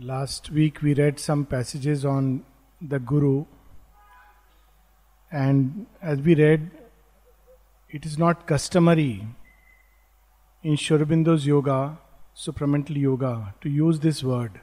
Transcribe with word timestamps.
Last 0.00 0.50
week 0.50 0.80
we 0.80 0.94
read 0.94 1.18
some 1.18 1.44
passages 1.44 2.04
on 2.04 2.44
the 2.80 3.00
Guru, 3.00 3.46
and 5.32 5.86
as 6.00 6.20
we 6.20 6.36
read, 6.36 6.70
it 7.90 8.06
is 8.06 8.16
not 8.16 8.46
customary 8.46 9.26
in 10.62 10.76
Sri 10.76 10.96
Aurobindo's 10.96 11.44
yoga, 11.44 11.98
supramental 12.36 12.94
yoga, 12.96 13.54
to 13.60 13.68
use 13.68 13.98
this 13.98 14.22
word. 14.22 14.60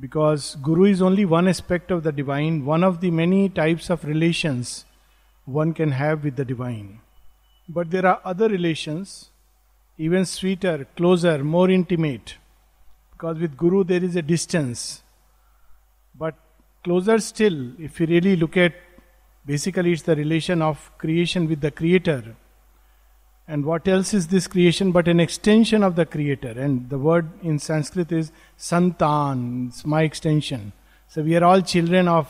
Because 0.00 0.54
Guru 0.62 0.84
is 0.84 1.02
only 1.02 1.26
one 1.26 1.46
aspect 1.46 1.90
of 1.90 2.02
the 2.02 2.12
divine, 2.12 2.64
one 2.64 2.82
of 2.82 3.02
the 3.02 3.10
many 3.10 3.50
types 3.50 3.90
of 3.90 4.06
relations 4.06 4.86
one 5.44 5.74
can 5.74 5.90
have 5.92 6.24
with 6.24 6.36
the 6.36 6.46
divine. 6.46 7.00
But 7.68 7.90
there 7.90 8.06
are 8.06 8.22
other 8.24 8.48
relations, 8.48 9.32
even 9.98 10.24
sweeter, 10.24 10.86
closer, 10.96 11.44
more 11.44 11.68
intimate 11.68 12.36
because 13.16 13.38
with 13.38 13.56
Guru 13.56 13.82
there 13.82 14.04
is 14.04 14.14
a 14.14 14.22
distance. 14.22 15.02
But 16.14 16.34
closer 16.84 17.18
still, 17.18 17.72
if 17.78 17.98
you 17.98 18.06
really 18.06 18.36
look 18.36 18.56
at 18.56 18.74
basically 19.46 19.92
it's 19.92 20.02
the 20.02 20.16
relation 20.16 20.60
of 20.60 20.90
creation 20.98 21.48
with 21.48 21.60
the 21.60 21.70
Creator. 21.70 22.36
And 23.48 23.64
what 23.64 23.88
else 23.88 24.12
is 24.12 24.26
this 24.26 24.46
creation 24.46 24.92
but 24.92 25.08
an 25.08 25.20
extension 25.20 25.82
of 25.82 25.96
the 25.96 26.04
Creator? 26.04 26.60
And 26.60 26.90
the 26.90 26.98
word 26.98 27.28
in 27.42 27.58
Sanskrit 27.58 28.12
is 28.12 28.32
Santan, 28.58 29.68
it's 29.68 29.86
my 29.86 30.02
extension. 30.02 30.72
So 31.08 31.22
we 31.22 31.36
are 31.36 31.44
all 31.44 31.62
children 31.62 32.08
of 32.08 32.28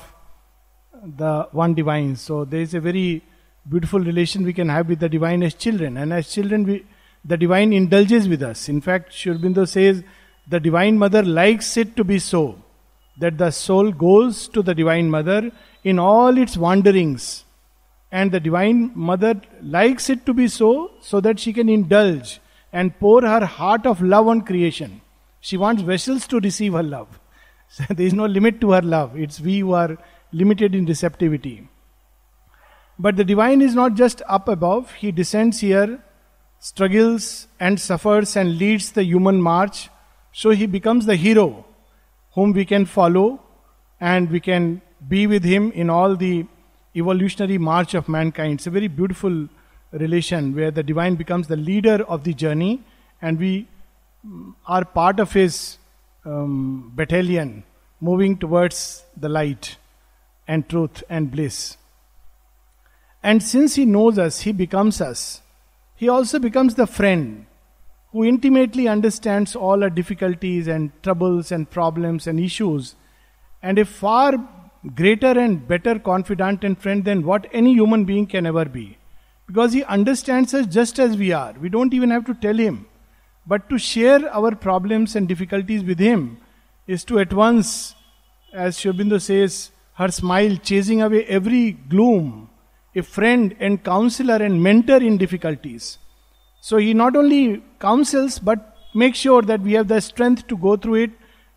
the 1.02 1.48
one 1.50 1.74
divine. 1.74 2.14
So 2.16 2.44
there 2.44 2.60
is 2.60 2.74
a 2.74 2.80
very 2.80 3.24
beautiful 3.68 3.98
relation 3.98 4.44
we 4.44 4.52
can 4.52 4.68
have 4.68 4.88
with 4.88 5.00
the 5.00 5.08
divine 5.08 5.42
as 5.42 5.54
children. 5.54 5.96
And 5.96 6.12
as 6.12 6.32
children, 6.32 6.64
we, 6.64 6.86
the 7.24 7.36
divine 7.36 7.72
indulges 7.72 8.28
with 8.28 8.42
us. 8.42 8.68
In 8.68 8.80
fact, 8.80 9.12
Sri 9.12 9.32
Aurobindo 9.32 9.66
says 9.66 10.04
the 10.48 10.60
Divine 10.60 10.98
Mother 10.98 11.22
likes 11.22 11.76
it 11.76 11.96
to 11.96 12.04
be 12.04 12.18
so, 12.18 12.62
that 13.18 13.38
the 13.38 13.50
soul 13.50 13.90
goes 13.92 14.48
to 14.48 14.62
the 14.62 14.74
Divine 14.74 15.10
Mother 15.10 15.50
in 15.82 15.98
all 15.98 16.38
its 16.38 16.56
wanderings. 16.56 17.44
And 18.12 18.30
the 18.30 18.40
Divine 18.40 18.92
Mother 18.94 19.40
likes 19.60 20.08
it 20.08 20.24
to 20.26 20.34
be 20.34 20.48
so, 20.48 20.92
so 21.00 21.20
that 21.20 21.40
she 21.40 21.52
can 21.52 21.68
indulge 21.68 22.40
and 22.72 22.96
pour 22.98 23.22
her 23.22 23.44
heart 23.44 23.86
of 23.86 24.00
love 24.00 24.28
on 24.28 24.42
creation. 24.42 25.00
She 25.40 25.56
wants 25.56 25.82
vessels 25.82 26.26
to 26.28 26.40
receive 26.40 26.74
her 26.74 26.82
love. 26.82 27.18
So 27.68 27.84
there 27.90 28.06
is 28.06 28.14
no 28.14 28.26
limit 28.26 28.60
to 28.60 28.72
her 28.72 28.82
love. 28.82 29.18
It's 29.18 29.40
we 29.40 29.60
who 29.60 29.72
are 29.72 29.98
limited 30.32 30.74
in 30.74 30.86
receptivity. 30.86 31.68
But 32.98 33.16
the 33.16 33.24
divine 33.24 33.60
is 33.60 33.74
not 33.74 33.94
just 33.94 34.22
up 34.26 34.48
above, 34.48 34.92
he 34.92 35.12
descends 35.12 35.60
here, 35.60 35.98
struggles 36.58 37.48
and 37.60 37.78
suffers 37.78 38.36
and 38.36 38.58
leads 38.58 38.92
the 38.92 39.04
human 39.04 39.40
march 39.42 39.90
so 40.40 40.50
he 40.50 40.66
becomes 40.66 41.06
the 41.06 41.16
hero 41.16 41.64
whom 42.34 42.52
we 42.52 42.64
can 42.66 42.84
follow 42.84 43.40
and 43.98 44.30
we 44.30 44.38
can 44.38 44.82
be 45.08 45.26
with 45.26 45.42
him 45.42 45.72
in 45.72 45.88
all 45.88 46.14
the 46.14 46.44
evolutionary 46.94 47.56
march 47.56 47.94
of 47.94 48.06
mankind. 48.06 48.58
It's 48.58 48.66
a 48.66 48.70
very 48.70 48.88
beautiful 48.88 49.48
relation 49.92 50.54
where 50.54 50.70
the 50.70 50.82
divine 50.82 51.14
becomes 51.14 51.48
the 51.48 51.56
leader 51.56 52.04
of 52.06 52.24
the 52.24 52.34
journey 52.34 52.82
and 53.22 53.38
we 53.38 53.66
are 54.66 54.84
part 54.84 55.20
of 55.20 55.32
his 55.32 55.78
um, 56.26 56.92
battalion 56.94 57.64
moving 58.02 58.36
towards 58.36 59.04
the 59.16 59.30
light 59.30 59.78
and 60.46 60.68
truth 60.68 61.02
and 61.08 61.30
bliss. 61.30 61.78
And 63.22 63.42
since 63.42 63.76
he 63.76 63.86
knows 63.86 64.18
us, 64.18 64.40
he 64.40 64.52
becomes 64.52 65.00
us. 65.00 65.40
He 65.94 66.10
also 66.10 66.38
becomes 66.38 66.74
the 66.74 66.86
friend 66.86 67.46
who 68.16 68.24
intimately 68.24 68.88
understands 68.88 69.54
all 69.54 69.82
our 69.82 69.90
difficulties 69.90 70.68
and 70.68 70.90
troubles 71.02 71.52
and 71.52 71.68
problems 71.70 72.26
and 72.26 72.40
issues, 72.40 72.94
and 73.62 73.78
a 73.78 73.84
far 73.84 74.32
greater 74.94 75.38
and 75.38 75.68
better 75.68 75.98
confidant 75.98 76.64
and 76.64 76.78
friend 76.78 77.04
than 77.04 77.26
what 77.26 77.46
any 77.52 77.74
human 77.74 78.06
being 78.06 78.26
can 78.26 78.46
ever 78.46 78.64
be. 78.64 78.96
Because 79.46 79.74
he 79.74 79.84
understands 79.84 80.54
us 80.54 80.66
just 80.66 80.98
as 80.98 81.14
we 81.14 81.32
are. 81.32 81.52
We 81.60 81.68
don't 81.68 81.92
even 81.92 82.08
have 82.08 82.24
to 82.24 82.32
tell 82.32 82.56
him. 82.56 82.86
But 83.46 83.68
to 83.68 83.76
share 83.76 84.32
our 84.34 84.54
problems 84.54 85.14
and 85.14 85.28
difficulties 85.28 85.84
with 85.84 85.98
him 85.98 86.38
is 86.86 87.04
to 87.04 87.18
at 87.18 87.34
once, 87.34 87.94
as 88.54 88.78
Sri 88.78 88.92
Aurobindo 88.92 89.20
says, 89.20 89.72
her 89.92 90.08
smile 90.10 90.56
chasing 90.56 91.02
away 91.02 91.26
every 91.26 91.72
gloom, 91.72 92.48
a 92.94 93.02
friend 93.02 93.54
and 93.60 93.84
counselor 93.84 94.36
and 94.36 94.62
mentor 94.62 95.02
in 95.02 95.18
difficulties. 95.18 95.98
So 96.68 96.78
he 96.78 96.94
not 96.94 97.14
only 97.14 97.62
counsels 97.78 98.40
but 98.40 98.76
makes 98.92 99.18
sure 99.18 99.42
that 99.42 99.60
we 99.60 99.74
have 99.74 99.86
the 99.86 100.00
strength 100.00 100.48
to 100.48 100.56
go 100.56 100.76
through 100.76 100.96
it 100.96 101.10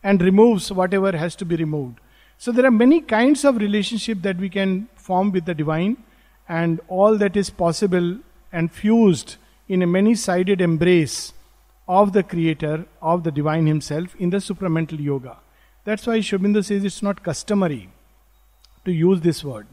and 0.04 0.22
removes 0.22 0.72
whatever 0.72 1.12
has 1.18 1.36
to 1.38 1.46
be 1.46 1.56
removed. 1.56 1.98
So 2.38 2.52
there 2.52 2.66
are 2.68 2.84
many 2.84 3.02
kinds 3.02 3.44
of 3.44 3.58
relationship 3.58 4.22
that 4.22 4.38
we 4.38 4.50
can 4.50 4.88
form 4.94 5.32
with 5.32 5.46
the 5.46 5.56
divine 5.56 5.98
and 6.48 6.80
all 6.88 7.18
that 7.18 7.36
is 7.36 7.50
possible 7.50 8.20
and 8.52 8.72
fused 8.72 9.38
in 9.68 9.82
a 9.82 9.88
many-sided 9.88 10.62
embrace 10.62 11.34
of 11.88 12.14
the 12.14 12.22
creator 12.22 12.86
of 13.02 13.24
the 13.24 13.32
divine 13.32 13.66
himself 13.66 14.16
in 14.18 14.30
the 14.30 14.38
supramental 14.38 15.00
yoga. 15.00 15.38
That's 15.86 16.06
why 16.06 16.22
Sri 16.22 16.38
Aurobindo 16.38 16.64
says 16.64 16.86
it's 16.86 17.02
not 17.02 17.24
customary 17.24 17.90
to 18.86 18.92
use 18.92 19.22
this 19.22 19.44
word. 19.44 19.66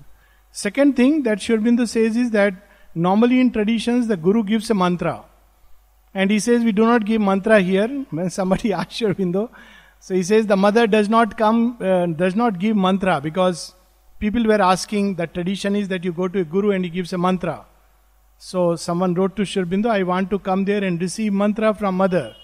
Second 0.50 0.96
thing 0.96 1.24
that 1.24 1.42
Sri 1.42 1.58
Aurobindo 1.58 1.86
says 1.86 2.16
is 2.16 2.30
that 2.30 2.54
Normally 2.96 3.40
in 3.40 3.52
traditions, 3.52 4.06
the 4.08 4.16
Guru 4.16 4.42
gives 4.42 4.70
a 4.70 4.74
mantra. 4.74 5.22
And 6.14 6.30
he 6.30 6.38
says, 6.38 6.64
we 6.64 6.72
do 6.72 6.86
not 6.86 7.04
give 7.04 7.20
mantra 7.20 7.60
here. 7.60 7.88
When 8.10 8.30
somebody 8.30 8.72
asks 8.80 9.00
Aurobindo, 9.00 9.50
so 10.00 10.14
he 10.14 10.22
says 10.22 10.46
the 10.46 10.56
mother 10.56 10.86
does 10.86 11.10
not 11.10 11.36
come, 11.36 11.76
uh, 11.80 12.06
does 12.06 12.34
not 12.34 12.58
give 12.58 12.74
mantra 12.74 13.20
because 13.20 13.74
people 14.18 14.44
were 14.44 14.62
asking, 14.62 15.16
the 15.16 15.26
tradition 15.26 15.76
is 15.76 15.88
that 15.88 16.04
you 16.04 16.12
go 16.12 16.26
to 16.26 16.40
a 16.40 16.44
guru 16.44 16.70
and 16.70 16.84
he 16.84 16.90
gives 16.90 17.12
a 17.12 17.18
mantra. 17.18 17.66
So 18.38 18.76
someone 18.76 19.12
wrote 19.12 19.36
to 19.36 19.44
Sri 19.44 19.62
Aurobindo, 19.62 19.90
I 19.90 20.02
want 20.02 20.30
to 20.30 20.38
come 20.38 20.64
there 20.64 20.82
and 20.82 20.98
receive 20.98 21.34
mantra 21.34 21.74
from 21.74 21.98
mother. 21.98 22.34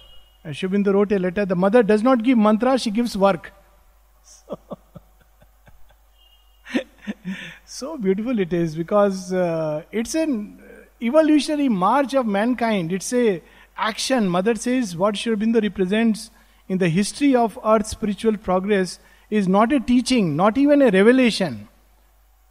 And 0.45 0.55
Sri 0.55 0.69
wrote 0.69 1.13
a 1.13 1.19
letter, 1.19 1.47
the 1.47 1.57
mother 1.57 1.83
does 1.83 2.03
not 2.03 2.23
give 2.23 2.37
mantra, 2.37 2.79
she 2.79 2.91
gives 2.91 3.17
work. 3.17 3.53
So 4.45 4.59
so 7.73 7.97
beautiful 7.97 8.39
it 8.39 8.53
is 8.53 8.75
because 8.77 9.33
uh, 9.33 9.83
it's 9.93 10.15
an 10.15 10.63
evolutionary 11.01 11.71
march 11.71 12.13
of 12.13 12.27
mankind. 12.27 12.93
It's 12.93 13.15
a 13.15 13.43
action. 13.79 14.29
Mother 14.29 14.55
says 14.57 14.95
what 14.95 15.15
Aurobindo 15.15 15.63
represents 15.63 16.31
in 16.69 16.77
the 16.77 16.91
history 16.91 17.35
of 17.35 17.59
Earth's 17.65 17.89
spiritual 17.89 18.37
progress 18.37 18.99
is 19.31 19.49
not 19.49 19.73
a 19.73 19.81
teaching, 19.81 20.37
not 20.37 20.59
even 20.59 20.83
a 20.83 20.91
revelation, 20.91 21.67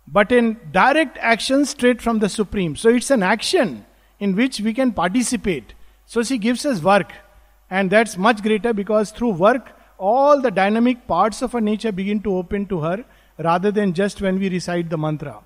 but 0.07 0.31
in 0.31 0.59
direct 0.71 1.19
action 1.19 1.65
straight 1.65 2.01
from 2.01 2.17
the 2.17 2.27
Supreme. 2.27 2.75
So 2.75 2.89
it's 2.89 3.11
an 3.11 3.21
action 3.21 3.85
in 4.19 4.35
which 4.35 4.59
we 4.59 4.73
can 4.73 4.91
participate. 4.91 5.75
So 6.07 6.23
she 6.23 6.39
gives 6.39 6.65
us 6.65 6.81
work, 6.81 7.13
and 7.69 7.91
that's 7.91 8.17
much 8.17 8.41
greater 8.41 8.73
because 8.73 9.11
through 9.11 9.33
work, 9.33 9.71
all 9.99 10.41
the 10.41 10.49
dynamic 10.49 11.05
parts 11.07 11.43
of 11.43 11.51
her 11.51 11.61
nature 11.61 11.91
begin 11.91 12.21
to 12.23 12.35
open 12.37 12.65
to 12.65 12.79
her 12.79 13.05
rather 13.37 13.71
than 13.71 13.93
just 13.93 14.21
when 14.21 14.39
we 14.39 14.49
recite 14.49 14.89
the 14.89 14.97
mantra. 14.97 15.39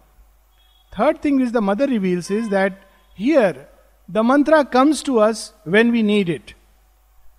Third 0.95 1.21
thing 1.21 1.37
which 1.37 1.51
the 1.51 1.61
mother 1.61 1.87
reveals 1.87 2.31
is 2.31 2.49
that 2.49 2.73
here 3.15 3.67
the 4.07 4.23
mantra 4.23 4.63
comes 4.65 5.01
to 5.03 5.19
us 5.19 5.53
when 5.63 5.91
we 5.91 6.03
need 6.03 6.29
it. 6.29 6.53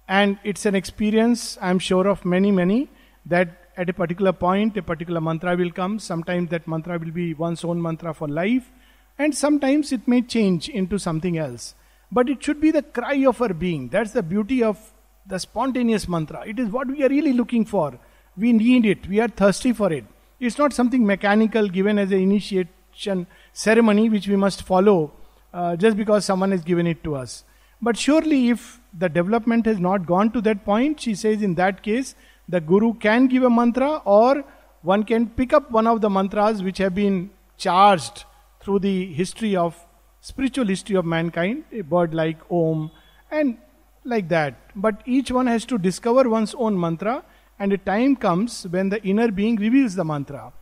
And 0.08 0.38
it's 0.44 0.66
an 0.66 0.74
experience, 0.74 1.58
I'm 1.60 1.78
sure, 1.78 2.06
of 2.06 2.24
many, 2.24 2.50
many, 2.52 2.88
that 3.24 3.70
at 3.76 3.90
a 3.90 3.92
particular 3.92 4.32
point, 4.32 4.76
a 4.76 4.82
particular 4.82 5.20
mantra 5.20 5.56
will 5.56 5.70
come. 5.70 5.98
Sometimes 5.98 6.50
that 6.50 6.66
mantra 6.66 6.98
will 6.98 7.10
be 7.10 7.34
one's 7.34 7.64
own 7.64 7.80
mantra 7.80 8.14
for 8.14 8.28
life, 8.28 8.70
and 9.18 9.34
sometimes 9.34 9.92
it 9.92 10.06
may 10.06 10.22
change 10.22 10.68
into 10.68 10.98
something 10.98 11.38
else. 11.38 11.74
But 12.10 12.28
it 12.28 12.42
should 12.42 12.60
be 12.60 12.70
the 12.70 12.82
cry 12.82 13.24
of 13.26 13.42
our 13.42 13.52
being. 13.52 13.88
That's 13.88 14.12
the 14.12 14.22
beauty 14.22 14.62
of 14.62 14.92
the 15.26 15.38
spontaneous 15.38 16.08
mantra. 16.08 16.46
It 16.46 16.58
is 16.58 16.68
what 16.68 16.86
we 16.86 17.02
are 17.02 17.08
really 17.08 17.32
looking 17.32 17.64
for. 17.64 17.98
We 18.36 18.52
need 18.52 18.86
it, 18.86 19.08
we 19.08 19.20
are 19.20 19.28
thirsty 19.28 19.72
for 19.72 19.92
it. 19.92 20.04
It's 20.38 20.58
not 20.58 20.72
something 20.72 21.06
mechanical 21.06 21.68
given 21.68 21.98
as 21.98 22.12
an 22.12 22.20
initiation 22.20 23.26
ceremony 23.52 24.08
which 24.10 24.28
we 24.28 24.36
must 24.36 24.62
follow 24.62 25.12
uh, 25.54 25.76
just 25.76 25.96
because 25.96 26.24
someone 26.24 26.50
has 26.50 26.62
given 26.62 26.86
it 26.86 27.02
to 27.04 27.16
us. 27.16 27.44
But 27.80 27.96
surely, 27.96 28.50
if 28.50 28.80
the 28.98 29.08
development 29.08 29.66
has 29.66 29.78
not 29.78 30.06
gone 30.06 30.30
to 30.32 30.40
that 30.42 30.64
point, 30.64 31.00
she 31.00 31.14
says 31.14 31.42
in 31.42 31.54
that 31.54 31.82
case, 31.82 32.14
the 32.48 32.60
Guru 32.60 32.94
can 32.94 33.26
give 33.26 33.42
a 33.42 33.50
mantra 33.50 34.02
or 34.04 34.44
one 34.82 35.02
can 35.02 35.28
pick 35.28 35.52
up 35.52 35.70
one 35.70 35.86
of 35.86 36.00
the 36.00 36.08
mantras 36.08 36.62
which 36.62 36.78
have 36.78 36.94
been 36.94 37.30
charged 37.56 38.24
through 38.60 38.78
the 38.80 39.12
history 39.12 39.56
of 39.56 39.76
spiritual 40.20 40.66
history 40.66 40.96
of 40.96 41.04
mankind, 41.04 41.64
a 41.72 41.82
word 41.82 42.14
like 42.14 42.38
Om, 42.50 42.90
and 43.30 43.58
like 44.04 44.28
that. 44.28 44.54
But 44.74 45.02
each 45.06 45.30
one 45.30 45.46
has 45.46 45.64
to 45.66 45.78
discover 45.78 46.28
one's 46.28 46.54
own 46.54 46.78
mantra 46.78 47.24
and 47.58 47.72
a 47.72 47.78
time 47.78 48.16
comes 48.16 48.66
when 48.68 48.88
the 48.88 49.02
inner 49.02 49.30
being 49.30 49.56
reveals 49.56 49.94
the 49.94 50.04
mantra. 50.04 50.52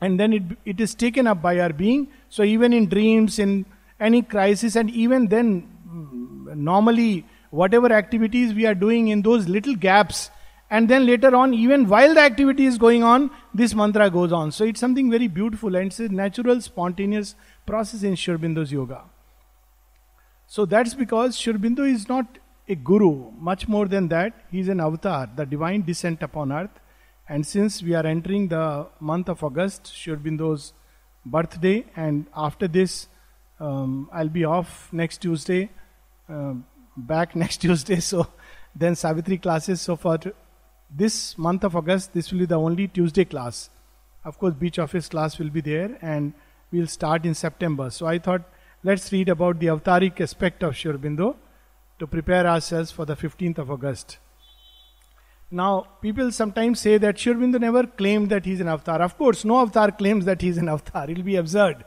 And 0.00 0.18
then 0.18 0.32
it, 0.32 0.42
it 0.64 0.80
is 0.80 0.94
taken 0.94 1.26
up 1.26 1.42
by 1.42 1.58
our 1.60 1.72
being. 1.72 2.08
So 2.28 2.42
even 2.42 2.72
in 2.72 2.88
dreams, 2.88 3.38
in 3.38 3.66
any 3.98 4.22
crisis, 4.22 4.76
and 4.76 4.90
even 4.90 5.26
then, 5.26 5.68
mm, 5.88 6.56
normally, 6.56 7.24
whatever 7.50 7.92
activities 7.92 8.54
we 8.54 8.66
are 8.66 8.74
doing 8.74 9.08
in 9.08 9.22
those 9.22 9.48
little 9.48 9.74
gaps, 9.74 10.30
and 10.70 10.88
then 10.88 11.06
later 11.06 11.34
on, 11.34 11.54
even 11.54 11.88
while 11.88 12.14
the 12.14 12.20
activity 12.20 12.66
is 12.66 12.76
going 12.78 13.02
on, 13.02 13.30
this 13.54 13.74
mantra 13.74 14.10
goes 14.10 14.32
on. 14.32 14.52
So 14.52 14.64
it's 14.64 14.78
something 14.78 15.10
very 15.10 15.26
beautiful 15.26 15.74
and 15.74 15.86
it's 15.86 15.98
a 15.98 16.08
natural, 16.08 16.60
spontaneous 16.60 17.34
process 17.64 18.02
in 18.02 18.16
Sri 18.16 18.34
Aurobindo's 18.34 18.70
yoga. 18.70 19.02
So 20.46 20.64
that's 20.64 20.94
because 20.94 21.36
Sri 21.36 21.52
Aurobindo 21.52 21.90
is 21.90 22.08
not 22.08 22.38
a 22.68 22.74
guru, 22.74 23.30
much 23.38 23.66
more 23.66 23.86
than 23.86 24.08
that, 24.08 24.44
he 24.50 24.60
is 24.60 24.68
an 24.68 24.80
avatar, 24.80 25.28
the 25.34 25.46
divine 25.46 25.82
descent 25.82 26.22
upon 26.22 26.52
earth. 26.52 26.70
And 27.28 27.46
since 27.46 27.82
we 27.82 27.94
are 27.94 28.06
entering 28.06 28.48
the 28.48 28.86
month 29.00 29.28
of 29.28 29.42
August, 29.42 29.86
Sri 29.94 30.14
Aurobindo's 30.14 30.72
birthday, 31.24 31.84
and 31.96 32.26
after 32.34 32.68
this, 32.68 33.08
um, 33.60 34.08
I'll 34.12 34.28
be 34.28 34.44
off 34.44 34.88
next 34.92 35.18
Tuesday, 35.18 35.70
uh, 36.28 36.54
back 36.96 37.34
next 37.44 37.58
Tuesday. 37.58 38.00
So 38.00 38.26
then 38.74 38.94
Savitri 38.94 39.38
classes. 39.38 39.80
So 39.80 39.96
for 39.96 40.18
this 40.94 41.36
month 41.36 41.64
of 41.64 41.74
August, 41.74 42.12
this 42.12 42.30
will 42.30 42.40
be 42.40 42.46
the 42.46 42.58
only 42.58 42.88
Tuesday 42.88 43.24
class. 43.24 43.70
Of 44.24 44.38
course, 44.38 44.54
beach 44.54 44.78
office 44.78 45.08
class 45.08 45.38
will 45.38 45.50
be 45.50 45.60
there, 45.60 45.98
and 46.02 46.34
we'll 46.70 46.86
start 46.86 47.24
in 47.24 47.34
September. 47.34 47.88
So 47.90 48.06
I 48.06 48.18
thought, 48.18 48.42
let's 48.82 49.10
read 49.12 49.28
about 49.28 49.58
the 49.58 49.66
avataric 49.68 50.20
aspect 50.20 50.62
of 50.62 50.76
Sri 50.76 50.92
Aurobindo 50.92 51.36
to 51.98 52.06
prepare 52.06 52.46
ourselves 52.46 52.90
for 52.90 53.04
the 53.04 53.16
15th 53.16 53.58
of 53.58 53.70
August. 53.70 54.18
Now, 55.50 55.86
people 56.02 56.30
sometimes 56.30 56.80
say 56.80 56.98
that 56.98 57.18
Sri 57.18 57.32
Aurobindo 57.32 57.58
never 57.58 57.86
claimed 57.86 58.28
that 58.30 58.44
he's 58.44 58.60
an 58.60 58.68
avatar. 58.68 59.00
Of 59.00 59.16
course, 59.16 59.44
no 59.44 59.60
avatar 59.60 59.90
claims 59.90 60.24
that 60.26 60.42
he's 60.42 60.58
an 60.58 60.68
avatar. 60.76 61.10
It'll 61.10 61.24
be 61.24 61.36
absurd. 61.36 61.84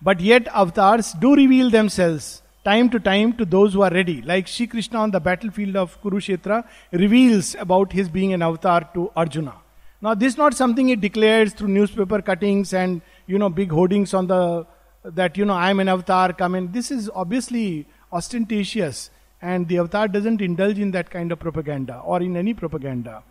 But 0.00 0.20
yet, 0.20 0.46
avatars 0.48 1.12
do 1.14 1.34
reveal 1.34 1.70
themselves 1.70 2.42
time 2.64 2.88
to 2.90 2.98
time 2.98 3.32
to 3.34 3.44
those 3.44 3.74
who 3.74 3.82
are 3.82 3.90
ready. 3.90 4.22
Like 4.22 4.46
Shri 4.46 4.66
Krishna 4.66 4.98
on 5.00 5.10
the 5.10 5.20
battlefield 5.20 5.76
of 5.76 6.00
Kurukshetra 6.02 6.64
reveals 6.92 7.54
about 7.56 7.92
his 7.92 8.08
being 8.08 8.32
an 8.32 8.42
avatar 8.42 8.88
to 8.94 9.10
Arjuna. 9.16 9.54
Now, 10.00 10.14
this 10.14 10.34
is 10.34 10.38
not 10.38 10.54
something 10.54 10.88
he 10.88 10.96
declares 10.96 11.52
through 11.52 11.68
newspaper 11.68 12.22
cuttings 12.22 12.72
and 12.72 13.02
you 13.26 13.38
know 13.38 13.48
big 13.48 13.70
hoardings 13.70 14.14
on 14.14 14.26
the 14.26 14.66
that 15.02 15.36
you 15.36 15.44
know 15.44 15.54
I 15.54 15.70
am 15.70 15.80
an 15.80 15.88
avatar. 15.88 16.32
Come 16.32 16.54
in. 16.54 16.72
This 16.72 16.90
is 16.90 17.10
obviously 17.14 17.86
ostentatious, 18.12 19.10
and 19.52 19.68
the 19.68 19.78
avatar 19.78 20.08
doesn't 20.08 20.40
indulge 20.40 20.78
in 20.78 20.90
that 20.92 21.10
kind 21.10 21.30
of 21.30 21.38
propaganda 21.38 22.00
or 22.12 22.22
in 22.22 22.36
any 22.36 22.54
propaganda. 22.54 23.22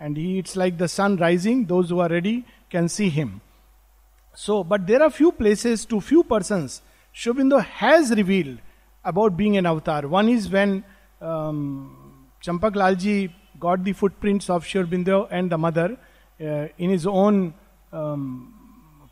And 0.00 0.16
he, 0.16 0.38
it's 0.38 0.56
like 0.56 0.78
the 0.78 0.88
sun 0.88 1.16
rising. 1.16 1.66
Those 1.66 1.90
who 1.90 2.00
are 2.00 2.08
ready 2.08 2.44
can 2.70 2.88
see 2.88 3.08
him. 3.08 3.40
So, 4.34 4.64
but 4.64 4.86
there 4.86 5.02
are 5.02 5.10
few 5.10 5.30
places 5.30 5.84
to 5.86 6.00
few 6.00 6.24
persons 6.24 6.82
Sri 7.12 7.50
has 7.60 8.10
revealed 8.10 8.58
about 9.04 9.36
being 9.36 9.56
an 9.56 9.66
avatar. 9.66 10.08
One 10.08 10.28
is 10.28 10.48
when 10.48 10.84
um, 11.20 12.28
Champak 12.42 12.74
Lalji 12.74 13.32
got 13.58 13.84
the 13.84 13.92
footprints 13.92 14.50
of 14.50 14.66
Sri 14.66 14.82
and 15.30 15.50
the 15.50 15.58
mother 15.58 15.96
uh, 16.40 16.66
in 16.78 16.90
his 16.90 17.06
own 17.06 17.54
um, 17.92 18.54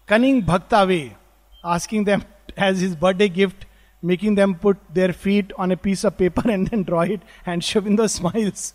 cunning 0.07 0.41
bhakta 0.43 0.87
way, 0.87 1.17
asking 1.65 2.05
them 2.05 2.25
as 2.57 2.81
his 2.81 2.97
birthday 2.97 3.29
gift, 3.29 3.67
making 4.03 4.35
them 4.35 4.55
put 4.55 4.77
their 4.93 5.13
feet 5.13 5.53
on 5.57 5.73
a 5.73 5.77
piece 5.77 6.05
of 6.05 6.17
paper 6.17 6.51
and 6.51 6.69
then 6.69 6.83
draw 6.83 7.03
it, 7.03 7.21
and 7.47 7.63
Aurobindo 7.63 8.09
smiles. 8.19 8.75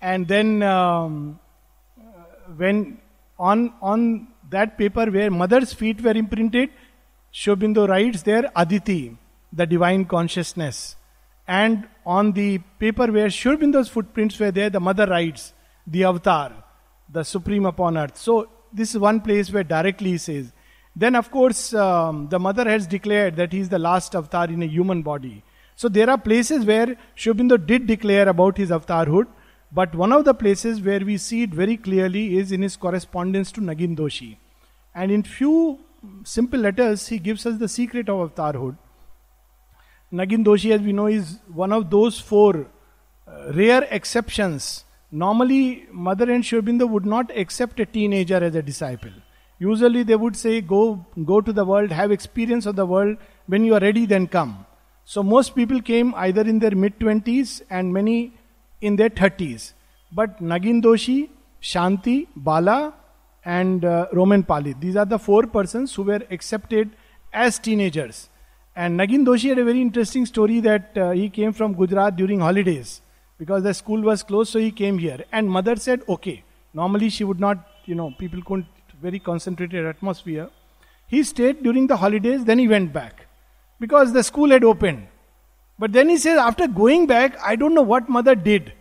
and 0.00 0.28
then 0.28 0.62
um, 0.62 1.38
when 2.56 2.98
on 3.38 3.72
on 3.80 4.28
that 4.50 4.78
paper 4.78 5.10
where 5.10 5.30
mother's 5.30 5.72
feet 5.72 6.02
were 6.02 6.12
imprinted, 6.12 6.70
Sri 7.30 7.54
Aurobindo 7.54 7.88
writes 7.88 8.22
there 8.22 8.50
Aditi 8.54 9.16
the 9.52 9.66
divine 9.66 10.04
consciousness. 10.04 10.96
And 11.46 11.88
on 12.06 12.32
the 12.32 12.58
paper 12.78 13.10
where 13.10 13.28
Sri 13.30 13.54
Aurobindo's 13.54 13.88
footprints 13.88 14.38
were 14.38 14.50
there, 14.50 14.70
the 14.70 14.80
mother 14.80 15.06
writes, 15.06 15.52
the 15.86 16.04
avatar, 16.04 16.52
the 17.10 17.24
supreme 17.24 17.66
upon 17.66 17.98
earth. 17.98 18.16
So, 18.16 18.48
this 18.72 18.94
is 18.94 18.98
one 18.98 19.20
place 19.20 19.52
where 19.52 19.64
directly 19.64 20.12
he 20.12 20.18
says. 20.18 20.52
Then, 20.94 21.14
of 21.14 21.30
course, 21.30 21.72
um, 21.72 22.28
the 22.28 22.38
mother 22.38 22.68
has 22.68 22.86
declared 22.86 23.36
that 23.36 23.52
he 23.52 23.60
is 23.60 23.70
the 23.70 23.78
last 23.78 24.14
avatar 24.14 24.44
in 24.44 24.62
a 24.62 24.66
human 24.66 25.02
body. 25.02 25.42
So, 25.74 25.88
there 25.88 26.10
are 26.10 26.18
places 26.18 26.66
where 26.66 26.96
Sri 27.14 27.32
Aurobindo 27.32 27.56
did 27.66 27.86
declare 27.86 28.28
about 28.28 28.58
his 28.58 28.70
avatarhood, 28.70 29.26
but 29.72 29.94
one 29.94 30.12
of 30.12 30.26
the 30.26 30.34
places 30.34 30.82
where 30.82 31.00
we 31.00 31.16
see 31.16 31.42
it 31.44 31.50
very 31.50 31.78
clearly 31.78 32.36
is 32.36 32.52
in 32.52 32.60
his 32.60 32.76
correspondence 32.76 33.50
to 33.52 33.62
Nagin 33.62 33.96
Doshi. 33.96 34.36
And 34.94 35.10
in 35.10 35.22
few 35.22 35.78
simple 36.24 36.60
letters, 36.60 37.06
he 37.06 37.18
gives 37.18 37.46
us 37.46 37.58
the 37.58 37.68
secret 37.68 38.10
of 38.10 38.34
avatarhood. 38.34 38.76
Nagin 40.12 40.44
Doshi, 40.44 40.72
as 40.72 40.82
we 40.82 40.92
know, 40.92 41.06
is 41.06 41.38
one 41.48 41.72
of 41.72 41.88
those 41.88 42.20
four 42.20 42.66
uh, 43.26 43.52
rare 43.54 43.88
exceptions. 43.90 44.84
Normally, 45.10 45.86
Mother 45.90 46.30
and 46.30 46.44
Sri 46.44 46.60
Aurobindo 46.60 46.86
would 46.86 47.06
not 47.06 47.34
accept 47.34 47.80
a 47.80 47.86
teenager 47.86 48.36
as 48.36 48.54
a 48.54 48.62
disciple. 48.62 49.12
Usually, 49.64 50.02
they 50.10 50.18
would 50.24 50.38
say, 50.42 50.54
"Go, 50.72 50.82
go 51.32 51.40
to 51.48 51.52
the 51.58 51.64
world, 51.72 51.96
have 52.00 52.14
experience 52.16 52.70
of 52.72 52.76
the 52.80 52.86
world. 52.94 53.28
When 53.54 53.68
you 53.70 53.76
are 53.78 53.82
ready, 53.86 54.06
then 54.14 54.26
come." 54.38 54.56
So 55.12 55.22
most 55.34 55.54
people 55.60 55.84
came 55.90 56.14
either 56.24 56.42
in 56.54 56.58
their 56.64 56.78
mid 56.86 56.98
twenties 57.04 57.52
and 57.78 57.92
many 57.98 58.16
in 58.90 58.98
their 59.02 59.14
thirties. 59.20 59.68
But 60.20 60.42
Nagin 60.54 60.82
Doshi, 60.88 61.20
Shanti, 61.74 62.16
Bala, 62.50 62.80
and 63.44 63.84
uh, 63.84 64.06
Roman 64.12 64.42
Pali. 64.50 64.74
These 64.80 64.96
are 64.96 65.04
the 65.04 65.18
four 65.18 65.46
persons 65.46 65.94
who 65.94 66.02
were 66.10 66.20
accepted 66.30 66.90
as 67.32 67.58
teenagers. 67.58 68.28
And 68.74 68.98
Nagin 68.98 69.24
Doshi 69.26 69.48
had 69.48 69.58
a 69.58 69.64
very 69.64 69.80
interesting 69.80 70.26
story 70.26 70.60
that 70.60 70.96
uh, 70.96 71.10
he 71.10 71.28
came 71.28 71.52
from 71.52 71.74
Gujarat 71.74 72.16
during 72.16 72.40
holidays 72.40 73.00
because 73.38 73.62
the 73.62 73.74
school 73.74 74.00
was 74.00 74.22
closed, 74.22 74.52
so 74.52 74.58
he 74.58 74.70
came 74.70 74.98
here. 74.98 75.24
And 75.32 75.50
mother 75.50 75.76
said, 75.76 76.02
okay. 76.08 76.44
Normally 76.74 77.10
she 77.10 77.24
would 77.24 77.40
not, 77.40 77.66
you 77.84 77.94
know, 77.94 78.14
people 78.18 78.40
couldn't, 78.42 78.66
very 79.02 79.18
concentrated 79.18 79.84
atmosphere. 79.84 80.48
He 81.08 81.22
stayed 81.24 81.62
during 81.62 81.86
the 81.88 81.96
holidays, 81.96 82.44
then 82.44 82.58
he 82.58 82.68
went 82.68 82.92
back 82.92 83.26
because 83.80 84.12
the 84.12 84.22
school 84.22 84.50
had 84.50 84.64
opened. 84.64 85.08
But 85.78 85.92
then 85.92 86.08
he 86.08 86.16
says, 86.16 86.38
after 86.38 86.68
going 86.68 87.06
back, 87.06 87.36
I 87.42 87.56
don't 87.56 87.74
know 87.74 87.82
what 87.82 88.08
mother 88.08 88.34
did. 88.34 88.72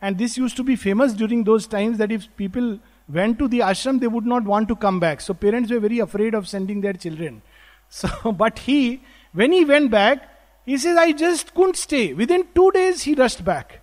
And 0.00 0.18
this 0.18 0.36
used 0.36 0.56
to 0.56 0.64
be 0.64 0.76
famous 0.76 1.12
during 1.12 1.44
those 1.44 1.66
times 1.66 1.98
that 1.98 2.12
if 2.12 2.28
people 2.36 2.78
went 3.08 3.38
to 3.38 3.48
the 3.48 3.60
ashram, 3.60 4.00
they 4.00 4.08
would 4.08 4.26
not 4.26 4.44
want 4.44 4.68
to 4.68 4.76
come 4.76 5.00
back. 5.00 5.20
So 5.20 5.32
parents 5.32 5.70
were 5.70 5.80
very 5.80 6.00
afraid 6.00 6.34
of 6.34 6.48
sending 6.48 6.80
their 6.80 6.92
children. 6.92 7.42
So, 7.94 8.32
but 8.32 8.58
he, 8.58 9.02
when 9.34 9.52
he 9.52 9.66
went 9.66 9.90
back, 9.90 10.22
he 10.64 10.78
says, 10.78 10.96
I 10.96 11.12
just 11.12 11.52
couldn't 11.54 11.76
stay. 11.76 12.14
Within 12.14 12.46
two 12.54 12.70
days, 12.70 13.02
he 13.02 13.14
rushed 13.14 13.44
back. 13.44 13.82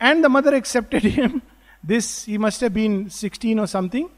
And 0.00 0.24
the 0.24 0.28
mother 0.28 0.52
accepted 0.56 1.04
him. 1.18 1.40
This, 1.84 2.24
he 2.24 2.36
must 2.36 2.60
have 2.62 2.74
been 2.74 3.10
16 3.10 3.60
or 3.60 3.68
something. 3.68 4.10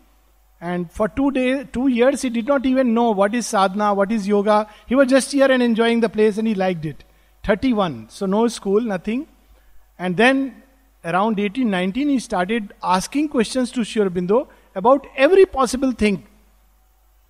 And 0.70 0.90
for 0.90 1.08
two 1.08 1.30
days, 1.30 1.66
two 1.72 1.88
years, 1.88 2.22
he 2.22 2.30
did 2.30 2.46
not 2.46 2.64
even 2.64 2.94
know 2.94 3.10
what 3.10 3.34
is 3.34 3.46
sadhana, 3.46 3.92
what 3.92 4.10
is 4.10 4.26
yoga. 4.26 4.66
He 4.86 4.94
was 4.94 5.08
just 5.08 5.30
here 5.30 5.50
and 5.52 5.62
enjoying 5.62 6.00
the 6.00 6.08
place 6.08 6.38
and 6.38 6.48
he 6.48 6.54
liked 6.54 6.86
it. 6.86 7.04
31. 7.42 8.06
So 8.08 8.24
no 8.24 8.48
school, 8.48 8.80
nothing. 8.80 9.26
And 9.98 10.16
then 10.16 10.62
around 11.04 11.38
18, 11.38 11.68
19, 11.68 12.08
he 12.08 12.18
started 12.18 12.72
asking 12.82 13.28
questions 13.28 13.70
to 13.72 13.84
Sri 13.84 14.02
Aurobindo 14.02 14.48
about 14.74 15.06
every 15.16 15.44
possible 15.44 15.92
thing 15.92 16.26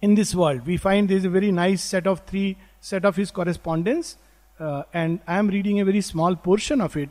in 0.00 0.14
this 0.14 0.32
world. 0.32 0.64
We 0.64 0.76
find 0.76 1.08
there 1.08 1.16
is 1.16 1.24
a 1.24 1.30
very 1.30 1.50
nice 1.50 1.82
set 1.82 2.06
of 2.06 2.20
three 2.20 2.56
set 2.80 3.04
of 3.04 3.16
his 3.16 3.32
correspondence, 3.32 4.16
uh, 4.60 4.84
and 4.92 5.18
I 5.26 5.38
am 5.38 5.48
reading 5.48 5.80
a 5.80 5.84
very 5.84 6.02
small 6.02 6.36
portion 6.36 6.80
of 6.80 6.96
it, 6.96 7.08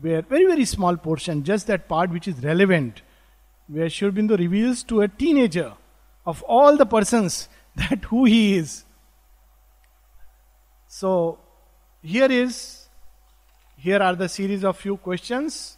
where 0.00 0.22
very 0.22 0.46
very 0.46 0.64
small 0.64 0.96
portion, 0.96 1.44
just 1.44 1.66
that 1.66 1.86
part 1.86 2.10
which 2.10 2.28
is 2.28 2.42
relevant, 2.42 3.02
where 3.68 3.88
Sri 3.88 4.08
Aurobindo 4.08 4.38
reveals 4.38 4.82
to 4.84 5.00
a 5.00 5.08
teenager 5.08 5.72
of 6.24 6.42
all 6.42 6.76
the 6.76 6.86
persons 6.86 7.48
that 7.76 8.04
who 8.04 8.24
he 8.24 8.56
is. 8.56 8.84
So 10.88 11.38
here 12.02 12.30
is 12.30 12.88
here 13.76 14.02
are 14.02 14.14
the 14.14 14.28
series 14.28 14.64
of 14.64 14.76
few 14.76 14.96
questions. 14.96 15.76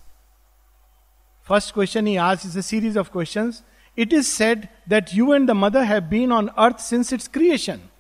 First 1.42 1.74
question 1.74 2.06
he 2.06 2.16
asks 2.16 2.44
is 2.44 2.56
a 2.56 2.62
series 2.62 2.96
of 2.96 3.10
questions. 3.10 3.62
It 3.96 4.12
is 4.12 4.28
said 4.28 4.68
that 4.86 5.12
you 5.12 5.32
and 5.32 5.48
the 5.48 5.54
mother 5.54 5.84
have 5.84 6.08
been 6.08 6.30
on 6.30 6.50
earth 6.56 6.80
since 6.80 7.12
its 7.12 7.26
creation. 7.26 7.90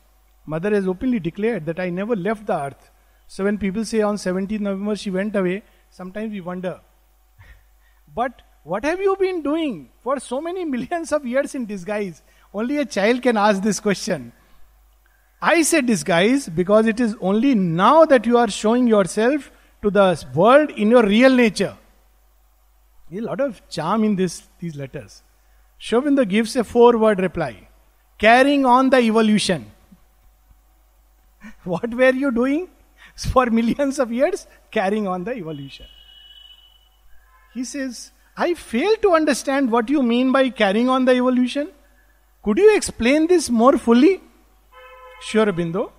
Mother 0.46 0.70
has 0.70 0.86
openly 0.86 1.18
declared 1.18 1.66
that 1.66 1.80
I 1.80 1.90
never 1.90 2.14
left 2.14 2.46
the 2.46 2.56
earth. 2.56 2.90
So 3.26 3.44
when 3.44 3.58
people 3.58 3.84
say 3.84 4.00
on 4.00 4.16
17th 4.16 4.60
November 4.60 4.96
she 4.96 5.10
went 5.10 5.34
away, 5.34 5.62
sometimes 5.90 6.32
we 6.32 6.40
wonder. 6.40 6.80
but 8.14 8.42
what 8.68 8.84
have 8.84 9.00
you 9.00 9.16
been 9.16 9.42
doing 9.42 9.88
for 10.02 10.20
so 10.20 10.40
many 10.42 10.64
millions 10.64 11.10
of 11.10 11.24
years 11.24 11.54
in 11.54 11.64
disguise? 11.64 12.22
Only 12.52 12.76
a 12.78 12.84
child 12.84 13.22
can 13.22 13.38
ask 13.38 13.62
this 13.62 13.80
question. 13.80 14.32
I 15.40 15.62
say 15.62 15.80
disguise 15.80 16.48
because 16.48 16.86
it 16.86 17.00
is 17.00 17.16
only 17.20 17.54
now 17.54 18.04
that 18.04 18.26
you 18.26 18.36
are 18.36 18.50
showing 18.50 18.86
yourself 18.86 19.50
to 19.82 19.90
the 19.90 20.22
world 20.34 20.70
in 20.70 20.90
your 20.90 21.02
real 21.02 21.34
nature. 21.34 21.76
A 23.10 23.20
lot 23.20 23.40
of 23.40 23.62
charm 23.70 24.04
in 24.04 24.16
this, 24.16 24.42
these 24.58 24.76
letters. 24.76 25.22
Sri 25.78 25.98
Aurobindo 25.98 26.28
gives 26.28 26.54
a 26.56 26.62
four 26.62 26.98
word 26.98 27.20
reply 27.20 27.68
carrying 28.18 28.66
on 28.66 28.90
the 28.90 28.98
evolution. 28.98 29.64
what 31.64 31.88
were 31.94 32.10
you 32.10 32.30
doing 32.32 32.68
for 33.32 33.46
millions 33.46 33.98
of 33.98 34.12
years? 34.12 34.46
Carrying 34.70 35.06
on 35.08 35.24
the 35.24 35.34
evolution. 35.34 35.86
He 37.54 37.64
says, 37.64 38.10
I 38.40 38.54
fail 38.54 38.94
to 39.02 39.14
understand 39.14 39.72
what 39.72 39.90
you 39.90 40.00
mean 40.00 40.30
by 40.30 40.48
carrying 40.50 40.88
on 40.88 41.04
the 41.06 41.12
evolution. 41.12 41.70
Could 42.44 42.58
you 42.58 42.76
explain 42.76 43.26
this 43.26 43.50
more 43.50 43.76
fully? 43.76 44.20
Aurobindo. 45.32 45.90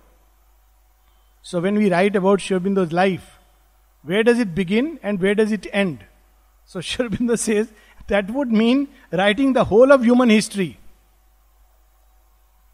So, 1.42 1.60
when 1.60 1.74
we 1.74 1.90
write 1.90 2.16
about 2.16 2.40
Sri 2.40 2.58
life, 2.58 3.38
where 4.02 4.22
does 4.22 4.38
it 4.38 4.54
begin 4.54 4.98
and 5.02 5.20
where 5.20 5.34
does 5.34 5.52
it 5.52 5.66
end? 5.70 6.06
So, 6.64 6.80
Sri 6.90 7.36
says 7.36 7.72
that 8.08 8.30
would 8.30 8.50
mean 8.50 8.88
writing 9.12 9.52
the 9.52 9.64
whole 9.64 9.92
of 9.92 10.02
human 10.02 10.30
history. 10.30 10.78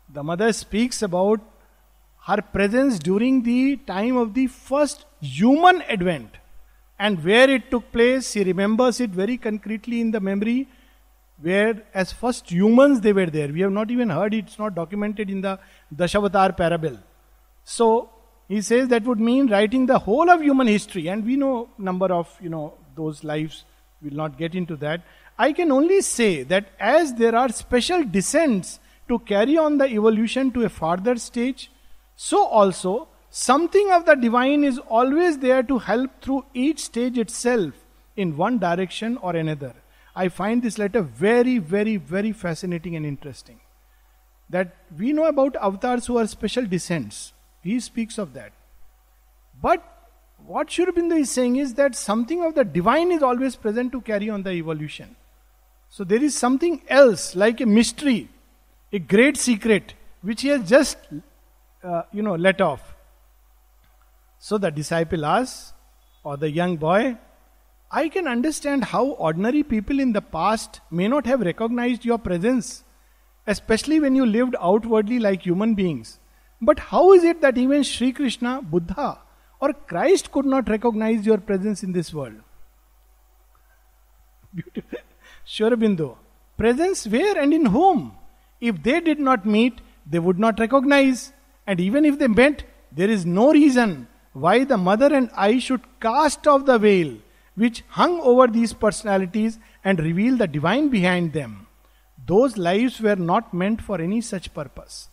The 0.08 0.22
mother 0.22 0.52
speaks 0.52 1.02
about 1.02 1.40
her 2.28 2.40
presence 2.40 3.00
during 3.00 3.42
the 3.42 3.76
time 3.78 4.16
of 4.16 4.34
the 4.34 4.46
first 4.46 5.06
human 5.20 5.82
advent 5.82 6.30
and 6.98 7.22
where 7.22 7.48
it 7.50 7.70
took 7.70 7.92
place. 7.92 8.32
he 8.32 8.44
remembers 8.44 9.00
it 9.00 9.10
very 9.10 9.36
concretely 9.36 10.00
in 10.00 10.10
the 10.10 10.20
memory 10.20 10.66
where, 11.40 11.82
as 11.92 12.12
first 12.12 12.50
humans, 12.50 13.00
they 13.00 13.12
were 13.12 13.26
there. 13.26 13.48
We 13.48 13.60
have 13.60 13.72
not 13.72 13.90
even 13.90 14.08
heard 14.08 14.32
it's 14.32 14.58
not 14.58 14.74
documented 14.74 15.28
in 15.28 15.42
the 15.42 15.58
Dashavatar 15.94 16.56
parable. 16.56 16.98
So, 17.64 18.10
he 18.48 18.62
says 18.62 18.88
that 18.88 19.04
would 19.04 19.20
mean 19.20 19.48
writing 19.48 19.86
the 19.86 19.98
whole 19.98 20.30
of 20.30 20.40
human 20.40 20.66
history, 20.66 21.08
and 21.08 21.24
we 21.24 21.36
know 21.36 21.68
number 21.78 22.06
of 22.06 22.34
you 22.40 22.48
know 22.48 22.74
those 22.94 23.24
lives. 23.24 23.64
We'll 24.02 24.14
not 24.14 24.38
get 24.38 24.54
into 24.54 24.76
that. 24.76 25.02
I 25.38 25.52
can 25.52 25.72
only 25.72 26.00
say 26.00 26.44
that 26.44 26.68
as 26.78 27.14
there 27.14 27.34
are 27.34 27.48
special 27.50 28.04
descents 28.04 28.78
to 29.08 29.18
carry 29.18 29.58
on 29.58 29.78
the 29.78 29.86
evolution 29.86 30.50
to 30.52 30.64
a 30.64 30.68
farther 30.68 31.16
stage, 31.16 31.70
so 32.14 32.44
also 32.46 33.08
something 33.36 33.90
of 33.92 34.06
the 34.06 34.14
divine 34.14 34.64
is 34.64 34.78
always 34.88 35.38
there 35.40 35.62
to 35.62 35.78
help 35.78 36.22
through 36.22 36.44
each 36.54 36.78
stage 36.84 37.18
itself 37.18 37.74
in 38.16 38.34
one 38.34 38.58
direction 38.58 39.18
or 39.18 39.36
another. 39.36 39.74
I 40.14 40.28
find 40.28 40.62
this 40.62 40.78
letter 40.78 41.02
very, 41.02 41.58
very, 41.58 41.98
very 41.98 42.32
fascinating 42.32 42.96
and 42.96 43.04
interesting. 43.04 43.60
That 44.48 44.74
we 44.98 45.12
know 45.12 45.26
about 45.26 45.56
avatars 45.56 46.06
who 46.06 46.16
are 46.16 46.26
special 46.26 46.64
descents. 46.64 47.34
He 47.62 47.78
speaks 47.80 48.16
of 48.16 48.32
that. 48.32 48.52
But 49.60 49.84
what 50.46 50.70
Sri 50.70 50.86
Aurobindo 50.86 51.20
is 51.20 51.30
saying 51.30 51.56
is 51.56 51.74
that 51.74 51.94
something 51.94 52.42
of 52.42 52.54
the 52.54 52.64
divine 52.64 53.12
is 53.12 53.22
always 53.22 53.54
present 53.54 53.92
to 53.92 54.00
carry 54.00 54.30
on 54.30 54.44
the 54.44 54.52
evolution. 54.52 55.14
So 55.90 56.04
there 56.04 56.22
is 56.22 56.34
something 56.34 56.80
else, 56.88 57.36
like 57.36 57.60
a 57.60 57.66
mystery, 57.66 58.30
a 58.94 58.98
great 58.98 59.36
secret, 59.36 59.92
which 60.22 60.40
he 60.40 60.48
has 60.48 60.66
just, 60.66 60.96
uh, 61.84 62.04
you 62.12 62.22
know, 62.22 62.34
let 62.34 62.62
off. 62.62 62.95
So 64.46 64.58
the 64.58 64.70
disciple 64.70 65.24
asks, 65.26 65.72
or 66.22 66.36
the 66.36 66.48
young 66.48 66.76
boy, 66.76 67.16
I 67.90 68.08
can 68.08 68.28
understand 68.28 68.84
how 68.84 69.06
ordinary 69.28 69.64
people 69.64 69.98
in 69.98 70.12
the 70.12 70.20
past 70.20 70.78
may 70.88 71.08
not 71.08 71.26
have 71.26 71.40
recognized 71.40 72.04
your 72.04 72.18
presence, 72.18 72.84
especially 73.48 73.98
when 73.98 74.14
you 74.14 74.24
lived 74.24 74.54
outwardly 74.60 75.18
like 75.18 75.42
human 75.42 75.74
beings. 75.74 76.20
But 76.62 76.78
how 76.78 77.12
is 77.12 77.24
it 77.24 77.40
that 77.40 77.58
even 77.58 77.82
Sri 77.82 78.12
Krishna, 78.12 78.62
Buddha, 78.62 79.18
or 79.58 79.72
Christ 79.72 80.30
could 80.30 80.46
not 80.46 80.68
recognize 80.68 81.26
your 81.26 81.38
presence 81.38 81.82
in 81.82 81.90
this 81.90 82.14
world? 82.14 82.40
Beautiful. 84.54 85.00
Sri 85.44 86.10
Presence 86.56 87.08
where 87.08 87.36
and 87.36 87.52
in 87.52 87.66
whom? 87.66 88.12
If 88.60 88.80
they 88.80 89.00
did 89.00 89.18
not 89.18 89.44
meet, 89.44 89.80
they 90.08 90.20
would 90.20 90.38
not 90.38 90.60
recognize. 90.60 91.32
And 91.66 91.80
even 91.80 92.04
if 92.04 92.20
they 92.20 92.28
met, 92.28 92.62
there 92.92 93.10
is 93.10 93.26
no 93.26 93.52
reason 93.52 94.06
why 94.44 94.64
the 94.64 94.76
mother 94.76 95.14
and 95.14 95.30
I 95.34 95.58
should 95.58 95.84
cast 96.00 96.46
off 96.46 96.66
the 96.66 96.78
veil 96.78 97.16
which 97.54 97.82
hung 97.88 98.20
over 98.20 98.46
these 98.46 98.72
personalities 98.74 99.58
and 99.82 99.98
reveal 99.98 100.36
the 100.36 100.46
divine 100.46 100.88
behind 100.90 101.32
them. 101.32 101.66
Those 102.26 102.58
lives 102.58 103.00
were 103.00 103.16
not 103.16 103.54
meant 103.54 103.80
for 103.80 103.98
any 104.00 104.20
such 104.20 104.52
purpose. 104.52 105.08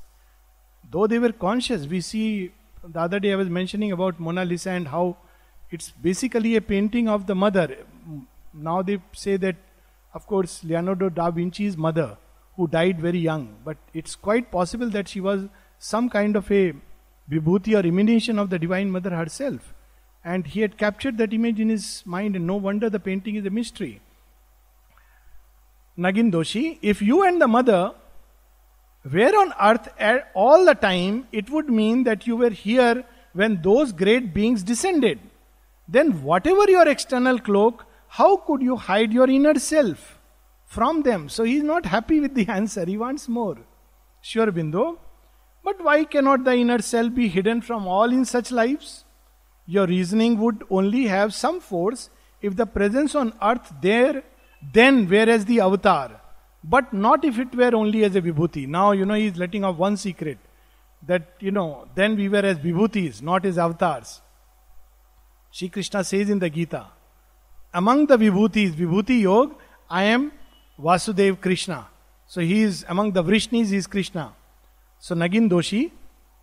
Though 0.92 1.08
they 1.08 1.20
were 1.20 1.32
conscious, 1.32 1.88
we 1.88 2.02
see 2.02 2.52
the 2.84 3.00
other 3.00 3.20
day 3.20 3.32
I 3.32 3.38
was 3.38 3.50
mentioning 3.50 3.94
about 3.94 4.20
Mona 4.20 4.44
Lisa 4.44 4.72
and 4.72 4.90
how 4.90 5.16
it's 5.72 5.92
basically 5.92 6.58
a 6.58 6.62
painting 6.62 7.08
of 7.08 7.26
the 7.26 7.36
mother. 7.36 7.78
Now 8.54 8.82
they 8.82 9.00
say 9.14 9.38
that, 9.38 9.56
of 10.14 10.28
course, 10.28 10.64
Leonardo 10.66 11.10
da 11.10 11.32
Vinci's 11.32 11.78
mother, 11.78 12.18
who 12.58 12.68
died 12.68 13.00
very 13.00 13.20
young, 13.20 13.56
but 13.64 13.78
it's 13.94 14.16
quite 14.16 14.52
possible 14.52 14.90
that 14.90 15.08
she 15.08 15.22
was 15.22 15.48
some 15.80 16.10
kind 16.10 16.36
of 16.36 16.52
a 16.52 16.74
vibhuti 17.30 17.76
or 17.76 17.86
emanation 17.86 18.40
of 18.40 18.50
the 18.50 18.60
Divine 18.60 18.92
Mother 18.92 19.12
herself. 19.12 19.74
And 20.24 20.48
he 20.48 20.62
had 20.62 20.78
captured 20.78 21.18
that 21.18 21.34
image 21.34 21.60
in 21.60 21.70
his 21.70 22.04
mind, 22.06 22.36
and 22.36 22.48
no 22.48 22.56
wonder 22.56 22.90
the 22.90 23.00
painting 23.00 23.36
is 23.36 23.46
a 23.46 23.50
mystery. 23.50 24.02
Nagin 25.98 26.32
Doshi, 26.32 26.80
if 26.82 27.02
you 27.02 27.24
and 27.24 27.42
the 27.42 27.48
mother 27.48 27.94
were 29.12 29.36
on 29.42 29.54
earth 29.62 29.90
all 30.34 30.66
the 30.66 30.74
time, 30.74 31.28
it 31.32 31.50
would 31.50 31.70
mean 31.70 32.04
that 32.04 32.26
you 32.26 32.36
were 32.36 32.50
here 32.50 33.04
when 33.34 33.62
those 33.62 33.92
great 33.92 34.34
beings 34.34 34.64
descended. 34.64 35.20
Then, 35.88 36.24
whatever 36.24 36.70
your 36.70 36.88
external 36.88 37.38
cloak, 37.38 37.86
how 38.08 38.38
could 38.38 38.62
you 38.62 38.78
hide 38.78 39.12
your 39.12 39.30
inner 39.30 39.60
self 39.60 40.20
from 40.66 41.04
them? 41.04 41.30
So, 41.30 41.44
he 41.44 41.58
is 41.58 41.64
not 41.64 41.86
happy 41.86 42.20
with 42.20 42.34
the 42.34 42.48
answer, 42.60 42.86
he 42.86 42.98
wants 42.98 43.28
more. 43.28 43.58
Sri 44.22 44.42
Aurobindo. 44.42 44.98
But 45.64 45.84
why 45.84 46.04
cannot 46.04 46.44
the 46.44 46.54
inner 46.54 46.82
self 46.82 47.14
be 47.14 47.28
hidden 47.28 47.62
from 47.62 47.88
all 47.88 48.12
in 48.12 48.26
such 48.26 48.52
lives? 48.52 49.06
Your 49.66 49.88
reasoning 49.88 50.40
would 50.40 50.64
only 50.70 51.08
have 51.08 51.34
some 51.34 51.60
force 51.62 52.10
if 52.42 52.56
the 52.56 52.66
presence 52.66 53.16
on 53.16 53.34
earth 53.42 53.74
there, 53.82 54.24
then 54.74 55.08
were 55.10 55.30
as 55.30 55.46
the 55.46 55.62
avatar 55.62 56.20
but 56.64 56.94
not 56.94 57.26
if 57.26 57.38
it 57.40 57.54
were 57.54 57.76
only 57.76 58.04
as 58.04 58.16
a 58.16 58.22
vibhuti. 58.22 58.68
Now, 58.68 58.92
you 58.92 59.06
know, 59.06 59.16
he 59.16 59.28
is 59.28 59.38
letting 59.38 59.64
off 59.64 59.78
one 59.78 59.98
secret 59.98 60.38
that, 61.06 61.34
you 61.40 61.52
know, 61.52 61.88
then 61.96 62.16
we 62.16 62.30
were 62.30 62.38
as 62.38 62.58
vibhutis, 62.58 63.22
not 63.22 63.46
as 63.46 63.58
avatars. 63.58 64.22
Sri 65.52 65.70
Krishna 65.70 66.04
says 66.04 66.30
in 66.30 66.40
the 66.40 66.50
Gita, 66.50 66.88
among 67.74 68.06
the 68.06 68.18
vibhutis, 68.18 68.72
vibhuti 68.72 69.22
yog, 69.22 69.56
I 69.90 70.04
am 70.04 70.32
Vasudev 70.80 71.42
Krishna. 71.42 71.88
So 72.28 72.42
he 72.42 72.62
is 72.62 72.86
among 72.88 73.12
the 73.12 73.24
Vrishnis, 73.24 73.68
he 73.68 73.78
is 73.78 73.86
Krishna. 73.86 74.34
So 75.06 75.16
Nagin 75.16 75.50
Doshi 75.50 75.92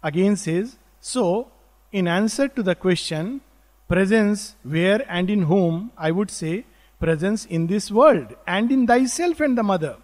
again 0.02 0.36
says, 0.36 0.76
so 1.00 1.48
in 1.92 2.06
answer 2.06 2.46
to 2.46 2.62
the 2.62 2.74
question, 2.74 3.40
presence 3.88 4.54
where 4.64 5.02
and 5.10 5.30
in 5.30 5.44
whom, 5.44 5.92
I 5.96 6.10
would 6.10 6.30
say, 6.30 6.66
presence 6.98 7.46
in 7.46 7.68
this 7.68 7.90
world 7.90 8.34
and 8.46 8.70
in 8.70 8.86
thyself 8.86 9.40
and 9.40 9.56
the 9.56 9.62
mother. 9.62 9.96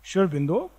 Sri 0.00 0.22
Aurobindo. 0.22 0.70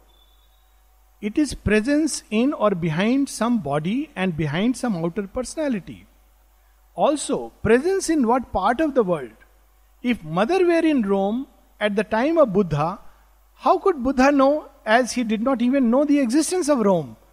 It 1.19 1.37
is 1.37 1.53
presence 1.53 2.23
in 2.31 2.53
or 2.53 2.71
behind 2.71 3.27
some 3.27 3.57
body 3.57 4.09
and 4.15 4.37
behind 4.37 4.77
some 4.77 4.95
outer 4.95 5.27
personality. 5.27 6.07
Also, 6.95 7.49
presence 7.61 8.09
in 8.09 8.25
what 8.25 8.53
part 8.53 8.79
of 8.79 8.95
the 8.95 9.03
world? 9.03 9.35
If 10.01 10.23
mother 10.23 10.65
were 10.65 10.87
in 10.95 11.01
Rome 11.01 11.47
at 11.81 11.97
the 11.97 12.05
time 12.05 12.37
of 12.37 12.53
Buddha, 12.53 12.97
how 13.55 13.77
could 13.77 14.01
Buddha 14.01 14.31
know 14.31 14.70
as 14.85 15.13
he 15.13 15.23
did 15.23 15.41
not 15.41 15.61
even 15.61 15.89
know 15.89 16.05
the 16.05 16.19
existence 16.19 16.69
of 16.69 16.79
Rome? 16.79 17.17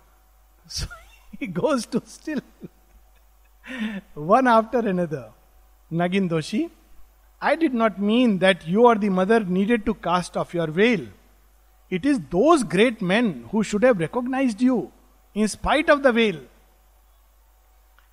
So 0.68 0.86
he 1.38 1.46
goes 1.46 1.86
to 1.86 2.02
still 2.04 2.40
one 4.14 4.46
after 4.46 4.78
another. 4.78 5.30
Nagin 5.90 6.28
Doshi, 6.28 6.70
I 7.40 7.56
did 7.56 7.72
not 7.72 8.00
mean 8.00 8.38
that 8.40 8.66
you 8.66 8.84
or 8.86 8.96
the 8.96 9.08
mother 9.08 9.40
needed 9.40 9.86
to 9.86 9.94
cast 9.94 10.36
off 10.36 10.52
your 10.52 10.66
veil. 10.66 11.06
It 11.88 12.04
is 12.04 12.20
those 12.30 12.64
great 12.64 13.00
men 13.00 13.46
who 13.50 13.62
should 13.62 13.82
have 13.82 13.98
recognized 13.98 14.60
you 14.60 14.92
in 15.34 15.48
spite 15.48 15.88
of 15.88 16.02
the 16.02 16.12
veil. 16.12 16.40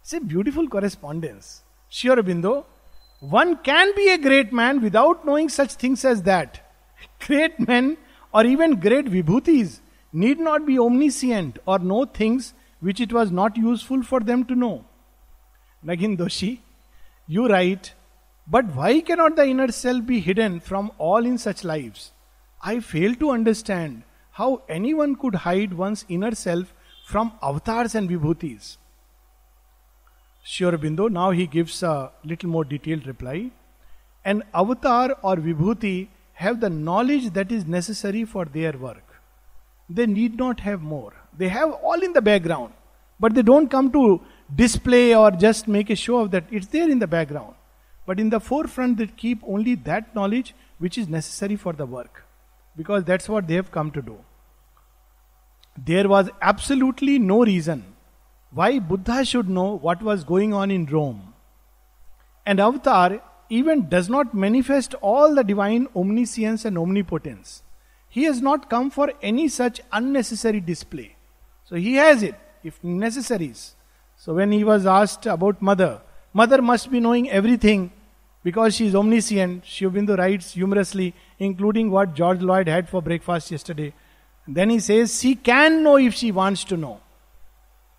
It's 0.02 0.14
a 0.14 0.22
beautiful 0.22 0.68
correspondence. 0.68 1.64
Sri 1.90 2.12
one 3.20 3.58
can 3.58 3.96
be 3.96 4.10
a 4.10 4.18
great 4.18 4.54
man 4.54 4.82
without 4.82 5.26
knowing 5.26 5.50
such 5.50 5.74
things 5.74 6.06
as 6.06 6.22
that. 6.24 6.62
Great 7.26 7.60
men 7.60 7.98
or 8.36 8.46
even 8.46 8.80
great 8.86 9.12
vibhutis 9.16 9.80
need 10.22 10.40
not 10.48 10.66
be 10.70 10.78
omniscient 10.86 11.60
or 11.66 11.80
know 11.80 12.04
things 12.20 12.54
which 12.88 13.00
it 13.06 13.14
was 13.18 13.32
not 13.32 13.58
useful 13.58 14.02
for 14.04 14.20
them 14.30 14.44
to 14.50 14.56
know. 14.64 14.74
Nagin 15.86 16.18
Doshi, 16.18 16.60
you 17.28 17.48
write, 17.48 17.94
but 18.48 18.66
why 18.76 19.00
cannot 19.02 19.38
the 19.38 19.46
inner 19.46 19.72
self 19.72 20.06
be 20.06 20.20
hidden 20.20 20.60
from 20.60 20.92
all 20.98 21.26
in 21.26 21.38
such 21.38 21.64
lives? 21.64 22.12
I 22.62 22.80
fail 22.80 23.16
to 23.16 23.32
understand 23.32 24.04
how 24.32 24.64
anyone 24.68 25.16
could 25.16 25.36
hide 25.36 25.74
one's 25.74 26.04
inner 26.10 26.36
self 26.36 26.74
from 27.06 27.32
avatars 27.42 27.96
and 27.96 28.10
vibhutis. 28.10 28.78
Sri 30.44 30.68
Aurobindo, 30.68 31.10
now 31.10 31.32
he 31.32 31.48
gives 31.48 31.82
a 31.84 32.12
little 32.24 32.50
more 32.50 32.66
detailed 32.66 33.08
reply. 33.08 33.52
An 34.26 34.44
avatar 34.54 35.18
or 35.22 35.38
vibhuti 35.38 36.10
have 36.36 36.62
the 36.62 36.70
knowledge 36.70 37.30
that 37.32 37.52
is 37.52 37.66
necessary 37.66 38.24
for 38.26 38.46
their 38.46 38.72
work. 38.74 39.20
They 39.90 40.06
need 40.06 40.38
not 40.38 40.62
have 40.62 40.82
more. 40.82 41.14
They 41.38 41.50
have 41.50 41.72
all 41.72 42.02
in 42.02 42.14
the 42.14 42.22
background, 42.22 42.74
but 43.20 43.34
they 43.36 43.42
don't 43.42 43.70
come 43.70 43.92
to 43.92 44.22
display 44.64 45.16
or 45.16 45.32
just 45.32 45.68
make 45.68 45.90
a 45.90 45.96
show 45.96 46.18
of 46.20 46.32
that. 46.32 46.46
It's 46.52 46.68
there 46.68 46.90
in 46.90 47.00
the 47.00 47.08
background. 47.08 47.56
but 48.06 48.20
in 48.20 48.30
the 48.30 48.40
forefront 48.40 48.98
they 48.98 49.08
keep 49.08 49.44
only 49.56 49.76
that 49.90 50.14
knowledge 50.16 50.54
which 50.78 50.98
is 50.98 51.08
necessary 51.14 51.56
for 51.56 51.74
the 51.74 51.86
work 51.86 52.24
because 52.82 53.04
that's 53.04 53.28
what 53.28 53.48
they 53.48 53.56
have 53.56 53.72
come 53.72 53.92
to 53.92 54.02
do. 54.02 54.18
There 55.78 56.08
was 56.08 56.30
absolutely 56.42 57.20
no 57.20 57.44
reason 57.44 57.84
why 58.52 58.80
Buddha 58.80 59.26
should 59.26 59.50
know 59.50 59.78
what 59.78 60.02
was 60.02 60.24
going 60.24 60.54
on 60.54 60.72
in 60.72 60.86
Rome. 60.86 61.34
And 62.46 62.60
Avatar 62.60 63.22
even 63.50 63.90
does 63.90 64.10
not 64.10 64.34
manifest 64.34 64.94
all 64.96 65.36
the 65.36 65.44
divine 65.44 65.88
omniscience 65.96 66.66
and 66.66 66.78
omnipotence. 66.78 67.64
He 68.10 68.24
has 68.24 68.42
not 68.42 68.70
come 68.70 68.90
for 68.92 69.12
any 69.22 69.48
such 69.48 69.82
unnecessary 69.92 70.60
display. 70.60 71.16
So 71.66 71.76
he 71.76 71.96
has 71.96 72.24
it, 72.24 72.36
if 72.64 72.84
necessaries. 72.84 73.76
So 74.18 74.34
when 74.34 74.52
he 74.52 74.64
was 74.64 74.86
asked 74.86 75.26
about 75.26 75.62
mother, 75.62 76.02
mother 76.34 76.62
must 76.62 76.90
be 76.92 77.00
knowing 77.00 77.30
everything 77.30 77.92
because 78.44 78.76
she 78.76 78.88
is 78.88 78.96
omniscient. 78.96 79.66
Sri 79.66 79.88
Aurobindo 79.88 80.18
writes 80.18 80.54
humorously, 80.54 81.14
including 81.40 81.92
what 81.92 82.14
George 82.14 82.42
Lloyd 82.42 82.68
had 82.68 82.88
for 82.88 83.02
breakfast 83.02 83.52
yesterday. 83.52 83.94
And 84.46 84.56
then 84.56 84.70
he 84.70 84.80
says 84.80 85.20
she 85.20 85.36
can 85.36 85.84
know 85.84 85.98
if 85.98 86.14
she 86.14 86.32
wants 86.32 86.64
to 86.66 86.78
know 86.78 87.02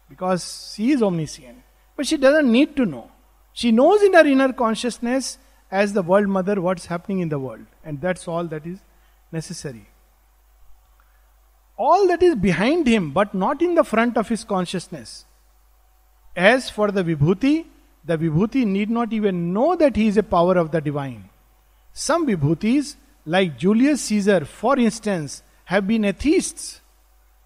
because 0.08 0.72
she 0.74 0.92
is 0.92 1.02
omniscient. 1.02 1.58
But 1.96 2.06
she 2.06 2.16
doesn't 2.16 2.50
need 2.50 2.76
to 2.76 2.86
know. 2.86 3.10
She 3.56 3.72
knows 3.72 4.02
in 4.02 4.12
her 4.12 4.26
inner 4.26 4.52
consciousness 4.52 5.38
as 5.70 5.94
the 5.94 6.02
world 6.02 6.28
mother 6.28 6.60
what's 6.60 6.84
happening 6.84 7.20
in 7.20 7.30
the 7.30 7.38
world. 7.38 7.64
And 7.82 7.98
that's 8.02 8.28
all 8.28 8.44
that 8.48 8.66
is 8.66 8.80
necessary. 9.32 9.86
All 11.78 12.06
that 12.08 12.22
is 12.22 12.34
behind 12.34 12.86
him, 12.86 13.12
but 13.12 13.32
not 13.32 13.62
in 13.62 13.74
the 13.74 13.82
front 13.82 14.18
of 14.18 14.28
his 14.28 14.44
consciousness. 14.44 15.24
As 16.36 16.68
for 16.68 16.90
the 16.90 17.02
Vibhuti, 17.02 17.64
the 18.04 18.18
Vibhuti 18.18 18.66
need 18.66 18.90
not 18.90 19.14
even 19.14 19.54
know 19.54 19.74
that 19.74 19.96
he 19.96 20.06
is 20.06 20.18
a 20.18 20.22
power 20.22 20.58
of 20.58 20.70
the 20.70 20.82
divine. 20.82 21.30
Some 21.94 22.26
Vibhutis, 22.26 22.96
like 23.24 23.56
Julius 23.56 24.02
Caesar, 24.02 24.44
for 24.44 24.78
instance, 24.78 25.42
have 25.64 25.86
been 25.86 26.04
atheists. 26.04 26.82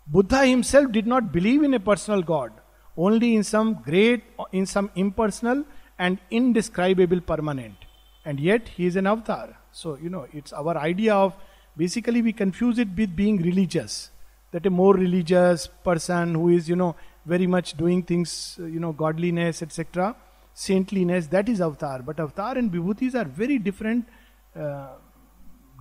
Buddha 0.08 0.44
himself 0.44 0.90
did 0.90 1.06
not 1.06 1.30
believe 1.30 1.62
in 1.62 1.72
a 1.74 1.78
personal 1.78 2.20
God, 2.20 2.52
only 2.96 3.36
in 3.36 3.44
some 3.44 3.74
great, 3.74 4.24
in 4.50 4.66
some 4.66 4.90
impersonal 4.96 5.64
and 6.06 6.18
indescribable 6.30 7.20
permanent. 7.20 7.76
And 8.24 8.40
yet 8.40 8.68
he 8.68 8.86
is 8.86 8.96
an 8.96 9.06
avatar. 9.06 9.56
So, 9.70 9.96
you 10.02 10.08
know, 10.08 10.26
it's 10.32 10.52
our 10.52 10.76
idea 10.76 11.14
of 11.14 11.34
basically 11.76 12.22
we 12.22 12.32
confuse 12.32 12.78
it 12.78 12.88
with 12.96 13.14
being 13.14 13.36
religious. 13.36 14.10
That 14.52 14.66
a 14.66 14.70
more 14.70 14.94
religious 14.94 15.66
person 15.84 16.34
who 16.34 16.48
is, 16.48 16.68
you 16.68 16.74
know, 16.74 16.96
very 17.26 17.46
much 17.46 17.76
doing 17.76 18.02
things, 18.02 18.56
you 18.58 18.80
know, 18.80 18.92
godliness, 18.92 19.62
etc., 19.62 20.16
saintliness, 20.54 21.26
that 21.28 21.48
is 21.48 21.60
avatar. 21.60 22.00
But 22.02 22.18
avatar 22.18 22.56
and 22.56 22.72
vibhutis 22.72 23.14
are 23.14 23.24
very 23.24 23.58
different 23.58 24.08
uh, 24.56 24.88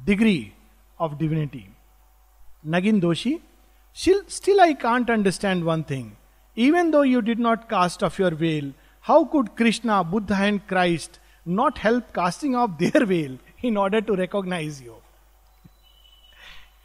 degree 0.06 0.54
of 1.00 1.18
divinity. 1.18 1.70
Nagin 2.68 3.02
Doshi, 3.02 3.42
still, 3.94 4.22
still 4.28 4.60
I 4.60 4.74
can't 4.74 5.10
understand 5.10 5.64
one 5.64 5.84
thing. 5.86 6.16
Even 6.56 6.92
though 6.92 7.04
you 7.04 7.22
did 7.22 7.40
not 7.40 7.70
cast 7.70 8.04
off 8.04 8.20
your 8.20 8.32
veil, 8.32 8.74
how 9.02 9.26
could 9.26 9.56
Krishna, 9.56 10.04
Buddha, 10.04 10.36
and 10.36 10.66
Christ 10.68 11.20
not 11.46 11.78
help 11.78 12.14
casting 12.14 12.56
off 12.56 12.78
their 12.78 13.06
veil 13.06 13.38
in 13.62 13.78
order 13.78 14.02
to 14.02 14.16
recognize 14.16 14.82
you? 14.82 14.96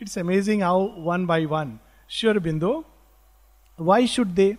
It's 0.00 0.16
amazing 0.16 0.61
how 0.61 0.78
one 1.12 1.26
by 1.26 1.44
one. 1.47 1.80
Sri 2.09 2.30
Aurobindo, 2.30 2.85
why 3.76 4.06
should 4.06 4.37
they? 4.37 4.56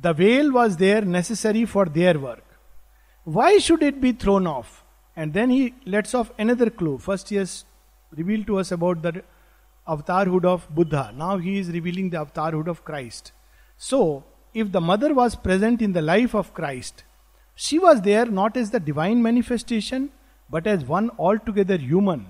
The 0.00 0.12
veil 0.12 0.52
was 0.52 0.76
there 0.76 1.02
necessary 1.02 1.64
for 1.64 1.86
their 1.86 2.18
work. 2.18 2.44
Why 3.24 3.58
should 3.58 3.82
it 3.82 4.00
be 4.00 4.12
thrown 4.12 4.46
off? 4.46 4.82
And 5.16 5.32
then 5.32 5.50
he 5.50 5.74
lets 5.86 6.14
off 6.14 6.32
another 6.38 6.70
clue. 6.70 6.98
First, 6.98 7.28
he 7.28 7.36
has 7.36 7.64
revealed 8.16 8.46
to 8.48 8.58
us 8.58 8.72
about 8.72 9.02
the 9.02 9.22
avatarhood 9.86 10.44
of 10.44 10.66
Buddha. 10.74 11.12
Now 11.16 11.38
he 11.38 11.58
is 11.58 11.70
revealing 11.70 12.10
the 12.10 12.18
avatarhood 12.18 12.68
of 12.68 12.84
Christ. 12.84 13.32
So, 13.76 14.24
if 14.54 14.70
the 14.72 14.80
mother 14.80 15.12
was 15.12 15.34
present 15.34 15.82
in 15.82 15.92
the 15.92 16.02
life 16.02 16.34
of 16.34 16.54
Christ, 16.54 17.02
she 17.56 17.78
was 17.78 18.00
there 18.02 18.26
not 18.26 18.56
as 18.56 18.70
the 18.70 18.80
divine 18.80 19.22
manifestation, 19.22 20.10
but 20.48 20.66
as 20.66 20.84
one 20.84 21.10
altogether 21.18 21.76
human. 21.76 22.26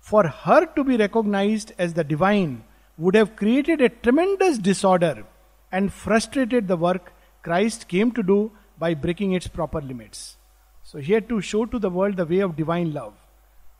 For 0.00 0.26
her 0.28 0.66
to 0.66 0.84
be 0.84 0.96
recognized 0.98 1.72
as 1.78 1.94
the 1.94 2.04
divine 2.04 2.64
would 2.98 3.14
have 3.14 3.36
created 3.36 3.80
a 3.80 3.88
tremendous 3.88 4.58
disorder 4.58 5.24
and 5.72 5.92
frustrated 5.92 6.68
the 6.68 6.76
work 6.76 7.12
Christ 7.42 7.88
came 7.88 8.12
to 8.12 8.22
do 8.22 8.52
by 8.78 8.94
breaking 8.94 9.32
its 9.32 9.46
proper 9.48 9.80
limits. 9.80 10.36
So 10.82 10.98
he 10.98 11.14
had 11.14 11.28
to 11.30 11.40
show 11.40 11.64
to 11.66 11.78
the 11.78 11.90
world 11.90 12.16
the 12.16 12.26
way 12.26 12.40
of 12.40 12.56
divine 12.56 12.92
love. 12.92 13.14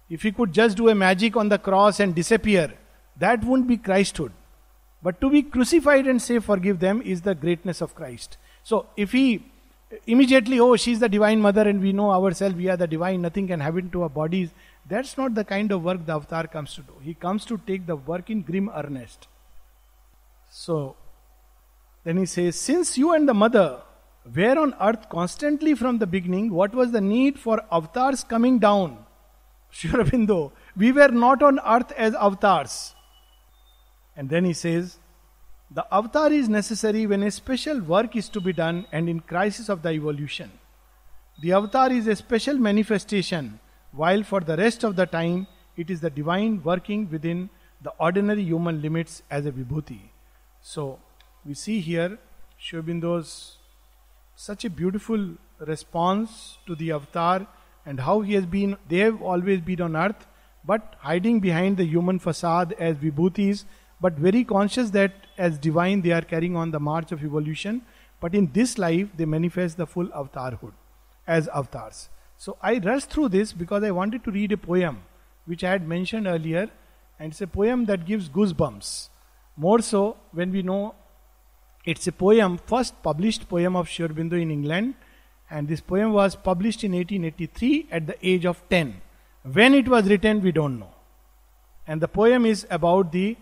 If 0.08 0.22
he 0.22 0.32
could 0.32 0.52
just 0.52 0.76
do 0.76 0.88
a 0.88 0.94
magic 0.94 1.36
on 1.36 1.48
the 1.48 1.58
cross 1.58 2.00
and 2.00 2.14
disappear, 2.14 2.72
that 3.18 3.44
wouldn't 3.44 3.68
be 3.68 3.76
Christhood. 3.76 4.32
But 5.04 5.20
to 5.20 5.30
be 5.30 5.42
crucified 5.42 6.06
and 6.06 6.20
say, 6.20 6.38
Forgive 6.38 6.80
them, 6.80 7.02
is 7.02 7.20
the 7.20 7.34
greatness 7.34 7.82
of 7.82 7.94
Christ. 7.94 8.38
So 8.62 8.86
if 8.96 9.12
he 9.12 9.44
immediately, 10.06 10.58
oh, 10.58 10.76
she's 10.76 10.98
the 11.00 11.08
divine 11.08 11.40
mother 11.40 11.68
and 11.68 11.80
we 11.80 11.92
know 11.92 12.10
ourselves, 12.10 12.56
we 12.56 12.68
are 12.68 12.76
the 12.76 12.86
divine, 12.86 13.20
nothing 13.20 13.46
can 13.46 13.60
happen 13.60 13.90
to 13.90 14.04
our 14.04 14.08
bodies, 14.08 14.48
that's 14.88 15.16
not 15.18 15.34
the 15.34 15.44
kind 15.44 15.70
of 15.72 15.84
work 15.84 16.04
the 16.06 16.14
avatar 16.14 16.46
comes 16.46 16.74
to 16.74 16.80
do. 16.82 16.94
He 17.02 17.14
comes 17.14 17.44
to 17.46 17.60
take 17.66 17.86
the 17.86 17.96
work 17.96 18.30
in 18.30 18.40
grim 18.42 18.70
earnest. 18.74 19.28
So 20.50 20.96
then 22.02 22.16
he 22.16 22.26
says, 22.26 22.58
Since 22.58 22.96
you 22.96 23.12
and 23.12 23.28
the 23.28 23.34
mother 23.34 23.82
were 24.34 24.58
on 24.58 24.74
earth 24.80 25.08
constantly 25.10 25.74
from 25.74 25.98
the 25.98 26.06
beginning, 26.06 26.50
what 26.50 26.74
was 26.74 26.92
the 26.92 27.00
need 27.00 27.38
for 27.38 27.60
avatars 27.70 28.24
coming 28.24 28.58
down? 28.58 29.04
Aurobindo, 29.74 30.52
we 30.76 30.92
were 30.92 31.08
not 31.08 31.42
on 31.42 31.60
earth 31.60 31.92
as 31.92 32.14
avatars. 32.14 32.94
And 34.16 34.29
then 34.31 34.44
he 34.44 34.53
says, 34.53 34.98
the 35.70 35.87
avatar 35.90 36.31
is 36.33 36.48
necessary 36.48 37.07
when 37.07 37.22
a 37.22 37.31
special 37.31 37.81
work 37.81 38.14
is 38.14 38.29
to 38.29 38.40
be 38.40 38.53
done 38.53 38.87
and 38.92 39.09
in 39.09 39.20
crisis 39.20 39.68
of 39.68 39.83
the 39.83 39.90
evolution. 39.90 40.53
The 41.42 41.53
avatar 41.53 41.90
is 41.90 42.07
a 42.07 42.14
special 42.14 42.57
manifestation, 42.57 43.59
while 43.92 44.22
for 44.22 44.40
the 44.40 44.57
rest 44.57 44.85
of 44.85 44.94
the 44.94 45.07
time 45.07 45.48
it 45.77 45.90
is 45.90 46.00
the 46.00 46.11
divine 46.11 46.62
working 46.62 47.11
within 47.11 47.50
the 47.83 47.90
ordinary 47.98 48.42
human 48.42 48.81
limits 48.81 49.22
as 49.31 49.46
a 49.46 49.53
vibhuti. 49.53 50.00
So 50.62 51.00
we 51.44 51.55
see 51.55 51.81
here 51.81 52.18
Sri 52.59 52.81
Aurobindo's 52.81 53.57
such 54.37 54.64
a 54.64 54.70
beautiful 54.70 55.31
response 55.59 56.59
to 56.66 56.74
the 56.74 56.92
avatar 56.92 57.46
and 57.85 58.00
how 58.00 58.20
he 58.20 58.35
has 58.35 58.46
been, 58.46 58.77
they 58.88 58.98
have 58.98 59.20
always 59.20 59.61
been 59.61 59.81
on 59.81 59.96
earth, 59.96 60.27
but 60.64 60.94
hiding 61.00 61.40
behind 61.40 61.77
the 61.77 61.85
human 61.85 62.18
facade 62.18 62.74
as 62.79 62.96
vibhutis, 62.96 63.64
but 64.04 64.18
very 64.24 64.44
conscious 64.44 64.90
that 64.90 65.12
as 65.38 65.58
divine 65.66 66.02
they 66.02 66.10
are 66.12 66.24
carrying 66.30 66.56
on 66.62 66.70
the 66.70 66.78
march 66.78 67.10
of 67.10 67.24
evolution. 67.24 67.80
But 68.20 68.34
in 68.34 68.50
this 68.52 68.76
life, 68.76 69.08
they 69.16 69.24
manifest 69.24 69.78
the 69.78 69.86
full 69.86 70.08
avatarhood 70.08 70.72
as 71.26 71.48
avatars. 71.48 72.10
So 72.36 72.58
I 72.62 72.78
rushed 72.78 73.08
through 73.08 73.30
this 73.30 73.54
because 73.54 73.82
I 73.82 73.92
wanted 73.92 74.24
to 74.24 74.30
read 74.30 74.52
a 74.52 74.58
poem 74.58 74.98
which 75.46 75.64
I 75.64 75.70
had 75.70 75.88
mentioned 75.88 76.26
earlier, 76.26 76.68
and 77.18 77.32
it's 77.32 77.40
a 77.40 77.46
poem 77.46 77.86
that 77.86 78.04
gives 78.04 78.28
goosebumps. 78.28 79.08
More 79.56 79.80
so 79.80 80.18
when 80.32 80.52
we 80.52 80.62
know 80.62 80.94
it's 81.86 82.06
a 82.06 82.12
poem, 82.12 82.58
first 82.66 83.02
published 83.02 83.48
poem 83.48 83.74
of 83.74 83.88
Sri 83.88 84.06
Aurobindo 84.06 84.40
in 84.40 84.50
England, 84.50 84.94
and 85.50 85.66
this 85.66 85.80
poem 85.80 86.12
was 86.12 86.36
published 86.36 86.84
in 86.84 86.92
1883 86.92 87.88
at 87.90 88.06
the 88.06 88.18
age 88.34 88.44
of 88.44 88.62
10. 88.68 89.00
When 89.60 89.72
it 89.72 89.88
was 89.88 90.08
written, 90.08 90.42
we 90.42 90.52
don't 90.52 90.78
know. 90.78 90.92
And 91.86 92.02
the 92.02 92.08
poem 92.08 92.44
is 92.44 92.66
about 92.70 93.12
the, 93.12 93.36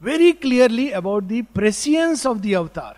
very 0.00 0.32
clearly 0.32 0.92
about 0.92 1.28
the 1.28 1.42
prescience 1.42 2.26
of 2.26 2.42
the 2.42 2.54
avatar. 2.54 2.96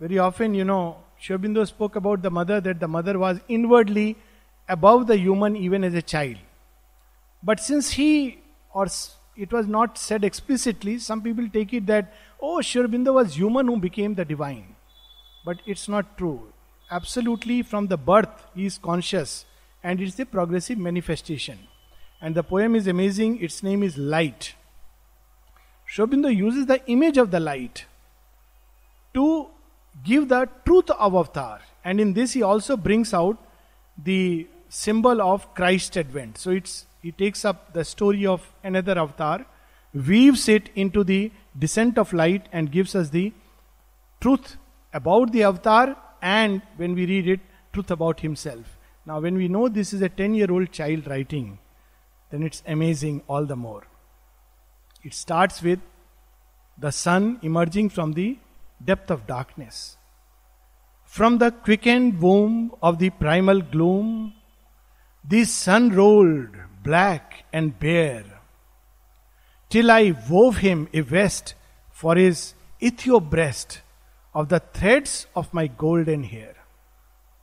Very 0.00 0.18
often, 0.18 0.54
you 0.54 0.64
know, 0.64 0.96
Sri 1.20 1.36
Aurobindo 1.36 1.66
spoke 1.66 1.96
about 1.96 2.22
the 2.22 2.30
mother, 2.30 2.60
that 2.60 2.80
the 2.80 2.88
mother 2.88 3.18
was 3.18 3.40
inwardly 3.48 4.16
above 4.68 5.06
the 5.06 5.16
human 5.16 5.56
even 5.56 5.84
as 5.84 5.94
a 5.94 6.02
child. 6.02 6.36
But 7.42 7.60
since 7.60 7.90
he, 7.90 8.38
or 8.72 8.86
it 9.36 9.52
was 9.52 9.66
not 9.66 9.98
said 9.98 10.24
explicitly, 10.24 10.98
some 10.98 11.22
people 11.22 11.48
take 11.48 11.72
it 11.72 11.86
that 11.86 12.12
oh, 12.40 12.60
Sri 12.60 12.82
Aurobindo 12.82 13.14
was 13.14 13.36
human 13.36 13.66
who 13.66 13.76
became 13.76 14.14
the 14.14 14.24
divine. 14.24 14.76
But 15.44 15.58
it's 15.66 15.88
not 15.88 16.16
true. 16.18 16.52
Absolutely, 16.90 17.62
from 17.62 17.86
the 17.88 17.96
birth, 17.96 18.46
he 18.54 18.66
is 18.66 18.78
conscious, 18.78 19.44
and 19.82 20.00
it's 20.00 20.18
a 20.18 20.26
progressive 20.26 20.78
manifestation. 20.78 21.58
And 22.20 22.34
the 22.34 22.42
poem 22.42 22.74
is 22.74 22.86
amazing. 22.86 23.42
Its 23.42 23.62
name 23.62 23.82
is 23.82 23.96
Light. 23.96 24.54
Sri 25.88 26.04
Aurobindo 26.04 26.28
uses 26.28 26.66
the 26.66 26.80
image 26.86 27.16
of 27.16 27.30
the 27.30 27.40
light 27.40 27.86
to 29.14 29.46
give 30.04 30.28
the 30.28 30.46
truth 30.64 30.90
of 30.90 31.14
avatar. 31.14 31.60
And 31.82 31.98
in 31.98 32.12
this, 32.12 32.34
he 32.34 32.42
also 32.42 32.76
brings 32.76 33.14
out 33.14 33.38
the 33.96 34.46
symbol 34.68 35.22
of 35.22 35.54
Christ's 35.54 35.96
advent. 35.96 36.36
So 36.36 36.50
it's 36.50 36.84
he 37.00 37.10
takes 37.12 37.44
up 37.44 37.72
the 37.72 37.84
story 37.84 38.26
of 38.26 38.52
another 38.62 38.98
avatar, 38.98 39.46
weaves 39.94 40.48
it 40.48 40.68
into 40.74 41.04
the 41.04 41.32
descent 41.58 41.96
of 41.96 42.12
light 42.12 42.46
and 42.52 42.70
gives 42.70 42.94
us 42.94 43.08
the 43.08 43.32
truth 44.20 44.56
about 44.92 45.32
the 45.32 45.44
avatar 45.44 45.96
and 46.20 46.60
when 46.76 46.94
we 46.94 47.06
read 47.06 47.28
it, 47.28 47.40
truth 47.72 47.90
about 47.90 48.20
himself. 48.20 48.76
Now, 49.06 49.20
when 49.20 49.36
we 49.36 49.48
know 49.48 49.68
this 49.68 49.92
is 49.94 50.02
a 50.02 50.08
10 50.08 50.34
year 50.34 50.50
old 50.50 50.70
child 50.70 51.06
writing, 51.06 51.58
then 52.30 52.42
it's 52.42 52.62
amazing 52.66 53.22
all 53.26 53.46
the 53.46 53.56
more. 53.56 53.84
It 55.08 55.14
starts 55.14 55.62
with 55.62 55.80
the 56.76 56.90
sun 56.92 57.38
emerging 57.40 57.88
from 57.88 58.12
the 58.12 58.36
depth 58.84 59.10
of 59.10 59.26
darkness. 59.26 59.96
From 61.02 61.38
the 61.38 61.50
quickened 61.50 62.20
womb 62.20 62.72
of 62.82 62.98
the 62.98 63.08
primal 63.08 63.62
gloom, 63.62 64.34
the 65.26 65.44
sun 65.44 65.88
rolled 65.96 66.54
black 66.84 67.46
and 67.54 67.78
bare, 67.78 68.26
till 69.70 69.90
I 69.90 70.14
wove 70.28 70.58
him 70.58 70.90
a 70.92 71.00
vest 71.00 71.54
for 71.90 72.14
his 72.16 72.52
Ethiop 72.78 73.30
breast 73.30 73.80
of 74.34 74.50
the 74.50 74.60
threads 74.60 75.26
of 75.34 75.54
my 75.54 75.68
golden 75.68 76.22
hair. 76.22 76.54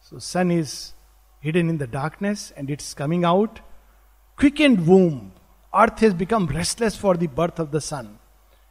So, 0.04 0.20
sun 0.20 0.52
is 0.52 0.94
hidden 1.40 1.68
in 1.72 1.80
the 1.80 1.88
darkness 1.88 2.54
and 2.56 2.70
it's 2.70 2.94
coming 2.94 3.26
out. 3.26 3.60
Quickened 4.36 4.86
womb. 4.86 5.32
Earth 5.76 6.00
has 6.00 6.14
become 6.14 6.46
restless 6.48 6.96
for 6.96 7.18
the 7.18 7.28
birth 7.28 7.60
of 7.60 7.72
the 7.72 7.82
sun. 7.82 8.20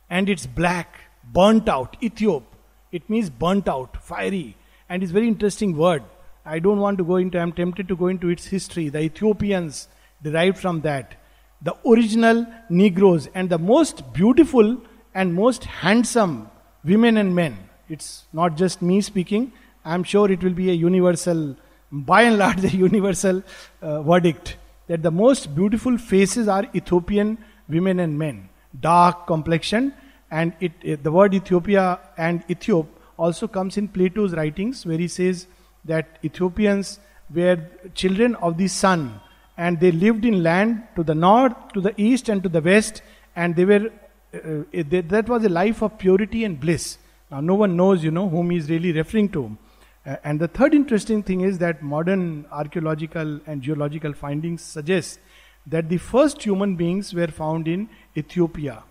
And 0.08 0.28
it's 0.28 0.46
black, 0.46 1.00
burnt 1.22 1.68
out. 1.68 2.00
Ethiop. 2.00 2.44
It 2.92 3.10
means 3.10 3.28
burnt 3.28 3.68
out, 3.68 4.02
fiery. 4.02 4.56
And 4.88 5.02
it's 5.02 5.12
very 5.12 5.28
interesting 5.28 5.76
word. 5.76 6.02
I 6.46 6.58
don't 6.58 6.78
want 6.78 6.98
to 6.98 7.04
go 7.04 7.16
into, 7.16 7.38
I'm 7.38 7.52
tempted 7.52 7.88
to 7.88 7.96
go 7.96 8.06
into 8.06 8.28
its 8.28 8.46
history. 8.46 8.88
The 8.88 9.00
Ethiopians 9.00 9.88
derived 10.22 10.58
from 10.58 10.80
that. 10.82 11.14
The 11.62 11.74
original 11.86 12.46
Negroes 12.68 13.28
and 13.34 13.50
the 13.50 13.58
most 13.58 14.12
beautiful 14.12 14.80
and 15.14 15.34
most 15.34 15.64
handsome 15.64 16.50
women 16.84 17.16
and 17.16 17.34
men. 17.34 17.58
It's 17.88 18.24
not 18.32 18.56
just 18.56 18.82
me 18.82 19.00
speaking. 19.00 19.52
I'm 19.84 20.04
sure 20.04 20.30
it 20.30 20.42
will 20.42 20.52
be 20.52 20.70
a 20.70 20.74
universal, 20.74 21.56
by 21.90 22.22
and 22.22 22.38
large, 22.38 22.64
a 22.64 22.76
universal 22.76 23.42
uh, 23.82 24.02
verdict 24.02 24.56
that 24.86 25.02
the 25.02 25.10
most 25.10 25.54
beautiful 25.54 25.96
faces 25.98 26.48
are 26.48 26.66
Ethiopian 26.74 27.38
women 27.68 28.00
and 28.00 28.18
men, 28.18 28.48
dark 28.80 29.26
complexion, 29.26 29.94
and 30.30 30.54
it, 30.60 30.72
it, 30.82 31.02
the 31.02 31.12
word 31.12 31.34
Ethiopia 31.34 32.00
and 32.16 32.46
Ethiop 32.48 32.86
also 33.16 33.46
comes 33.46 33.76
in 33.76 33.88
Plato's 33.88 34.34
writings, 34.34 34.84
where 34.84 34.98
he 34.98 35.08
says 35.08 35.46
that 35.84 36.18
Ethiopians 36.24 37.00
were 37.32 37.58
children 37.94 38.34
of 38.36 38.58
the 38.58 38.68
sun, 38.68 39.20
and 39.56 39.80
they 39.80 39.92
lived 39.92 40.24
in 40.24 40.42
land 40.42 40.82
to 40.96 41.04
the 41.04 41.14
north, 41.14 41.54
to 41.72 41.80
the 41.80 41.94
east, 41.96 42.28
and 42.28 42.42
to 42.42 42.48
the 42.48 42.60
west, 42.60 43.02
and 43.36 43.54
they 43.56 43.64
were 43.64 43.90
uh, 44.34 44.64
they, 44.72 45.00
that 45.00 45.28
was 45.28 45.44
a 45.44 45.48
life 45.48 45.82
of 45.82 45.96
purity 45.96 46.44
and 46.44 46.58
bliss. 46.58 46.98
Now, 47.30 47.40
no 47.40 47.54
one 47.54 47.76
knows, 47.76 48.02
you 48.02 48.10
know, 48.10 48.28
whom 48.28 48.50
he 48.50 48.56
is 48.56 48.68
really 48.68 48.92
referring 48.92 49.28
to. 49.30 49.56
And 50.04 50.38
the 50.38 50.48
third 50.48 50.74
interesting 50.74 51.22
thing 51.22 51.40
is 51.40 51.58
that 51.58 51.82
modern 51.82 52.46
archaeological 52.52 53.40
and 53.46 53.62
geological 53.62 54.12
findings 54.12 54.62
suggest 54.62 55.18
that 55.66 55.88
the 55.88 55.96
first 55.96 56.42
human 56.42 56.76
beings 56.76 57.14
were 57.14 57.28
found 57.28 57.66
in 57.68 57.88
Ethiopia 58.16 58.82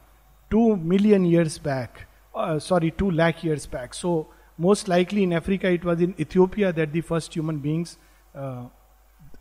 two 0.54 0.76
million 0.78 1.26
years 1.26 1.58
back. 1.58 2.08
Uh, 2.36 2.60
sorry, 2.60 2.92
two 2.92 3.10
lakh 3.12 3.44
years 3.44 3.66
back. 3.66 3.94
So, 3.94 4.28
most 4.58 4.88
likely 4.88 5.24
in 5.24 5.34
Africa, 5.34 5.70
it 5.78 5.84
was 5.84 6.02
in 6.02 6.14
Ethiopia 6.20 6.72
that 6.72 6.94
the 6.94 7.02
first 7.02 7.34
human 7.34 7.58
beings, 7.58 7.98
uh, 8.36 8.66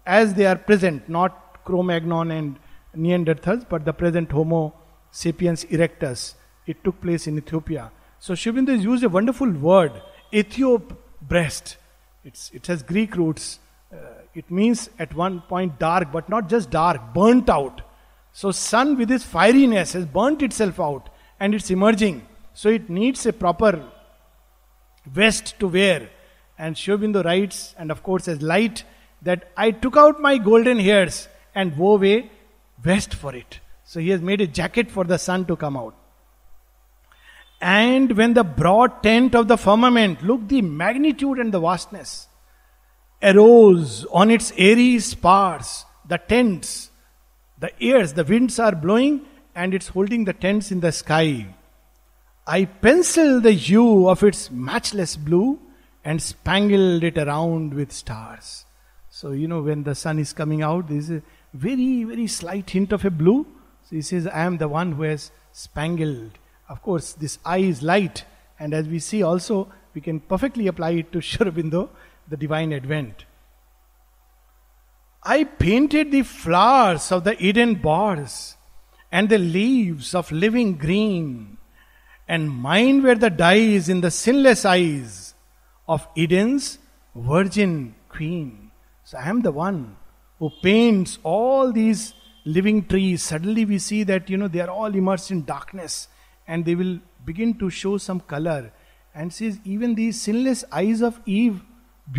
as 0.07 0.33
they 0.35 0.47
are 0.47 0.57
present, 0.57 1.09
not 1.09 1.65
Cro 1.65 1.83
Magnon 1.83 2.31
and 2.31 2.59
Neanderthals, 2.97 3.67
but 3.69 3.85
the 3.85 3.93
present 3.93 4.33
Homo 4.33 4.73
sapiens 5.11 5.65
erectus, 5.67 6.35
it 6.67 6.83
took 6.85 7.01
place 7.03 7.27
in 7.27 7.37
Ethiopia. 7.37 7.91
So, 8.19 8.35
Sri 8.35 8.53
used 8.77 9.05
a 9.05 9.09
wonderful 9.09 9.51
word, 9.51 9.93
Ethiop 10.33 10.97
breast. 11.29 11.77
It's, 12.25 12.51
it 12.53 12.67
has 12.67 12.83
Greek 12.83 13.17
roots. 13.17 13.59
Uh, 13.93 13.97
it 14.35 14.51
means 14.51 14.91
at 14.99 15.15
one 15.15 15.41
point 15.43 15.79
dark, 15.79 16.13
but 16.13 16.29
not 16.29 16.49
just 16.49 16.71
dark, 16.71 17.15
burnt 17.15 17.49
out. 17.49 17.83
So, 18.33 18.51
sun 18.51 18.97
with 18.97 19.11
its 19.11 19.25
fieriness 19.25 19.93
has 19.93 20.07
burnt 20.07 20.43
itself 20.43 20.81
out 20.81 21.11
and 21.39 21.55
it's 21.55 21.71
emerging. 21.71 22.27
So, 22.55 22.71
it 22.71 22.89
needs 22.89 23.27
a 23.27 23.33
proper 23.33 23.85
vest 25.07 25.59
to 25.61 25.69
wear. 25.69 26.09
And 26.59 26.77
Sri 26.77 26.97
Aurobindo 26.97 27.25
writes, 27.25 27.75
and 27.79 27.91
of 27.91 28.03
course, 28.03 28.29
as 28.29 28.41
light, 28.41 28.85
that 29.23 29.51
I 29.57 29.71
took 29.71 29.97
out 29.97 30.21
my 30.21 30.39
golden 30.39 30.79
hairs 30.79 31.29
and 31.55 31.77
wove 31.77 32.05
a 32.05 32.31
vest 32.79 33.15
for 33.15 33.35
it. 33.35 33.61
So, 33.85 34.01
he 34.01 34.11
has 34.11 34.23
made 34.23 34.41
a 34.41 34.47
jacket 34.47 34.91
for 34.91 35.05
the 35.05 35.19
sun 35.19 35.45
to 35.47 35.57
come 35.57 35.77
out. 35.77 35.95
And 37.63 38.17
when 38.17 38.35
the 38.35 38.43
broad 38.43 39.05
tent 39.05 39.37
of 39.37 39.47
the 39.47 39.57
firmament, 39.57 40.25
look 40.25 40.49
the 40.49 40.63
magnitude 40.63 41.39
and 41.39 41.55
the 41.55 41.61
vastness, 41.61 42.27
arose 43.23 44.05
on 44.07 44.33
its 44.33 44.53
airy 44.59 44.99
spars, 44.99 45.85
the 46.09 46.19
tents, 46.19 46.91
the 47.61 47.71
airs, 47.81 48.15
the 48.15 48.25
winds 48.25 48.59
are 48.59 48.75
blowing, 48.75 49.21
and 49.55 49.75
it's 49.75 49.87
holding 49.87 50.25
the 50.25 50.33
tents 50.33 50.73
in 50.73 50.81
the 50.81 50.91
sky. 50.91 51.55
I 52.49 52.65
penciled 52.65 53.45
the 53.45 53.53
hue 53.53 54.09
of 54.09 54.25
its 54.25 54.51
matchless 54.51 55.15
blue 55.17 55.61
and 56.05 56.21
spangled 56.21 57.05
it 57.05 57.17
around 57.17 57.75
with 57.75 57.93
stars. 57.93 58.65
So, 59.09 59.31
you 59.31 59.47
know, 59.47 59.63
when 59.63 59.85
the 59.85 59.95
sun 59.95 60.19
is 60.19 60.33
coming 60.33 60.63
out, 60.63 60.89
there 60.89 60.99
is 60.99 61.13
a 61.13 61.23
very, 61.55 62.03
very 62.03 62.27
slight 62.27 62.71
hint 62.71 62.91
of 62.93 63.05
a 63.05 63.11
blue. 63.11 63.47
So 63.85 63.95
he 63.95 64.03
says, 64.03 64.27
I 64.27 64.41
am 64.41 64.59
the 64.59 64.67
one 64.67 64.93
who 64.93 65.03
has 65.05 65.31
spangled 65.53 66.33
of 66.73 66.81
course, 66.81 67.13
this 67.13 67.39
eye 67.45 67.59
is 67.59 67.83
light, 67.83 68.25
and 68.59 68.73
as 68.73 68.89
we 68.89 68.99
see 68.99 69.23
also, 69.23 69.71
we 69.93 70.01
can 70.01 70.21
perfectly 70.21 70.69
apply 70.69 70.93
it 70.93 71.13
to 71.13 71.21
Sri 71.29 71.45
Aurobindo, 71.45 71.91
the 72.27 72.37
divine 72.39 72.73
advent. 72.73 73.27
I 75.23 75.45
painted 75.45 76.11
the 76.11 76.23
flowers 76.23 77.13
of 77.13 77.25
the 77.25 77.41
Eden 77.45 77.75
bars 77.75 78.57
and 79.13 79.29
the 79.29 79.37
leaves 79.39 80.15
of 80.15 80.33
living 80.33 80.79
green, 80.79 81.59
and 82.27 82.51
mine 82.51 83.03
were 83.03 83.17
the 83.17 83.29
dyes 83.29 83.91
in 83.91 84.01
the 84.01 84.11
sinless 84.11 84.65
eyes 84.65 85.35
of 85.87 86.09
Eden's 86.17 86.79
virgin 87.15 87.95
queen. 88.09 88.71
So 89.05 89.19
I 89.19 89.29
am 89.29 89.43
the 89.43 89.53
one 89.53 89.97
who 90.39 90.51
paints 90.63 91.19
all 91.23 91.71
these 91.71 92.15
living 92.47 92.87
trees. 92.87 93.23
Suddenly 93.23 93.67
we 93.67 93.79
see 93.79 94.05
that, 94.05 94.31
you 94.31 94.39
know, 94.39 94.49
they 94.49 94.61
are 94.61 94.71
all 94.71 94.95
immersed 94.95 95.31
in 95.31 95.45
darkness 95.45 96.09
and 96.53 96.67
they 96.69 96.75
will 96.75 96.95
begin 97.25 97.53
to 97.61 97.71
show 97.81 97.97
some 98.07 98.21
color. 98.33 98.71
And 99.15 99.33
says, 99.33 99.59
even 99.65 99.95
these 99.95 100.21
sinless 100.21 100.65
eyes 100.81 101.03
of 101.09 101.21
Eve, 101.25 101.61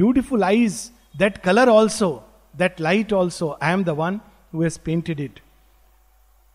beautiful 0.02 0.44
eyes, 0.44 0.92
that 1.20 1.44
color 1.48 1.70
also, 1.70 2.24
that 2.62 2.80
light 2.80 3.14
also, 3.14 3.58
I 3.62 3.72
am 3.72 3.84
the 3.84 3.94
one 3.94 4.22
who 4.52 4.62
has 4.62 4.78
painted 4.90 5.20
it. 5.20 5.40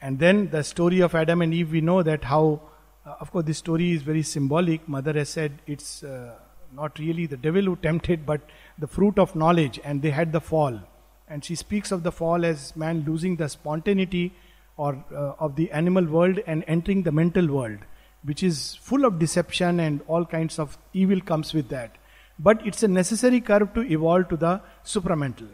And 0.01 0.19
then 0.19 0.51
the 0.51 0.63
story 0.65 1.01
of 1.01 1.15
Adam 1.15 1.43
and 1.43 1.55
Eve, 1.55 1.73
we 1.73 1.81
know 1.81 2.03
that 2.03 2.25
how, 2.25 2.61
uh, 3.07 3.15
of 3.21 3.33
course, 3.33 3.45
this 3.45 3.59
story 3.59 3.93
is 3.93 4.03
very 4.03 4.23
symbolic. 4.23 4.89
Mother 4.89 5.13
has 5.13 5.29
said 5.29 5.63
it's 5.67 6.03
uh, 6.03 6.35
not 6.73 6.99
really 6.99 7.27
the 7.27 7.37
devil 7.37 7.63
who 7.63 7.77
tempted, 7.77 8.27
but 8.27 8.41
the 8.79 8.87
fruit 8.87 9.19
of 9.19 9.35
knowledge, 9.37 9.81
and 9.85 10.03
they 10.03 10.11
had 10.11 10.33
the 10.33 10.41
fall. 10.41 10.81
And 11.29 11.45
she 11.45 11.55
speaks 11.55 11.93
of 11.93 12.03
the 12.03 12.13
fall 12.13 12.45
as 12.45 12.75
man 12.77 13.05
losing 13.07 13.37
the 13.37 13.49
spontaneity 13.49 14.33
or 14.79 15.05
uh, 15.13 15.33
of 15.39 15.57
the 15.57 15.71
animal 15.73 16.05
world 16.05 16.39
and 16.47 16.65
entering 16.67 17.03
the 17.03 17.13
mental 17.13 17.47
world, 17.47 17.79
which 18.23 18.43
is 18.43 18.77
full 18.77 19.05
of 19.05 19.19
deception 19.19 19.81
and 19.81 20.01
all 20.07 20.25
kinds 20.25 20.59
of 20.59 20.79
evil 20.95 21.21
comes 21.21 21.53
with 21.53 21.69
that. 21.69 21.97
But 22.39 22.67
it's 22.67 22.83
a 22.83 22.89
necessary 22.89 23.41
curve 23.41 23.75
to 23.75 23.83
evolve 23.83 24.29
to 24.29 24.37
the 24.37 24.61
supramental. 24.85 25.49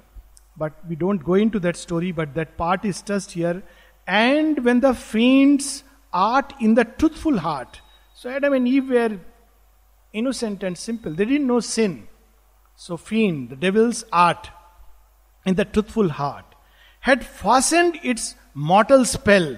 But 0.57 0.73
we 0.89 0.95
don't 0.95 1.25
go 1.25 1.35
into 1.35 1.59
that 1.61 1.77
story, 1.77 2.13
but 2.13 2.35
that 2.35 2.57
part 2.57 2.85
is 2.85 3.03
just 3.03 3.33
here. 3.33 3.63
And 4.07 4.65
when 4.65 4.81
the 4.81 4.95
fiends 4.95 5.83
art 6.13 6.53
in 6.61 6.75
the 6.75 6.85
truthful 6.85 7.39
heart, 7.39 7.81
so 8.15 8.31
Adam 8.31 8.53
and 8.53 8.69
Eve 8.69 8.91
were 8.91 9.19
innocent 10.13 10.63
and 10.63 10.77
simple, 10.79 11.13
they 11.13 11.25
didn't 11.25 11.47
know 11.47 11.61
sin. 11.61 12.07
So, 12.77 12.97
fiend, 12.97 13.51
the 13.51 13.57
devil's 13.57 14.05
art 14.13 14.51
in 15.47 15.55
the 15.55 15.65
truthful 15.65 16.09
heart, 16.09 16.45
had 17.01 17.25
fastened 17.25 17.99
its 18.03 18.35
mortal 18.55 19.05
spell. 19.05 19.57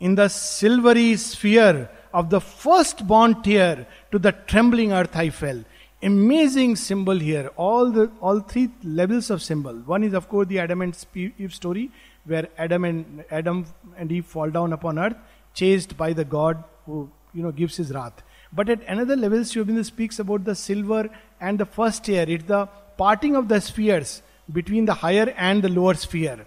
In 0.00 0.14
the 0.14 0.28
silvery 0.28 1.16
sphere 1.16 1.88
of 2.12 2.30
the 2.30 2.40
firstborn 2.40 3.42
tear 3.42 3.86
to 4.12 4.18
the 4.18 4.32
trembling 4.32 4.92
earth 4.92 5.16
I 5.16 5.30
fell. 5.30 5.64
Amazing 6.02 6.76
symbol 6.76 7.18
here. 7.18 7.50
All 7.56 7.90
the 7.90 8.10
all 8.20 8.40
three 8.40 8.70
levels 8.82 9.30
of 9.30 9.42
symbol. 9.42 9.72
One 9.72 10.04
is 10.04 10.12
of 10.12 10.28
course 10.28 10.48
the 10.48 10.58
Adam 10.58 10.82
and 10.82 11.06
Eve 11.14 11.54
story, 11.54 11.90
where 12.26 12.48
Adam 12.58 12.84
and 12.84 13.24
Adam 13.30 13.64
and 13.96 14.12
Eve 14.12 14.26
fall 14.26 14.50
down 14.50 14.74
upon 14.74 14.98
earth, 14.98 15.16
chased 15.54 15.96
by 15.96 16.12
the 16.12 16.24
God 16.24 16.62
who 16.84 17.10
you 17.32 17.42
know 17.42 17.52
gives 17.52 17.76
his 17.76 17.92
wrath. 17.92 18.22
But 18.52 18.68
at 18.68 18.86
another 18.86 19.16
level, 19.16 19.44
Sri 19.44 19.82
speaks 19.82 20.18
about 20.18 20.44
the 20.44 20.54
silver 20.54 21.08
and 21.40 21.58
the 21.58 21.64
first 21.64 22.04
tear. 22.04 22.28
It's 22.28 22.44
the 22.44 22.66
parting 22.98 23.34
of 23.34 23.48
the 23.48 23.60
spheres 23.60 24.22
between 24.52 24.84
the 24.84 24.94
higher 24.94 25.32
and 25.36 25.62
the 25.62 25.70
lower 25.70 25.94
sphere. 25.94 26.46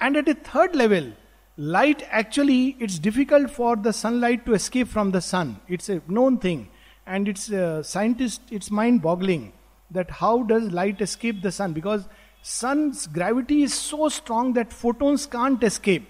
And 0.00 0.16
at 0.16 0.28
a 0.28 0.34
third 0.34 0.76
level, 0.76 1.12
light 1.56 2.02
actually, 2.10 2.76
it's 2.78 2.98
difficult 2.98 3.50
for 3.50 3.76
the 3.76 3.92
sunlight 3.92 4.44
to 4.46 4.54
escape 4.54 4.88
from 4.88 5.10
the 5.10 5.20
sun. 5.20 5.60
It's 5.68 5.88
a 5.88 6.02
known 6.08 6.38
thing. 6.38 6.68
And 7.06 7.28
it's 7.28 7.50
a 7.50 7.64
uh, 7.64 7.82
scientist, 7.82 8.42
it's 8.50 8.70
mind 8.70 9.00
boggling 9.00 9.52
that 9.90 10.10
how 10.10 10.42
does 10.42 10.72
light 10.72 11.00
escape 11.00 11.42
the 11.42 11.52
sun? 11.52 11.72
Because 11.72 12.06
sun's 12.42 13.06
gravity 13.06 13.62
is 13.62 13.74
so 13.74 14.08
strong 14.08 14.52
that 14.54 14.72
photons 14.72 15.26
can't 15.26 15.62
escape 15.62 16.08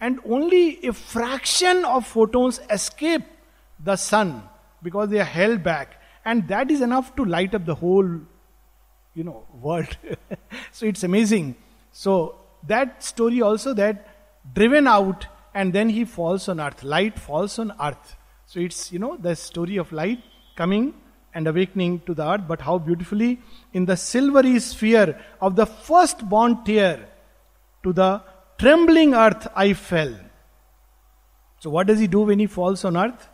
and 0.00 0.20
only 0.24 0.84
a 0.86 0.92
fraction 0.92 1.84
of 1.84 2.06
photons 2.06 2.60
escape 2.70 3.22
the 3.84 3.96
sun 3.96 4.42
because 4.82 5.08
they 5.08 5.20
are 5.20 5.24
held 5.24 5.62
back 5.62 6.00
and 6.24 6.48
that 6.48 6.70
is 6.70 6.80
enough 6.80 7.14
to 7.16 7.24
light 7.24 7.54
up 7.54 7.64
the 7.64 7.74
whole 7.74 8.08
you 9.14 9.24
know 9.24 9.44
world 9.60 9.96
so 10.72 10.86
it's 10.86 11.02
amazing 11.02 11.54
so 11.92 12.34
that 12.66 13.02
story 13.02 13.40
also 13.42 13.74
that 13.74 14.06
driven 14.54 14.86
out 14.86 15.26
and 15.54 15.72
then 15.72 15.88
he 15.88 16.04
falls 16.04 16.48
on 16.48 16.60
earth 16.60 16.82
light 16.82 17.18
falls 17.18 17.58
on 17.58 17.72
earth 17.80 18.16
so 18.46 18.60
it's 18.60 18.92
you 18.92 18.98
know 18.98 19.16
the 19.16 19.34
story 19.34 19.76
of 19.76 19.90
light 19.92 20.22
coming 20.56 20.94
and 21.34 21.48
awakening 21.48 22.00
to 22.06 22.14
the 22.14 22.26
earth 22.26 22.42
but 22.46 22.60
how 22.60 22.78
beautifully 22.78 23.40
in 23.72 23.84
the 23.84 23.96
silvery 23.96 24.58
sphere 24.58 25.20
of 25.40 25.56
the 25.56 25.66
first 25.66 26.28
born 26.28 26.62
tear 26.64 27.08
to 27.82 27.92
the 27.92 28.22
trembling 28.58 29.14
earth 29.14 29.46
I 29.54 29.72
fell. 29.74 30.14
So, 31.60 31.70
what 31.70 31.86
does 31.86 31.98
he 31.98 32.06
do 32.06 32.20
when 32.20 32.38
he 32.38 32.46
falls 32.46 32.84
on 32.84 32.96
earth? 32.96 33.28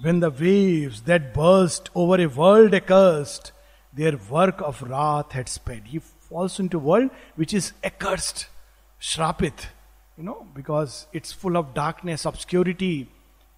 When 0.00 0.20
the 0.20 0.30
waves 0.30 1.02
that 1.02 1.34
burst 1.34 1.90
over 1.94 2.20
a 2.20 2.26
world 2.26 2.74
accursed, 2.74 3.52
their 3.92 4.16
work 4.16 4.60
of 4.62 4.82
wrath 4.82 5.32
had 5.32 5.48
sped. 5.48 5.88
He 5.88 6.00
falls 6.30 6.58
into 6.60 6.78
world 6.78 7.10
which 7.34 7.52
is 7.52 7.72
accursed, 7.84 8.46
shrapit, 8.98 9.68
you 10.16 10.24
know, 10.24 10.46
because 10.54 11.06
it's 11.12 11.32
full 11.32 11.56
of 11.56 11.74
darkness, 11.74 12.24
obscurity. 12.24 13.08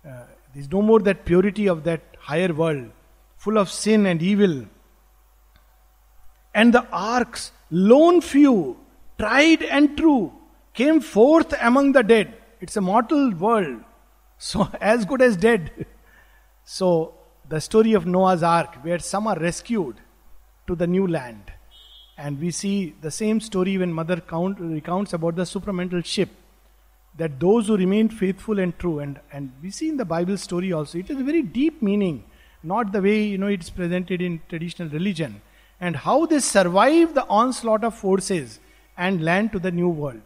Uh, 0.09 0.25
there's 0.55 0.71
no 0.71 0.83
more 0.83 1.01
that 1.01 1.25
purity 1.25 1.69
of 1.69 1.85
that 1.85 2.01
higher 2.19 2.53
world, 2.53 2.91
full 3.37 3.59
of 3.59 3.71
sin 3.71 4.07
and 4.07 4.23
evil. 4.23 4.65
And 6.55 6.73
the 6.73 6.87
arks, 6.91 7.53
lone 7.71 8.21
few, 8.21 8.79
tried 9.19 9.63
and 9.63 9.97
true, 9.97 10.33
came 10.75 11.01
forth 11.01 11.55
among 11.61 11.93
the 11.93 12.03
dead. 12.03 12.35
It's 12.61 12.77
a 12.77 12.81
mortal 12.81 13.33
world, 13.35 13.83
so 14.39 14.69
as 14.81 15.05
good 15.05 15.23
as 15.23 15.37
dead. 15.37 15.71
So, 16.65 17.15
the 17.49 17.61
story 17.61 17.93
of 17.95 18.07
Noah's 18.07 18.45
Ark, 18.45 18.77
where 18.85 19.01
some 19.01 19.27
are 19.27 19.37
rescued 19.37 19.97
to 20.69 20.77
the 20.77 20.87
new 20.87 21.09
land. 21.09 21.53
And 22.23 22.41
we 22.41 22.53
see 22.53 22.95
the 23.01 23.11
same 23.11 23.41
story 23.41 23.77
when 23.79 23.93
Mother 23.93 24.21
count, 24.21 24.61
recounts 24.61 25.13
about 25.13 25.35
the 25.35 25.43
supramental 25.43 26.05
ship. 26.05 26.29
That 27.17 27.41
those 27.41 27.67
who 27.67 27.77
remained 27.77 28.15
faithful 28.15 28.61
and 28.61 28.79
true, 28.79 29.01
and, 29.01 29.19
and 29.33 29.51
we 29.61 29.73
see 29.73 29.89
in 29.89 29.97
the 29.97 30.05
Bible 30.05 30.37
story 30.37 30.73
also, 30.73 30.99
it 30.99 31.11
is 31.11 31.19
a 31.19 31.25
very 31.25 31.43
deep 31.43 31.83
meaning, 31.83 32.23
not 32.63 32.93
the 32.93 33.03
way 33.03 33.25
you 33.25 33.39
know 33.39 33.49
it's 33.49 33.71
presented 33.71 34.23
in 34.23 34.41
traditional 34.49 34.89
religion. 34.89 35.43
And 35.81 35.97
how 35.97 36.27
they 36.27 36.39
survive 36.39 37.13
the 37.13 37.27
onslaught 37.27 37.83
of 37.83 37.97
forces 37.97 38.61
and 38.97 39.25
land 39.25 39.51
to 39.51 39.59
the 39.59 39.73
new 39.73 39.89
world. 39.89 40.23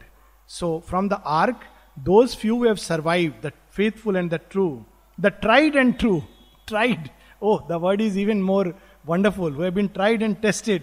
So, 0.46 0.80
from 0.80 1.08
the 1.08 1.22
ark, 1.22 1.64
those 1.96 2.34
few 2.34 2.56
who 2.58 2.64
have 2.64 2.78
survived, 2.78 3.40
the 3.40 3.54
faithful 3.70 4.16
and 4.16 4.30
the 4.30 4.38
true, 4.38 4.84
the 5.18 5.30
tried 5.30 5.76
and 5.76 5.98
true, 5.98 6.24
tried. 6.66 7.10
Oh, 7.40 7.64
the 7.66 7.78
word 7.78 8.02
is 8.02 8.18
even 8.18 8.42
more 8.42 8.74
wonderful, 9.06 9.50
who 9.50 9.62
have 9.62 9.74
been 9.74 9.88
tried 9.88 10.20
and 10.20 10.40
tested, 10.42 10.82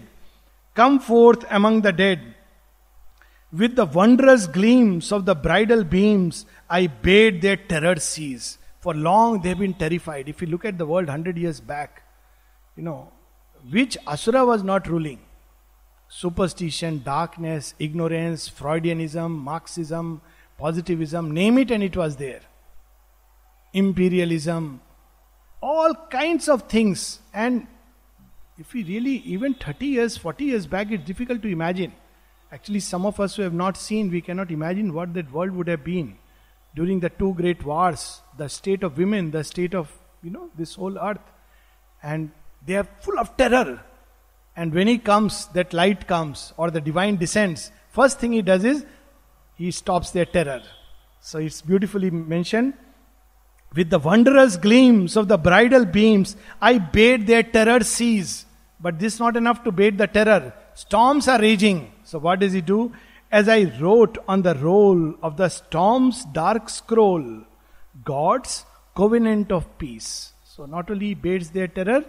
come 0.74 0.98
forth 0.98 1.44
among 1.50 1.82
the 1.82 1.92
dead. 1.92 2.34
With 3.52 3.76
the 3.76 3.84
wondrous 3.86 4.46
gleams 4.46 5.12
of 5.12 5.26
the 5.26 5.34
bridal 5.34 5.84
beams, 5.84 6.44
I 6.68 6.88
bade 6.88 7.40
their 7.40 7.56
terror 7.56 7.96
cease. 7.96 8.58
For 8.80 8.94
long 8.94 9.40
they 9.40 9.50
have 9.50 9.58
been 9.60 9.74
terrified. 9.74 10.28
If 10.28 10.42
you 10.42 10.48
look 10.48 10.64
at 10.64 10.76
the 10.76 10.86
world 10.86 11.06
100 11.06 11.38
years 11.38 11.60
back, 11.60 12.02
you 12.76 12.82
know, 12.82 13.12
which 13.70 13.96
Asura 14.06 14.44
was 14.44 14.62
not 14.62 14.88
ruling? 14.88 15.20
superstition, 16.08 17.02
darkness, 17.02 17.74
ignorance, 17.78 18.48
Freudianism, 18.48 19.30
Marxism, 19.30 20.20
positivism, 20.56 21.32
name 21.32 21.58
it 21.58 21.70
and 21.70 21.82
it 21.82 21.96
was 21.96 22.16
there. 22.16 22.40
Imperialism, 23.72 24.80
all 25.60 25.94
kinds 26.10 26.48
of 26.48 26.62
things. 26.68 27.20
And 27.32 27.66
if 28.58 28.72
we 28.72 28.84
really, 28.84 29.16
even 29.18 29.54
30 29.54 29.86
years, 29.86 30.16
40 30.16 30.44
years 30.44 30.66
back, 30.66 30.90
it's 30.90 31.04
difficult 31.04 31.42
to 31.42 31.48
imagine. 31.48 31.92
Actually, 32.52 32.80
some 32.80 33.04
of 33.04 33.18
us 33.18 33.36
who 33.36 33.42
have 33.42 33.54
not 33.54 33.76
seen, 33.76 34.10
we 34.10 34.20
cannot 34.20 34.50
imagine 34.50 34.92
what 34.94 35.12
that 35.14 35.30
world 35.32 35.50
would 35.52 35.68
have 35.68 35.82
been 35.82 36.16
during 36.74 37.00
the 37.00 37.10
two 37.10 37.34
great 37.34 37.64
wars, 37.64 38.20
the 38.38 38.48
state 38.48 38.82
of 38.82 38.96
women, 38.98 39.30
the 39.30 39.42
state 39.42 39.74
of, 39.74 39.90
you 40.22 40.30
know, 40.30 40.50
this 40.56 40.74
whole 40.74 40.98
earth. 40.98 41.20
And 42.02 42.30
they 42.64 42.76
are 42.76 42.86
full 43.00 43.18
of 43.18 43.36
terror 43.36 43.82
and 44.56 44.72
when 44.72 44.86
he 44.86 44.98
comes, 44.98 45.46
that 45.48 45.72
light 45.72 46.06
comes 46.06 46.52
or 46.56 46.70
the 46.70 46.80
divine 46.80 47.16
descends, 47.16 47.72
first 47.90 48.20
thing 48.20 48.32
he 48.32 48.42
does 48.42 48.64
is 48.64 48.84
he 49.56 49.70
stops 49.70 50.10
their 50.10 50.24
terror. 50.24 50.62
So 51.20 51.38
it's 51.38 51.62
beautifully 51.62 52.10
mentioned. 52.10 52.74
With 53.74 53.90
the 53.90 53.98
wondrous 53.98 54.56
gleams 54.56 55.16
of 55.16 55.26
the 55.26 55.36
bridal 55.36 55.84
beams, 55.84 56.36
I 56.60 56.78
bade 56.78 57.26
their 57.26 57.42
terror 57.42 57.82
cease. 57.82 58.43
But 58.84 58.98
this 58.98 59.14
is 59.14 59.20
not 59.20 59.34
enough 59.38 59.64
to 59.64 59.72
bade 59.72 59.96
the 59.96 60.06
terror. 60.06 60.52
Storms 60.74 61.26
are 61.26 61.40
raging. 61.40 61.90
So 62.04 62.18
what 62.18 62.40
does 62.40 62.52
he 62.52 62.60
do? 62.60 62.92
As 63.32 63.48
I 63.48 63.60
wrote 63.80 64.18
on 64.28 64.42
the 64.42 64.54
roll 64.56 65.14
of 65.22 65.38
the 65.38 65.48
storm's 65.48 66.26
dark 66.26 66.68
scroll, 66.68 67.44
God's 68.04 68.66
covenant 68.94 69.50
of 69.50 69.78
peace. 69.78 70.34
So 70.44 70.66
not 70.66 70.90
only 70.90 71.14
bades 71.14 71.48
their 71.48 71.66
terror, 71.66 72.04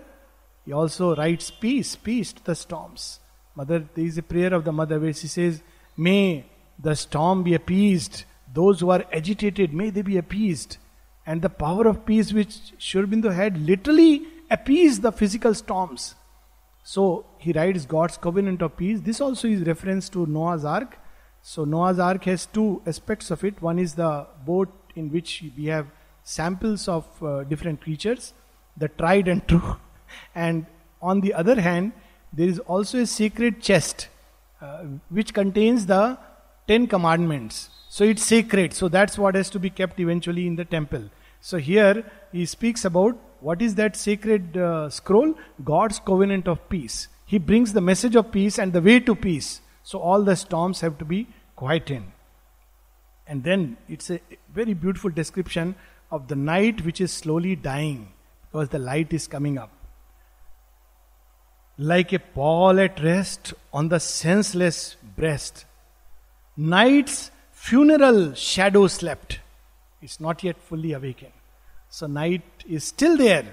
he 0.65 0.73
also 0.73 1.15
writes 1.15 1.49
peace, 1.49 1.95
peace 1.95 2.33
to 2.33 2.43
the 2.43 2.55
storms. 2.55 3.21
Mother, 3.55 3.85
there 3.95 4.05
is 4.05 4.17
a 4.17 4.23
prayer 4.23 4.53
of 4.53 4.65
the 4.65 4.73
mother 4.73 4.99
where 4.99 5.13
she 5.13 5.27
says, 5.27 5.61
May 5.95 6.45
the 6.77 6.95
storm 6.95 7.43
be 7.43 7.53
appeased. 7.53 8.25
Those 8.53 8.81
who 8.81 8.89
are 8.89 9.05
agitated, 9.13 9.73
may 9.73 9.91
they 9.91 10.01
be 10.01 10.17
appeased. 10.17 10.75
And 11.25 11.41
the 11.41 11.49
power 11.49 11.87
of 11.87 12.05
peace 12.05 12.33
which 12.33 12.73
Sri 12.79 13.01
Aurobindo 13.01 13.33
had 13.33 13.65
literally 13.65 14.27
appeased 14.51 15.03
the 15.03 15.13
physical 15.13 15.53
storms. 15.53 16.15
So 16.87 17.25
he 17.39 17.51
writes 17.51 17.83
God's 17.83 18.15
covenant 18.15 18.61
of 18.61 18.77
peace. 18.77 18.99
This 19.01 19.19
also 19.19 19.47
is 19.47 19.61
reference 19.61 20.07
to 20.09 20.27
Noah's 20.27 20.63
Ark. 20.63 20.99
So 21.41 21.65
Noah's 21.65 21.97
Ark 21.97 22.25
has 22.25 22.45
two 22.45 22.79
aspects 22.85 23.31
of 23.31 23.43
it. 23.43 23.59
One 23.59 23.79
is 23.79 23.95
the 23.95 24.27
boat 24.45 24.69
in 24.95 25.11
which 25.11 25.43
we 25.57 25.65
have 25.65 25.87
samples 26.23 26.87
of 26.87 27.07
uh, 27.23 27.43
different 27.45 27.81
creatures, 27.81 28.33
the 28.77 28.87
tried 28.87 29.27
and 29.27 29.47
true 29.47 29.77
and 30.35 30.67
on 31.01 31.21
the 31.21 31.33
other 31.33 31.59
hand, 31.59 31.91
there 32.31 32.47
is 32.47 32.59
also 32.59 32.99
a 32.99 33.07
sacred 33.07 33.61
chest 33.61 34.07
uh, 34.61 34.83
which 35.09 35.33
contains 35.33 35.87
the 35.87 36.17
Ten 36.67 36.85
Commandments. 36.85 37.69
So 37.89 38.03
it's 38.03 38.23
sacred. 38.23 38.73
So 38.73 38.89
that's 38.89 39.17
what 39.17 39.33
has 39.33 39.49
to 39.51 39.59
be 39.59 39.71
kept 39.71 39.99
eventually 39.99 40.45
in 40.45 40.55
the 40.55 40.65
temple. 40.65 41.09
So 41.41 41.57
here 41.57 42.03
he 42.31 42.45
speaks 42.45 42.85
about 42.85 43.17
what 43.41 43.61
is 43.61 43.75
that 43.75 43.95
sacred 43.95 44.57
uh, 44.57 44.89
scroll? 44.89 45.35
God's 45.63 45.99
covenant 45.99 46.47
of 46.47 46.67
peace. 46.69 47.07
He 47.25 47.37
brings 47.37 47.73
the 47.73 47.81
message 47.81 48.15
of 48.15 48.31
peace 48.31 48.59
and 48.59 48.73
the 48.73 48.81
way 48.81 48.99
to 48.99 49.15
peace. 49.15 49.61
So 49.83 49.99
all 49.99 50.23
the 50.23 50.35
storms 50.35 50.81
have 50.81 50.97
to 50.99 51.05
be 51.05 51.27
quieted. 51.55 52.03
And 53.27 53.43
then 53.43 53.77
it's 53.87 54.09
a 54.09 54.19
very 54.53 54.73
beautiful 54.73 55.09
description 55.09 55.75
of 56.11 56.27
the 56.27 56.35
night 56.35 56.85
which 56.85 57.01
is 57.01 57.11
slowly 57.11 57.55
dying 57.55 58.09
because 58.51 58.69
the 58.69 58.79
light 58.79 59.13
is 59.13 59.27
coming 59.27 59.57
up 59.57 59.71
like 61.77 62.13
a 62.13 62.19
pall 62.19 62.79
at 62.79 63.01
rest 63.03 63.53
on 63.73 63.89
the 63.89 63.99
senseless 63.99 64.95
breast. 65.17 65.65
Night's 66.55 67.31
funeral 67.51 68.33
shadow 68.33 68.87
slept. 68.87 69.39
It's 70.01 70.19
not 70.19 70.43
yet 70.43 70.57
fully 70.57 70.93
awakened. 70.93 71.33
So 71.97 72.07
night 72.07 72.43
is 72.67 72.83
still 72.83 73.15
there. 73.15 73.45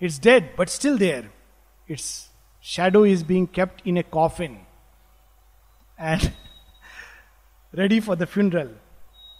It's 0.00 0.18
dead, 0.18 0.50
but 0.56 0.68
still 0.68 0.98
there. 0.98 1.30
Its 1.86 2.28
shadow 2.60 3.04
is 3.04 3.22
being 3.22 3.46
kept 3.46 3.86
in 3.86 3.98
a 3.98 4.02
coffin 4.02 4.58
and 5.96 6.32
ready 7.72 8.00
for 8.00 8.16
the 8.16 8.26
funeral. 8.26 8.70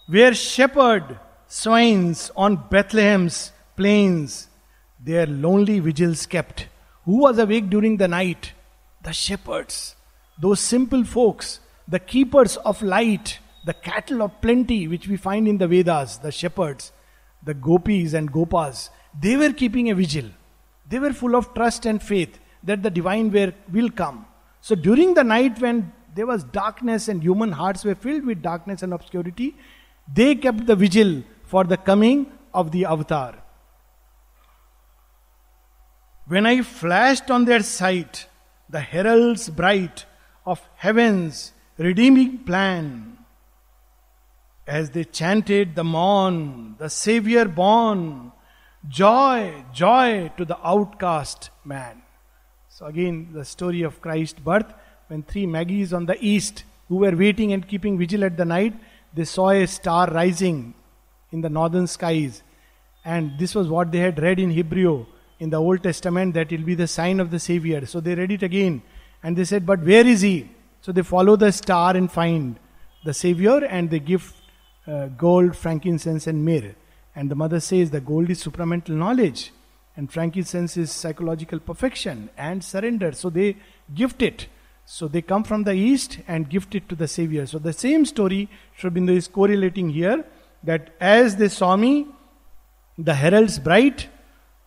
Where 0.06 0.34
shepherd 0.34 1.18
swines 1.48 2.30
on 2.36 2.68
Bethlehem's 2.70 3.50
plains, 3.74 4.46
their 5.00 5.26
lonely 5.26 5.80
vigils 5.80 6.24
kept 6.24 6.68
who 7.06 7.22
was 7.22 7.40
awake 7.40 7.68
during 7.68 7.96
the 7.96 8.06
night? 8.06 8.52
The 9.02 9.12
shepherds, 9.12 9.96
those 10.40 10.60
simple 10.60 11.02
folks, 11.02 11.58
the 11.88 11.98
keepers 11.98 12.56
of 12.58 12.82
light, 12.82 13.40
the 13.66 13.74
cattle 13.74 14.22
of 14.22 14.40
plenty, 14.40 14.86
which 14.86 15.08
we 15.08 15.16
find 15.16 15.48
in 15.48 15.58
the 15.58 15.66
Vedas, 15.66 16.18
the 16.18 16.30
shepherds, 16.30 16.92
the 17.44 17.54
gopis 17.54 18.14
and 18.14 18.32
gopas. 18.32 18.90
They 19.20 19.36
were 19.36 19.52
keeping 19.52 19.90
a 19.90 19.94
vigil. 19.94 20.26
They 20.88 20.98
were 20.98 21.12
full 21.12 21.36
of 21.36 21.54
trust 21.54 21.86
and 21.86 22.02
faith 22.02 22.38
that 22.62 22.82
the 22.82 22.90
divine 22.90 23.30
will 23.72 23.90
come. 23.90 24.26
So 24.60 24.74
during 24.74 25.14
the 25.14 25.24
night 25.24 25.60
when 25.60 25.92
there 26.14 26.26
was 26.26 26.44
darkness 26.44 27.08
and 27.08 27.22
human 27.22 27.52
hearts 27.52 27.84
were 27.84 27.94
filled 27.94 28.24
with 28.24 28.42
darkness 28.42 28.82
and 28.82 28.92
obscurity, 28.92 29.56
they 30.12 30.34
kept 30.34 30.66
the 30.66 30.76
vigil 30.76 31.22
for 31.44 31.64
the 31.64 31.76
coming 31.76 32.26
of 32.52 32.70
the 32.70 32.84
avatar. 32.84 33.34
When 36.26 36.46
I 36.46 36.62
flashed 36.62 37.30
on 37.30 37.44
their 37.44 37.62
sight, 37.62 38.26
the 38.70 38.80
heralds 38.80 39.50
bright 39.50 40.06
of 40.46 40.66
heaven's 40.76 41.52
redeeming 41.76 42.38
plan. 42.38 43.18
As 44.66 44.90
they 44.90 45.04
chanted 45.04 45.74
the 45.74 45.84
morn, 45.84 46.76
the 46.78 46.88
Savior 46.88 47.44
born, 47.44 48.32
joy, 48.88 49.64
joy 49.72 50.32
to 50.36 50.44
the 50.44 50.58
outcast 50.66 51.50
man. 51.64 52.02
So, 52.68 52.86
again, 52.86 53.28
the 53.32 53.44
story 53.44 53.82
of 53.82 54.00
Christ's 54.00 54.40
birth 54.40 54.72
when 55.08 55.22
three 55.22 55.46
Magi's 55.46 55.92
on 55.92 56.06
the 56.06 56.16
east 56.24 56.64
who 56.88 56.96
were 56.96 57.14
waiting 57.14 57.52
and 57.52 57.66
keeping 57.66 57.98
vigil 57.98 58.24
at 58.24 58.36
the 58.36 58.44
night, 58.44 58.74
they 59.12 59.24
saw 59.24 59.50
a 59.50 59.66
star 59.66 60.08
rising 60.10 60.74
in 61.30 61.40
the 61.40 61.50
northern 61.50 61.86
skies. 61.86 62.42
And 63.04 63.38
this 63.38 63.54
was 63.54 63.68
what 63.68 63.92
they 63.92 63.98
had 63.98 64.18
read 64.18 64.40
in 64.40 64.50
Hebrew 64.50 65.06
in 65.38 65.50
the 65.50 65.60
Old 65.60 65.82
Testament 65.82 66.34
that 66.34 66.52
it 66.52 66.58
will 66.58 66.66
be 66.66 66.74
the 66.74 66.88
sign 66.88 67.20
of 67.20 67.30
the 67.30 67.38
Savior. 67.38 67.84
So 67.86 68.00
they 68.00 68.14
read 68.14 68.32
it 68.32 68.42
again. 68.42 68.82
And 69.22 69.36
they 69.36 69.44
said, 69.44 69.66
But 69.66 69.80
where 69.80 70.06
is 70.06 70.22
he? 70.22 70.50
So 70.80 70.92
they 70.92 71.02
follow 71.02 71.36
the 71.36 71.52
star 71.52 71.96
and 71.96 72.10
find 72.10 72.58
the 73.04 73.14
Savior 73.14 73.64
and 73.64 73.90
they 73.90 74.00
give 74.00 74.32
uh, 74.86 75.06
gold, 75.06 75.56
frankincense, 75.56 76.26
and 76.26 76.44
myrrh. 76.44 76.74
And 77.16 77.30
the 77.30 77.34
mother 77.34 77.60
says 77.60 77.90
the 77.90 78.00
gold 78.00 78.30
is 78.30 78.42
supramental 78.44 78.90
knowledge 78.90 79.52
and 79.96 80.10
frankincense 80.10 80.76
is 80.76 80.90
psychological 80.90 81.60
perfection 81.60 82.28
and 82.36 82.64
surrender. 82.64 83.12
So 83.12 83.30
they 83.30 83.56
gift 83.94 84.22
it. 84.22 84.48
So 84.86 85.08
they 85.08 85.22
come 85.22 85.44
from 85.44 85.64
the 85.64 85.72
east 85.72 86.18
and 86.26 86.50
gift 86.50 86.74
it 86.74 86.88
to 86.88 86.94
the 86.94 87.08
Savior. 87.08 87.46
So 87.46 87.58
the 87.58 87.72
same 87.72 88.04
story 88.04 88.48
Sri 88.76 88.90
Aurobindo 88.90 89.16
is 89.16 89.28
correlating 89.28 89.90
here 89.90 90.24
that 90.64 90.90
as 91.00 91.36
they 91.36 91.48
saw 91.48 91.76
me, 91.76 92.06
the 92.98 93.14
heralds 93.14 93.58
bright, 93.58 94.08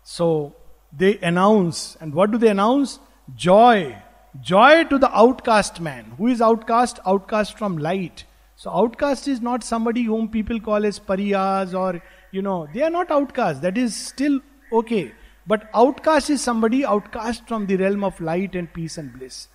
so 0.04 0.56
they 0.92 1.18
announce. 1.20 1.98
And 2.02 2.14
what 2.14 2.32
do 2.32 2.38
they 2.38 2.50
announce? 2.50 3.00
Joy. 3.36 3.98
Joy 4.42 4.86
to 4.86 4.98
the 4.98 5.16
outcast 5.16 5.80
man. 5.82 6.14
Who 6.18 6.28
is 6.28 6.42
outcast? 6.42 7.00
Outcast 7.06 7.58
from 7.58 7.78
light. 7.78 8.26
So 8.60 8.72
outcast 8.72 9.28
is 9.28 9.40
not 9.40 9.64
somebody 9.64 10.04
whom 10.04 10.30
people 10.30 10.60
call 10.60 10.84
as 10.84 10.98
pariahs 10.98 11.76
or, 11.76 12.02
you 12.32 12.42
know, 12.42 12.68
they 12.74 12.82
are 12.82 12.90
not 12.90 13.12
outcast. 13.12 13.62
That 13.62 13.78
is 13.78 13.96
still 13.96 14.40
okay. 14.74 15.12
But 15.46 15.70
outcast 15.76 16.32
is 16.32 16.42
somebody 16.42 16.84
outcast 16.84 17.48
from 17.48 17.68
the 17.68 17.76
realm 17.78 18.04
of 18.04 18.20
light 18.20 18.56
and 18.56 18.74
peace 18.74 18.98
and 18.98 19.14
bliss. 19.14 19.48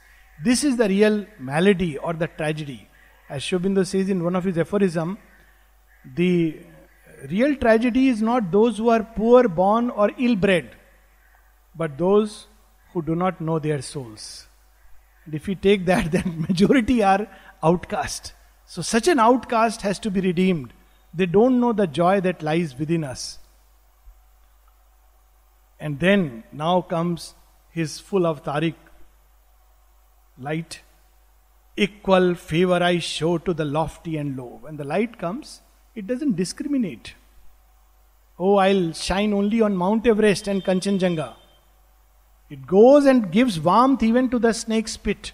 This 0.45 0.63
is 0.63 0.77
the 0.77 0.89
real 0.89 1.27
malady 1.41 1.99
or 1.99 2.13
the 2.13 2.29
tragedy. 2.29 2.89
As 3.29 3.43
Sri 3.43 3.59
Aurobindo 3.59 3.85
says 3.85 4.09
in 4.09 4.23
one 4.23 4.37
of 4.37 4.45
his 4.45 4.57
aphorism, 4.57 5.19
the 6.15 6.61
real 7.29 7.57
tragedy 7.57 8.07
is 8.07 8.23
not 8.23 8.53
those 8.53 8.79
who 8.79 8.89
are 8.89 9.03
poor, 9.03 9.49
born, 9.49 9.91
or 9.91 10.13
ill 10.17 10.37
bred, 10.37 10.71
but 11.75 11.99
those 11.99 12.47
who 12.93 13.03
do 13.03 13.17
not 13.17 13.41
know 13.41 13.59
their 13.59 13.83
souls. 13.83 14.47
And 15.25 15.35
if 15.35 15.49
we 15.49 15.57
take 15.57 15.87
that, 15.87 16.13
then 16.13 16.47
majority 16.49 17.03
are 17.03 17.27
outcast. 17.65 18.35
So 18.73 18.81
such 18.81 19.07
an 19.07 19.19
outcast 19.19 19.83
has 19.83 19.99
to 19.99 20.11
be 20.11 20.23
redeemed. 20.23 20.73
They 21.13 21.27
don't 21.27 21.61
know 21.61 21.75
the 21.75 21.87
joy 21.87 22.23
that 22.23 22.43
lies 22.43 22.79
within 22.79 23.05
us. 23.05 23.39
And 25.79 26.01
then 26.01 26.45
now 26.53 26.81
comes 26.81 27.35
his 27.69 28.01
full 28.01 28.27
of 28.27 28.43
Tariq 28.45 28.75
light. 30.39 30.81
Equal 31.77 32.35
favor 32.35 32.83
I 32.83 32.99
show 33.01 33.37
to 33.37 33.53
the 33.53 33.67
lofty 33.67 34.17
and 34.17 34.39
low. 34.39 34.61
When 34.63 34.79
the 34.79 34.85
light 34.85 35.19
comes, 35.19 35.61
it 35.95 36.07
doesn't 36.07 36.37
discriminate. 36.37 37.13
Oh, 38.39 38.57
I'll 38.57 38.95
shine 38.95 39.35
only 39.35 39.61
on 39.61 39.77
Mount 39.77 40.07
Everest 40.07 40.49
and 40.49 40.65
Kanchenjunga. 40.65 41.35
It 42.49 42.67
goes 42.67 43.05
and 43.05 43.31
gives 43.31 43.61
warmth 43.61 44.03
even 44.03 44.31
to 44.31 44.39
the 44.39 44.55
snake's 44.55 44.97
pit. 44.97 45.33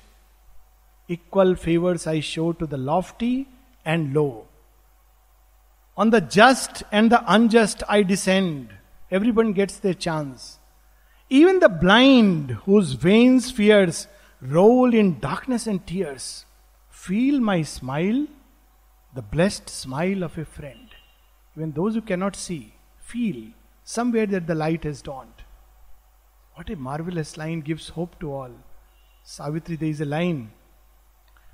Equal 1.08 1.54
favors 1.54 2.06
I 2.06 2.20
show 2.20 2.52
to 2.52 2.66
the 2.66 2.76
lofty 2.76 3.48
and 3.84 4.12
low. 4.12 4.46
On 5.96 6.10
the 6.10 6.20
just 6.20 6.82
and 6.92 7.10
the 7.10 7.24
unjust 7.26 7.82
I 7.88 8.02
descend. 8.02 8.70
Everyone 9.10 9.52
gets 9.54 9.78
their 9.78 9.94
chance. 9.94 10.58
Even 11.30 11.60
the 11.60 11.68
blind, 11.68 12.50
whose 12.66 12.92
veins 12.92 13.50
fears 13.50 14.06
roll 14.40 14.94
in 14.94 15.18
darkness 15.18 15.66
and 15.66 15.86
tears, 15.86 16.44
feel 16.90 17.40
my 17.40 17.62
smile, 17.62 18.26
the 19.14 19.22
blessed 19.22 19.68
smile 19.68 20.22
of 20.22 20.36
a 20.38 20.44
friend. 20.44 20.88
Even 21.56 21.72
those 21.72 21.94
who 21.94 22.02
cannot 22.02 22.36
see 22.36 22.74
feel 22.98 23.48
somewhere 23.82 24.26
that 24.26 24.46
the 24.46 24.54
light 24.54 24.84
has 24.84 25.00
dawned. 25.02 25.42
What 26.54 26.70
a 26.70 26.76
marvelous 26.76 27.36
line 27.36 27.60
gives 27.62 27.88
hope 27.88 28.20
to 28.20 28.32
all. 28.32 28.50
Savitri, 29.24 29.76
there 29.76 29.88
is 29.88 30.00
a 30.00 30.04
line. 30.04 30.50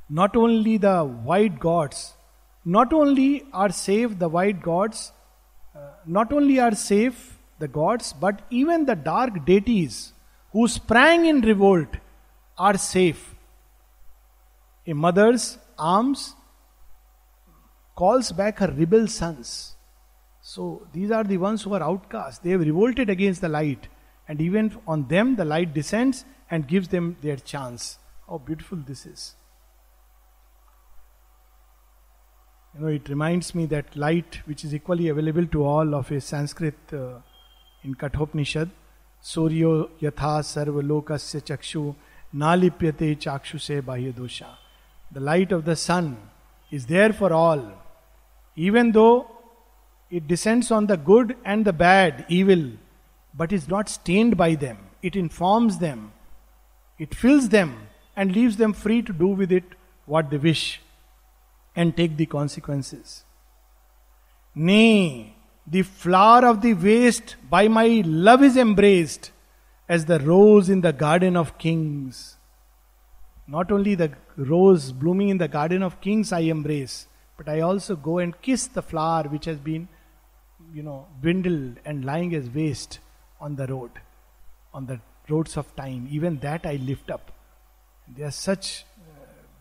Not 0.09 0.37
only 0.37 0.77
the 0.77 1.03
white 1.05 1.59
gods, 1.59 2.14
not 2.64 2.93
only 2.93 3.45
are 3.53 3.71
safe 3.71 4.19
the 4.19 4.29
white 4.29 4.62
gods, 4.62 5.12
uh, 5.75 5.79
not 6.07 6.33
only 6.33 6.61
are 6.61 6.75
safe 6.75 7.38
the 7.59 7.69
gods, 7.69 8.12
but 8.12 8.43
even 8.51 8.85
the 8.85 8.95
dark 8.95 9.45
deities 9.45 10.12
who 10.53 10.69
sprang 10.69 11.27
in 11.27 11.40
revolt 11.40 11.88
are 12.59 12.77
safe. 12.77 13.35
A 14.87 14.93
mother's 14.93 15.59
arms 15.79 16.35
calls 17.97 18.33
back 18.33 18.59
her 18.59 18.69
rebel 18.69 19.07
sons. 19.07 19.75
So 20.43 20.87
these 20.93 21.11
are 21.11 21.25
the 21.25 21.38
ones 21.38 21.62
who 21.62 21.73
are 21.75 21.83
outcast. 21.83 22.43
They 22.43 22.51
have 22.51 22.61
revolted 22.61 23.09
against 23.09 23.40
the 23.40 23.49
light, 23.49 23.88
and 24.29 24.40
even 24.40 24.77
on 24.87 25.09
them 25.09 25.37
the 25.37 25.45
light 25.45 25.73
descends 25.73 26.25
and 26.51 26.69
gives 26.69 26.88
them 26.88 27.17
their 27.23 27.37
chance. 27.37 27.99
How 28.29 28.38
beautiful 28.38 28.79
this 28.79 29.07
is. 29.07 29.35
You 32.77 32.81
know, 32.81 32.89
it 32.89 33.09
reminds 33.09 33.55
me 33.55 33.67
that 33.67 33.95
light, 33.95 34.41
which 34.47 34.65
is 34.65 34.75
equally 34.75 35.09
available 35.09 35.47
to 35.47 35.65
all 35.65 35.95
of 35.95 36.11
a 36.11 36.21
Sanskrit 36.21 36.75
uh, 36.93 37.21
in 37.85 37.95
Kathopanishad, 37.95 38.69
Suryo 39.23 39.91
yatha 40.03 40.43
sarva 40.43 40.83
lokasya 40.83 41.41
chakshu 41.41 41.95
nalipyate 42.35 43.17
chakshuse 43.17 43.81
bahya 43.81 44.13
dosha. 44.13 44.49
The 45.13 45.21
light 45.21 45.53
of 45.53 45.65
the 45.65 45.77
sun 45.77 46.17
is 46.73 46.87
there 46.87 47.13
for 47.13 47.33
all. 47.33 47.63
Even 48.57 48.91
though 48.91 49.31
it 50.11 50.27
descends 50.27 50.73
on 50.73 50.87
the 50.87 50.97
good 50.97 51.37
and 51.45 51.65
the 51.65 51.73
bad, 51.73 52.25
evil, 52.29 52.73
but 53.35 53.53
is 53.53 53.69
not 53.69 53.89
stained 53.89 54.37
by 54.37 54.57
them. 54.57 54.79
It 55.01 55.15
informs 55.15 55.79
them, 55.79 56.13
it 56.99 57.15
fills 57.15 57.51
them, 57.51 57.87
and 58.17 58.35
leaves 58.35 58.57
them 58.57 58.73
free 58.73 59.01
to 59.03 59.13
do 59.13 59.29
with 59.29 59.53
it 59.53 59.65
what 60.07 60.31
they 60.31 60.39
wish 60.39 60.81
and 61.75 61.97
take 61.97 62.17
the 62.17 62.27
consequences. 62.27 63.25
Nay, 64.55 65.35
the 65.67 65.83
flower 65.83 66.47
of 66.47 66.61
the 66.61 66.75
waste 66.75 67.37
by 67.51 67.69
my 67.69 68.03
love 68.05 68.43
is 68.43 68.57
embraced 68.57 69.33
as 69.89 70.05
the 70.05 70.19
rose 70.21 70.69
in 70.69 70.81
the 70.81 70.93
garden 70.93 71.37
of 71.37 71.59
kings. 71.59 72.37
Not 73.47 73.73
only 73.73 73.95
the 73.95 74.13
rose 74.37 74.93
blooming 74.93 75.29
in 75.29 75.39
the 75.39 75.49
garden 75.49 75.83
of 75.83 76.01
kings 76.01 76.33
I 76.33 76.41
embrace, 76.41 77.07
but 77.37 77.49
I 77.49 77.61
also 77.61 77.97
go 77.97 78.19
and 78.19 78.41
kiss 78.41 78.67
the 78.67 78.83
flower 78.83 79.25
which 79.25 79.45
has 79.47 79.59
been, 79.59 79.89
you 80.73 80.83
know, 80.83 81.07
dwindled 81.21 81.79
and 81.85 82.05
lying 82.05 82.35
as 82.35 82.49
waste 82.49 83.01
on 83.41 83.57
the 83.57 83.67
road, 83.67 83.91
on 84.73 84.87
the 84.87 85.01
roads 85.29 85.57
of 85.57 85.75
time. 85.77 86.09
Even 86.11 86.39
that 86.39 86.65
I 86.65 86.77
lift 86.77 87.11
up. 87.11 87.33
There 88.17 88.27
are 88.27 88.31
such 88.31 88.85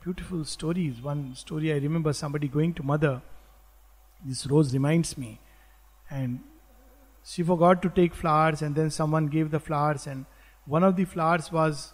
beautiful 0.04 0.44
stories. 0.44 1.02
One 1.02 1.36
story 1.36 1.72
I 1.72 1.78
remember 1.78 2.12
somebody 2.14 2.48
going 2.48 2.74
to 2.76 2.84
mother. 2.84 3.22
This 4.26 4.46
rose 4.48 4.74
reminds 4.74 5.18
me. 5.18 5.40
And 6.10 6.40
she 7.24 7.44
forgot 7.44 7.82
to 7.84 7.90
take 7.90 8.14
flowers, 8.14 8.62
and 8.62 8.76
then 8.76 8.90
someone 8.90 9.28
gave 9.28 9.52
the 9.52 9.60
flowers, 9.60 10.08
and 10.08 10.26
one 10.66 10.84
of 10.84 10.98
the 10.98 11.06
flowers 11.06 11.52
was 11.52 11.94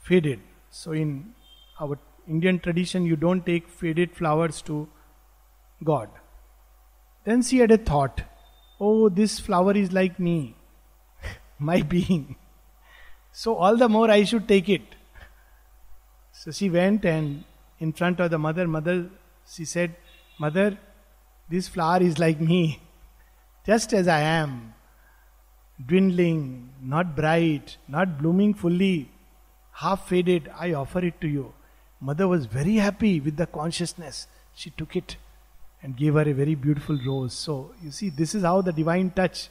faded. 0.00 0.40
So, 0.70 0.92
in 0.92 1.34
our 1.80 1.98
Indian 2.26 2.58
tradition, 2.58 3.04
you 3.04 3.16
don't 3.16 3.44
take 3.44 3.68
faded 3.68 4.16
flowers 4.16 4.62
to 4.62 4.88
God. 5.84 6.08
Then 7.24 7.42
she 7.42 7.58
had 7.58 7.70
a 7.70 7.78
thought 7.78 8.22
oh, 8.80 9.08
this 9.08 9.40
flower 9.40 9.72
is 9.76 9.92
like 9.92 10.20
me, 10.20 10.54
my 11.58 11.82
being. 11.82 12.36
So, 13.32 13.56
all 13.56 13.76
the 13.76 13.88
more 13.88 14.08
I 14.10 14.22
should 14.24 14.46
take 14.48 14.68
it. 14.68 14.94
So, 16.40 16.52
she 16.52 16.70
went 16.70 17.04
and 17.04 17.44
in 17.80 17.92
front 17.92 18.20
of 18.20 18.30
the 18.30 18.38
mother, 18.38 18.66
mother, 18.66 19.10
she 19.48 19.64
said, 19.64 19.96
Mother, 20.38 20.78
this 21.48 21.66
flower 21.66 22.00
is 22.00 22.18
like 22.18 22.40
me 22.40 22.80
just 23.68 23.92
as 23.92 24.08
I 24.08 24.20
am, 24.20 24.72
dwindling, 25.86 26.70
not 26.82 27.14
bright, 27.14 27.76
not 27.86 28.18
blooming 28.18 28.54
fully, 28.54 29.10
half 29.72 30.08
faded, 30.08 30.50
I 30.58 30.72
offer 30.72 31.00
it 31.00 31.20
to 31.20 31.28
you. 31.28 31.52
Mother 32.00 32.26
was 32.26 32.46
very 32.46 32.76
happy 32.76 33.20
with 33.20 33.36
the 33.36 33.46
consciousness. 33.46 34.26
She 34.54 34.70
took 34.70 34.96
it 34.96 35.16
and 35.82 35.96
gave 35.96 36.14
her 36.14 36.22
a 36.22 36.32
very 36.32 36.54
beautiful 36.54 36.98
rose. 37.06 37.34
So, 37.34 37.72
you 37.82 37.90
see, 37.90 38.08
this 38.08 38.34
is 38.34 38.42
how 38.42 38.62
the 38.62 38.72
divine 38.72 39.10
touch. 39.10 39.48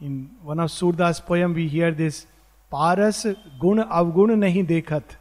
In 0.00 0.30
one 0.42 0.58
of 0.58 0.70
Surdas' 0.70 1.20
poem, 1.24 1.52
we 1.52 1.68
hear 1.68 1.90
this 1.90 2.26
Paras 2.70 3.24
gun 3.60 3.80
avgun 4.00 4.38
nahi 4.44 4.66
dekhat. 4.66 5.16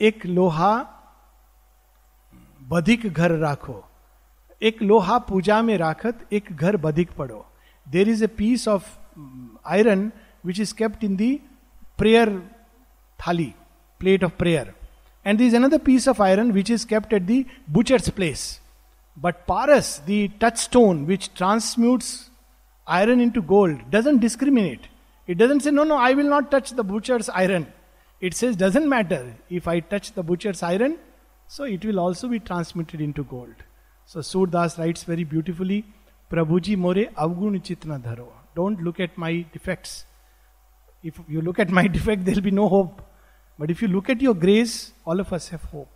एक 0.00 0.26
लोहा 0.26 0.72
बधिक 2.68 3.06
घर 3.12 3.30
राखो। 3.30 3.84
एक 4.62 4.82
लोहा 4.82 5.18
पूजा 5.18 5.62
में 5.62 5.76
राखत 5.78 6.26
एक 6.32 6.52
घर 6.52 6.76
बधिक 6.76 7.10
पड़ो। 7.18 7.46
There 7.88 8.08
is 8.08 8.24
a 8.24 8.26
piece 8.26 8.68
of 8.68 8.84
iron 9.66 10.10
which 10.46 10.60
is 10.60 10.74
kept 10.74 11.04
in 11.04 11.16
the 11.16 11.40
prayer 11.98 12.38
thali 13.26 13.52
plate 14.00 14.24
of 14.24 14.32
prayer 14.38 14.74
and 15.26 15.38
this 15.38 15.54
another 15.54 15.78
piece 15.78 16.08
of 16.08 16.22
iron 16.22 16.52
which 16.52 16.70
is 16.70 16.86
kept 16.86 17.12
at 17.12 17.22
the 17.22 17.44
butcher's 17.70 18.08
place 18.10 18.60
but 19.18 19.34
paras 19.48 20.00
the 20.10 20.30
touch 20.42 20.58
stone 20.58 21.04
which 21.06 21.30
transmutes 21.36 22.30
iron 22.86 23.20
into 23.22 23.42
gold 23.46 23.78
doesn't 23.90 24.20
discriminate 24.20 24.80
it 25.28 25.38
doesn't 25.38 25.62
say, 25.62 25.70
no 25.70 25.84
no, 25.84 25.96
I 25.96 26.12
will 26.14 26.28
not 26.32 26.50
touch 26.50 26.68
the 26.80 26.84
butcher's 26.90 27.28
iron. 27.40 27.64
It 28.20 28.34
says, 28.34 28.56
doesn't 28.56 28.88
matter. 28.88 29.34
If 29.50 29.68
I 29.68 29.80
touch 29.80 30.12
the 30.12 30.22
butcher's 30.22 30.62
iron, 30.62 30.98
so 31.48 31.64
it 31.64 31.84
will 31.84 32.00
also 32.00 32.28
be 32.28 32.40
transmitted 32.40 33.00
into 33.00 33.24
gold. 33.24 33.54
So 34.06 34.20
Surdas 34.20 34.78
writes 34.78 35.04
very 35.04 35.24
beautifully, 35.24 35.84
Prabhuji 36.30 36.76
more 36.76 36.94
avgun 36.94 37.60
chitna 37.62 38.00
dharo. 38.02 38.28
Don't 38.54 38.82
look 38.82 39.00
at 39.00 39.16
my 39.16 39.44
defects. 39.52 40.06
If 41.02 41.20
you 41.28 41.40
look 41.40 41.58
at 41.58 41.70
my 41.70 41.86
defect, 41.96 42.24
there 42.24 42.34
will 42.34 42.42
be 42.42 42.50
no 42.50 42.68
hope. 42.68 43.02
But 43.58 43.70
if 43.70 43.80
you 43.80 43.88
look 43.88 44.10
at 44.10 44.20
your 44.20 44.34
grace, 44.34 44.92
all 45.04 45.20
of 45.20 45.32
us 45.32 45.48
have 45.48 45.62
hope. 45.64 45.88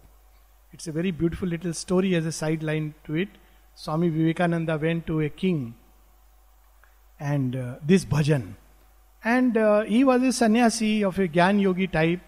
It's 0.73 0.87
a 0.87 0.93
very 0.93 1.11
beautiful 1.11 1.49
little 1.49 1.73
story 1.73 2.15
as 2.15 2.27
a 2.27 2.33
sideline 2.33 2.95
to 3.05 3.17
it. 3.17 3.29
Swami 3.75 4.09
Vivekananda 4.09 4.79
went 4.79 5.07
to 5.07 5.21
a 5.21 5.29
king 5.29 5.75
and 7.19 7.57
uh, 7.57 7.75
this 7.85 8.05
bhajan. 8.05 8.55
And 9.25 9.57
uh, 9.57 9.83
he 9.83 10.05
was 10.05 10.23
a 10.23 10.33
sannyasi 10.33 11.05
of 11.05 11.19
a 11.19 11.29
Gyan 11.29 11.61
Yogi 11.61 11.87
type, 11.87 12.21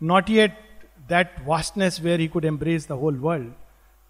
not 0.00 0.28
yet 0.28 0.58
that 1.08 1.44
vastness 1.44 2.00
where 2.00 2.16
he 2.16 2.28
could 2.28 2.44
embrace 2.44 2.86
the 2.86 2.96
whole 2.96 3.12
world. 3.12 3.52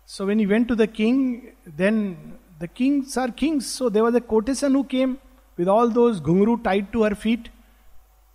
So 0.06 0.26
when 0.26 0.38
he 0.38 0.46
went 0.46 0.68
to 0.68 0.76
the 0.76 0.86
king, 0.86 1.54
then 1.66 2.38
the 2.58 2.68
kings 2.68 3.16
are 3.16 3.28
kings. 3.28 3.66
So 3.66 3.88
there 3.88 4.04
was 4.04 4.14
a 4.14 4.20
courtesan 4.20 4.72
who 4.72 4.84
came 4.84 5.18
with 5.56 5.68
all 5.68 5.88
those 5.88 6.20
gungru 6.20 6.62
tied 6.62 6.92
to 6.92 7.02
her 7.04 7.14
feet. 7.14 7.48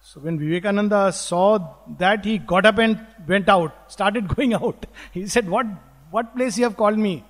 So 0.01 0.19
when 0.19 0.39
Vivekananda 0.39 1.11
saw 1.11 1.59
that, 1.97 2.25
he 2.25 2.37
got 2.37 2.65
up 2.65 2.79
and 2.79 2.99
went 3.27 3.49
out, 3.49 3.91
started 3.91 4.27
going 4.35 4.53
out. 4.53 4.85
He 5.13 5.27
said, 5.27 5.47
What 5.47 5.67
what 6.11 6.35
place 6.35 6.57
you 6.57 6.63
have 6.63 6.75
called 6.75 6.97
me? 6.97 7.23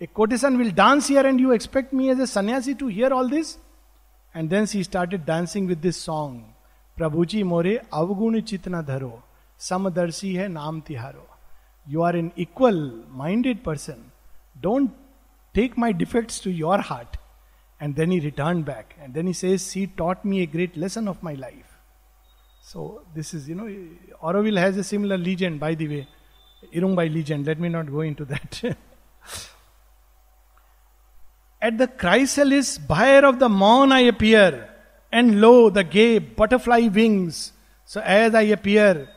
A 0.00 0.06
courtesan 0.06 0.56
will 0.56 0.70
dance 0.70 1.08
here 1.08 1.26
and 1.26 1.38
you 1.40 1.52
expect 1.52 1.92
me 1.92 2.10
as 2.10 2.18
a 2.18 2.26
sannyasi 2.26 2.74
to 2.76 2.86
hear 2.86 3.12
all 3.12 3.28
this? 3.28 3.58
And 4.34 4.48
then 4.48 4.66
she 4.66 4.82
started 4.82 5.26
dancing 5.26 5.66
with 5.66 5.82
this 5.82 5.96
song. 5.96 6.54
Prabhuji 6.98 7.44
more 7.44 7.62
avgun 7.62 8.40
chitna 8.50 8.84
dharo. 8.84 9.22
Samadarshi 9.58 10.36
hai 10.36 10.46
naam 10.46 10.84
tiharo. 10.84 11.26
You 11.86 12.02
are 12.02 12.14
an 12.14 12.32
equal 12.36 12.80
minded 13.10 13.64
person. 13.64 14.12
Don't 14.60 14.92
take 15.54 15.76
my 15.76 15.92
defects 15.92 16.38
to 16.40 16.50
your 16.50 16.78
heart. 16.78 17.16
And 17.80 17.96
then 17.96 18.10
he 18.10 18.20
returned 18.20 18.64
back. 18.64 18.94
And 19.02 19.14
then 19.14 19.26
he 19.26 19.32
says, 19.32 19.72
She 19.72 19.86
taught 19.86 20.24
me 20.24 20.42
a 20.42 20.46
great 20.46 20.76
lesson 20.76 21.08
of 21.08 21.22
my 21.22 21.34
life. 21.34 21.78
So, 22.62 23.02
this 23.14 23.32
is, 23.32 23.48
you 23.48 23.54
know, 23.54 23.68
Auroville 24.22 24.58
has 24.58 24.76
a 24.76 24.84
similar 24.84 25.16
legend, 25.16 25.58
by 25.58 25.74
the 25.74 25.88
way. 25.88 26.08
Irumbai 26.74 27.12
legend. 27.12 27.46
Let 27.46 27.58
me 27.58 27.70
not 27.70 27.90
go 27.90 28.02
into 28.02 28.24
that. 28.26 28.62
At 31.62 31.76
the 31.76 31.88
chrysalis 31.88 32.78
byre 32.78 33.24
of 33.24 33.38
the 33.38 33.48
morn 33.48 33.92
I 33.92 34.00
appear, 34.00 34.68
and 35.12 35.40
lo, 35.40 35.68
the 35.68 35.84
gay 35.84 36.18
butterfly 36.18 36.88
wings. 36.88 37.52
So 37.84 38.00
as 38.00 38.34
I 38.34 38.42
appear, 38.42 39.08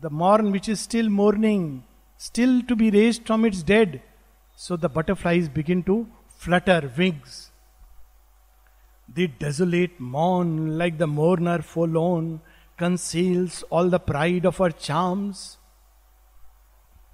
the 0.00 0.10
morn 0.10 0.50
which 0.50 0.68
is 0.68 0.80
still 0.80 1.08
morning, 1.08 1.84
still 2.16 2.62
to 2.62 2.74
be 2.74 2.90
raised 2.90 3.26
from 3.26 3.44
its 3.44 3.62
dead, 3.62 4.02
so 4.56 4.76
the 4.76 4.88
butterflies 4.88 5.48
begin 5.48 5.82
to 5.84 6.08
flutter 6.26 6.90
wings. 6.96 7.52
The 9.14 9.28
desolate 9.28 10.00
morn, 10.00 10.76
like 10.78 10.98
the 10.98 11.06
mourner 11.06 11.62
forlorn, 11.62 12.40
conceals 12.76 13.62
all 13.70 13.88
the 13.88 14.00
pride 14.00 14.44
of 14.44 14.56
her 14.56 14.70
charms. 14.70 15.58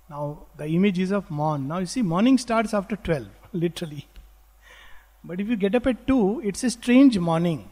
Now, 0.08 0.46
the 0.56 0.66
image 0.66 0.98
is 0.98 1.12
of 1.12 1.30
morn. 1.30 1.68
Now, 1.68 1.78
you 1.78 1.86
see, 1.86 2.02
morning 2.02 2.38
starts 2.38 2.72
after 2.72 2.96
12, 2.96 3.26
literally. 3.52 4.08
But 5.24 5.40
if 5.40 5.48
you 5.48 5.56
get 5.56 5.74
up 5.74 5.86
at 5.86 6.06
2, 6.06 6.42
it's 6.44 6.64
a 6.64 6.70
strange 6.70 7.16
morning. 7.18 7.68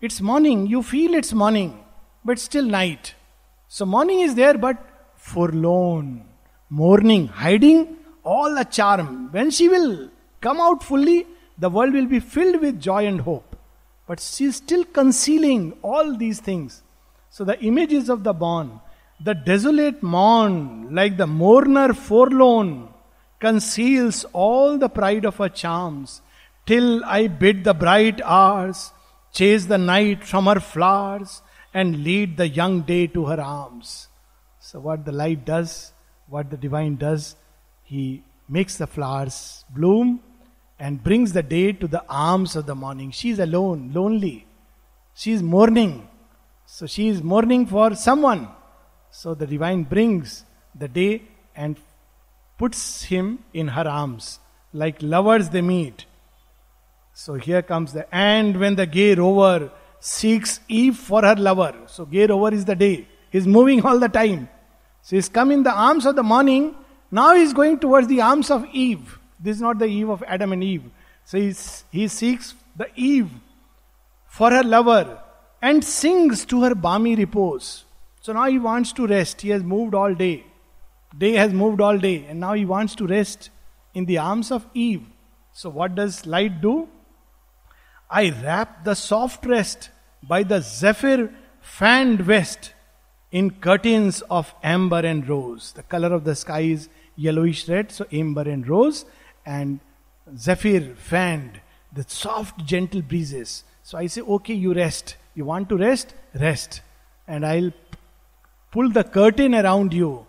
It's 0.00 0.20
morning, 0.20 0.66
you 0.66 0.82
feel 0.82 1.14
it's 1.14 1.32
morning, 1.32 1.84
but 2.24 2.38
still 2.38 2.64
night. 2.64 3.14
So 3.68 3.84
morning 3.84 4.20
is 4.20 4.34
there, 4.34 4.56
but 4.56 4.78
forlorn. 5.14 6.24
Morning, 6.70 7.28
hiding 7.28 7.96
all 8.22 8.54
the 8.54 8.64
charm. 8.64 9.30
When 9.30 9.50
she 9.50 9.68
will 9.68 10.10
come 10.40 10.58
out 10.60 10.82
fully, 10.82 11.26
the 11.58 11.68
world 11.68 11.92
will 11.92 12.06
be 12.06 12.20
filled 12.20 12.60
with 12.62 12.80
joy 12.80 13.06
and 13.06 13.20
hope. 13.20 13.56
But 14.06 14.20
she 14.20 14.46
is 14.46 14.56
still 14.56 14.84
concealing 14.84 15.74
all 15.82 16.16
these 16.16 16.40
things. 16.40 16.82
So 17.30 17.44
the 17.44 17.60
images 17.60 18.08
of 18.08 18.24
the 18.24 18.32
born, 18.32 18.80
the 19.22 19.34
desolate 19.34 20.02
morn, 20.02 20.94
like 20.94 21.16
the 21.16 21.26
mourner 21.26 21.92
forlorn, 21.92 22.88
conceals 23.38 24.24
all 24.32 24.78
the 24.78 24.88
pride 24.88 25.24
of 25.26 25.36
her 25.36 25.48
charms 25.50 26.22
till 26.66 27.04
I 27.04 27.26
bid 27.26 27.64
the 27.64 27.74
bright 27.74 28.20
hours 28.22 28.92
chase 29.32 29.66
the 29.66 29.78
night 29.78 30.24
from 30.24 30.46
her 30.46 30.60
flowers 30.60 31.42
and 31.74 32.04
lead 32.04 32.36
the 32.36 32.48
young 32.48 32.82
day 32.82 33.06
to 33.08 33.26
her 33.26 33.40
arms. 33.40 34.08
So, 34.60 34.80
what 34.80 35.04
the 35.04 35.12
light 35.12 35.44
does, 35.44 35.92
what 36.28 36.50
the 36.50 36.56
divine 36.56 36.96
does, 36.96 37.36
he 37.82 38.22
makes 38.48 38.78
the 38.78 38.86
flowers 38.86 39.64
bloom 39.68 40.20
and 40.78 41.02
brings 41.02 41.32
the 41.32 41.42
day 41.42 41.72
to 41.72 41.86
the 41.88 42.04
arms 42.08 42.56
of 42.56 42.66
the 42.66 42.74
morning. 42.74 43.10
She 43.10 43.30
is 43.30 43.38
alone, 43.38 43.90
lonely. 43.92 44.46
She 45.14 45.32
is 45.32 45.42
mourning. 45.42 46.08
So, 46.66 46.86
she 46.86 47.08
is 47.08 47.22
mourning 47.22 47.66
for 47.66 47.94
someone. 47.94 48.48
So, 49.10 49.34
the 49.34 49.46
divine 49.46 49.82
brings 49.82 50.44
the 50.74 50.88
day 50.88 51.22
and 51.54 51.76
puts 52.56 53.02
him 53.02 53.40
in 53.52 53.68
her 53.68 53.86
arms. 53.86 54.38
Like 54.72 55.02
lovers, 55.02 55.50
they 55.50 55.60
meet 55.60 56.06
so 57.14 57.34
here 57.34 57.62
comes 57.62 57.92
the 57.92 58.12
and 58.14 58.58
when 58.58 58.74
the 58.74 58.86
gay 58.86 59.14
rover 59.14 59.70
seeks 60.00 60.60
Eve 60.68 60.96
for 60.96 61.22
her 61.22 61.36
lover. 61.36 61.74
So 61.86 62.04
gay 62.04 62.26
rover 62.26 62.52
is 62.52 62.64
the 62.64 62.74
day. 62.74 63.06
He's 63.30 63.46
moving 63.46 63.84
all 63.86 63.98
the 63.98 64.08
time. 64.08 64.48
So 65.02 65.16
he's 65.16 65.28
come 65.28 65.50
in 65.52 65.62
the 65.62 65.72
arms 65.72 66.06
of 66.06 66.16
the 66.16 66.22
morning. 66.22 66.74
Now 67.10 67.34
he's 67.36 67.52
going 67.52 67.78
towards 67.78 68.08
the 68.08 68.20
arms 68.20 68.50
of 68.50 68.66
Eve. 68.72 69.18
This 69.38 69.56
is 69.56 69.62
not 69.62 69.78
the 69.78 69.86
Eve 69.86 70.08
of 70.08 70.24
Adam 70.26 70.52
and 70.52 70.64
Eve. 70.64 70.90
So 71.24 71.38
he's, 71.38 71.84
he 71.90 72.08
seeks 72.08 72.54
the 72.76 72.88
Eve 72.96 73.30
for 74.26 74.50
her 74.50 74.64
lover 74.64 75.20
and 75.62 75.84
sings 75.84 76.44
to 76.46 76.62
her 76.64 76.74
balmy 76.74 77.14
repose. 77.14 77.84
So 78.20 78.32
now 78.32 78.46
he 78.46 78.58
wants 78.58 78.92
to 78.94 79.06
rest. 79.06 79.40
He 79.40 79.50
has 79.50 79.62
moved 79.62 79.94
all 79.94 80.14
day. 80.14 80.44
Day 81.16 81.34
has 81.34 81.52
moved 81.52 81.80
all 81.80 81.96
day, 81.96 82.24
and 82.28 82.40
now 82.40 82.54
he 82.54 82.64
wants 82.64 82.96
to 82.96 83.06
rest 83.06 83.50
in 83.94 84.04
the 84.06 84.18
arms 84.18 84.50
of 84.50 84.66
Eve. 84.74 85.04
So, 85.52 85.70
what 85.70 85.94
does 85.94 86.26
light 86.26 86.60
do? 86.60 86.88
I 88.10 88.30
wrap 88.42 88.84
the 88.84 88.94
soft 88.94 89.46
rest 89.46 89.90
by 90.22 90.42
the 90.42 90.60
zephyr 90.60 91.32
fanned 91.60 92.26
west 92.26 92.72
in 93.32 93.50
curtains 93.50 94.22
of 94.30 94.54
amber 94.62 95.00
and 95.00 95.28
rose. 95.28 95.72
The 95.72 95.82
color 95.82 96.12
of 96.12 96.24
the 96.24 96.36
sky 96.36 96.60
is 96.60 96.88
yellowish 97.16 97.68
red, 97.68 97.90
so 97.90 98.06
amber 98.12 98.42
and 98.42 98.68
rose, 98.68 99.04
and 99.44 99.80
zephyr 100.36 100.94
fanned, 100.94 101.60
the 101.92 102.04
soft, 102.06 102.64
gentle 102.64 103.02
breezes. 103.02 103.64
So 103.82 103.98
I 103.98 104.06
say, 104.06 104.20
okay, 104.20 104.54
you 104.54 104.72
rest. 104.72 105.16
You 105.34 105.44
want 105.44 105.68
to 105.70 105.76
rest? 105.76 106.14
Rest. 106.34 106.80
And 107.26 107.44
I'll 107.44 107.72
pull 108.70 108.90
the 108.90 109.04
curtain 109.04 109.54
around 109.54 109.92
you. 109.92 110.26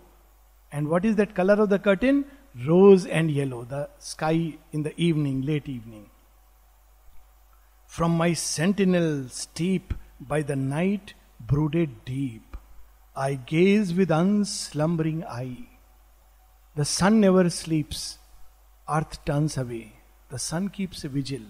And 0.72 0.88
what 0.88 1.04
is 1.04 1.16
that 1.16 1.34
color 1.34 1.54
of 1.54 1.68
the 1.68 1.78
curtain? 1.78 2.24
Rose 2.66 3.06
and 3.06 3.30
yellow, 3.30 3.64
the 3.64 3.88
sky 3.98 4.54
in 4.72 4.82
the 4.82 4.98
evening, 5.00 5.42
late 5.42 5.68
evening. 5.68 6.10
From 7.86 8.16
my 8.16 8.32
sentinel 8.34 9.28
steep 9.28 9.94
by 10.20 10.42
the 10.42 10.56
night 10.56 11.14
brooded 11.40 12.04
deep, 12.04 12.56
I 13.14 13.34
gaze 13.34 13.94
with 13.94 14.10
unslumbering 14.10 15.24
eye. 15.24 15.68
The 16.74 16.84
sun 16.84 17.20
never 17.20 17.48
sleeps, 17.48 18.18
earth 18.88 19.24
turns 19.24 19.56
away. 19.56 19.94
The 20.28 20.38
sun 20.38 20.68
keeps 20.68 21.04
a 21.04 21.08
vigil 21.08 21.42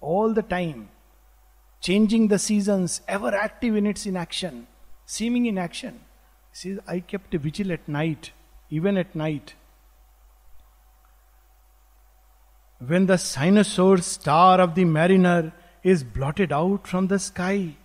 all 0.00 0.32
the 0.32 0.42
time, 0.42 0.88
changing 1.80 2.28
the 2.28 2.38
seasons, 2.38 3.02
ever 3.06 3.34
active 3.34 3.76
in 3.76 3.86
its 3.86 4.06
inaction, 4.06 4.68
seeming 5.04 5.46
in 5.46 5.58
action. 5.58 6.00
See, 6.52 6.78
I 6.86 7.00
kept 7.00 7.34
a 7.34 7.38
vigil 7.38 7.72
at 7.72 7.86
night, 7.88 8.32
even 8.70 8.96
at 8.96 9.14
night. 9.14 9.54
When 12.78 13.06
the 13.06 13.18
cynosure 13.18 14.02
star 14.02 14.60
of 14.60 14.74
the 14.74 14.86
mariner 14.86 15.52
is 15.82 16.04
blotted 16.04 16.52
out 16.52 16.86
from 16.86 17.06
the 17.08 17.18
sky. 17.18 17.76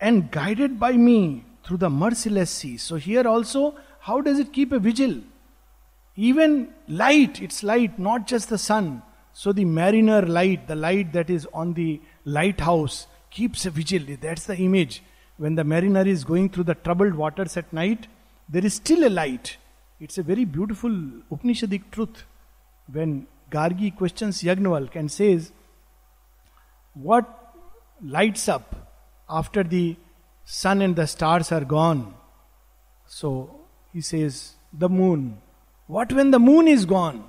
And 0.00 0.30
guided 0.30 0.78
by 0.78 0.92
me 0.92 1.44
through 1.64 1.78
the 1.78 1.90
merciless 1.90 2.50
sea. 2.50 2.76
So 2.76 2.96
here 2.96 3.26
also, 3.26 3.74
how 4.00 4.20
does 4.20 4.38
it 4.38 4.52
keep 4.52 4.72
a 4.72 4.78
vigil? 4.78 5.20
Even 6.16 6.68
light, 6.88 7.40
it's 7.40 7.62
light, 7.62 7.98
not 7.98 8.26
just 8.26 8.48
the 8.48 8.58
sun. 8.58 9.02
So 9.32 9.52
the 9.52 9.64
mariner 9.64 10.22
light, 10.22 10.68
the 10.68 10.76
light 10.76 11.12
that 11.12 11.30
is 11.30 11.46
on 11.52 11.74
the 11.74 12.00
lighthouse, 12.24 13.06
keeps 13.30 13.66
a 13.66 13.70
vigil. 13.70 14.16
That's 14.20 14.46
the 14.46 14.56
image. 14.56 15.02
When 15.36 15.56
the 15.56 15.64
mariner 15.64 16.06
is 16.06 16.22
going 16.22 16.50
through 16.50 16.64
the 16.64 16.76
troubled 16.76 17.14
waters 17.14 17.56
at 17.56 17.72
night, 17.72 18.06
there 18.48 18.64
is 18.64 18.74
still 18.74 19.06
a 19.06 19.10
light. 19.10 19.56
It's 19.98 20.18
a 20.18 20.22
very 20.22 20.44
beautiful 20.44 20.90
Upanishadic 20.90 21.90
truth. 21.90 22.24
When 22.92 23.26
Gargi 23.50 23.96
questions 23.96 24.42
Yagnavalk 24.42 24.94
and 24.94 25.10
says, 25.10 25.52
What 26.94 27.28
lights 28.02 28.48
up 28.48 28.74
after 29.28 29.62
the 29.62 29.96
sun 30.44 30.82
and 30.82 30.96
the 30.96 31.06
stars 31.06 31.52
are 31.52 31.64
gone? 31.64 32.14
So 33.06 33.60
he 33.92 34.00
says, 34.00 34.54
The 34.72 34.88
moon. 34.88 35.38
What 35.86 36.12
when 36.12 36.30
the 36.30 36.38
moon 36.38 36.66
is 36.68 36.84
gone? 36.84 37.28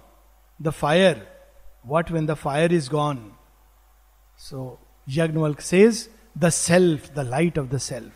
The 0.60 0.72
fire. 0.72 1.22
What 1.84 2.10
when 2.10 2.26
the 2.26 2.36
fire 2.36 2.72
is 2.72 2.90
gone? 2.90 3.34
So 4.38 4.80
Yagnavalk 5.10 5.62
says, 5.62 6.10
the 6.36 6.50
self, 6.50 7.14
the 7.14 7.24
light 7.24 7.58
of 7.58 7.70
the 7.70 7.80
self. 7.80 8.12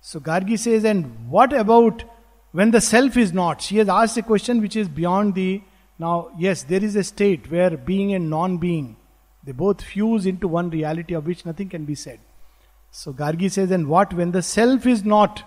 So 0.00 0.20
Gargi 0.20 0.58
says, 0.58 0.84
and 0.84 1.28
what 1.30 1.52
about 1.52 2.04
when 2.52 2.70
the 2.70 2.80
self 2.80 3.16
is 3.16 3.32
not? 3.32 3.62
She 3.62 3.78
has 3.78 3.88
asked 3.88 4.16
a 4.16 4.22
question 4.22 4.60
which 4.60 4.76
is 4.76 4.88
beyond 4.88 5.34
the. 5.34 5.62
Now, 5.98 6.30
yes, 6.38 6.62
there 6.62 6.82
is 6.82 6.96
a 6.96 7.04
state 7.04 7.50
where 7.50 7.76
being 7.76 8.14
and 8.14 8.30
non 8.30 8.58
being, 8.58 8.96
they 9.44 9.52
both 9.52 9.82
fuse 9.82 10.26
into 10.26 10.48
one 10.48 10.70
reality 10.70 11.14
of 11.14 11.26
which 11.26 11.46
nothing 11.46 11.68
can 11.68 11.84
be 11.84 11.94
said. 11.94 12.20
So 12.90 13.12
Gargi 13.12 13.50
says, 13.50 13.70
and 13.70 13.88
what 13.88 14.12
when 14.12 14.32
the 14.32 14.42
self 14.42 14.86
is 14.86 15.04
not? 15.04 15.42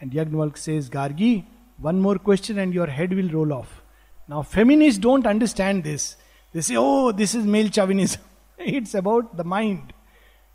And 0.00 0.12
Yagnavalk 0.12 0.56
says, 0.56 0.88
Gargi, 0.88 1.44
one 1.78 2.00
more 2.00 2.18
question 2.18 2.58
and 2.58 2.72
your 2.72 2.86
head 2.86 3.12
will 3.12 3.28
roll 3.28 3.52
off. 3.52 3.82
Now, 4.28 4.42
feminists 4.42 4.98
don't 4.98 5.26
understand 5.26 5.84
this. 5.84 6.16
They 6.52 6.60
say, 6.60 6.76
oh, 6.76 7.12
this 7.12 7.34
is 7.34 7.44
male 7.44 7.68
chauvinism. 7.68 8.22
it's 8.58 8.94
about 8.94 9.36
the 9.36 9.44
mind. 9.44 9.92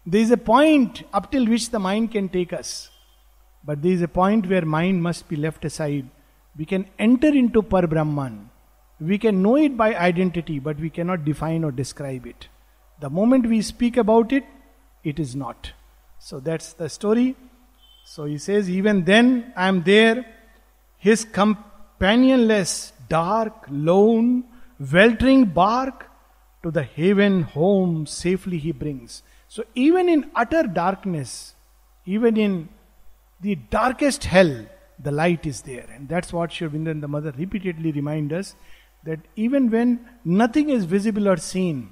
There 0.06 0.22
is 0.22 0.32
a 0.32 0.38
point 0.38 1.04
up 1.14 1.32
till 1.32 1.46
which 1.46 1.70
the 1.70 1.80
mind 1.80 2.12
can 2.12 2.30
take 2.30 2.54
us. 2.54 2.90
But 3.64 3.82
there 3.82 3.92
is 3.92 4.02
a 4.02 4.08
point 4.08 4.48
where 4.48 4.66
mind 4.66 5.04
must 5.04 5.28
be 5.28 5.36
left 5.36 5.66
aside. 5.66 6.10
We 6.58 6.66
can 6.66 6.88
enter 6.98 7.28
into 7.28 7.62
Par 7.62 7.86
Brahman. 7.88 8.50
We 9.00 9.18
can 9.18 9.42
know 9.42 9.56
it 9.56 9.78
by 9.78 9.96
identity, 9.96 10.60
but 10.60 10.80
we 10.80 10.90
cannot 10.90 11.24
define 11.24 11.64
or 11.64 11.72
describe 11.72 12.26
it. 12.26 12.48
The 13.00 13.10
moment 13.10 13.46
we 13.46 13.62
speak 13.62 13.96
about 13.98 14.32
it, 14.32 14.44
it 15.04 15.20
is 15.20 15.36
not. 15.36 15.72
So 16.20 16.40
that's 16.40 16.74
the 16.74 16.90
story. 16.90 17.36
So 18.06 18.26
he 18.26 18.38
says, 18.38 18.70
Even 18.70 19.04
then 19.06 19.54
I 19.56 19.68
am 19.68 19.84
there, 19.84 20.26
his 20.98 21.26
companionless, 21.26 22.94
dark, 23.08 23.66
lone, 23.70 24.46
weltering 24.80 25.46
bark 25.46 26.10
to 26.64 26.72
the 26.72 26.84
haven 26.84 27.44
home 27.44 28.06
safely 28.06 28.58
he 28.58 28.72
brings. 28.72 29.22
So 29.48 29.64
even 29.76 30.10
in 30.10 30.30
utter 30.36 30.64
darkness, 30.64 31.54
even 32.06 32.36
in 32.38 32.70
the 33.40 33.56
darkest 33.56 34.26
hell, 34.26 34.66
the 35.00 35.12
light 35.12 35.46
is 35.46 35.62
there. 35.62 35.88
And 35.94 36.10
that's 36.10 36.34
what 36.34 36.52
Sri 36.52 36.68
and 36.68 37.04
the 37.04 37.08
mother 37.08 37.32
repeatedly 37.38 37.92
remind 37.92 38.34
us 38.34 38.56
that 39.08 39.22
even 39.38 39.70
when 39.72 40.06
nothing 40.26 40.70
is 40.70 40.84
visible 40.84 41.30
or 41.30 41.38
seen, 41.38 41.90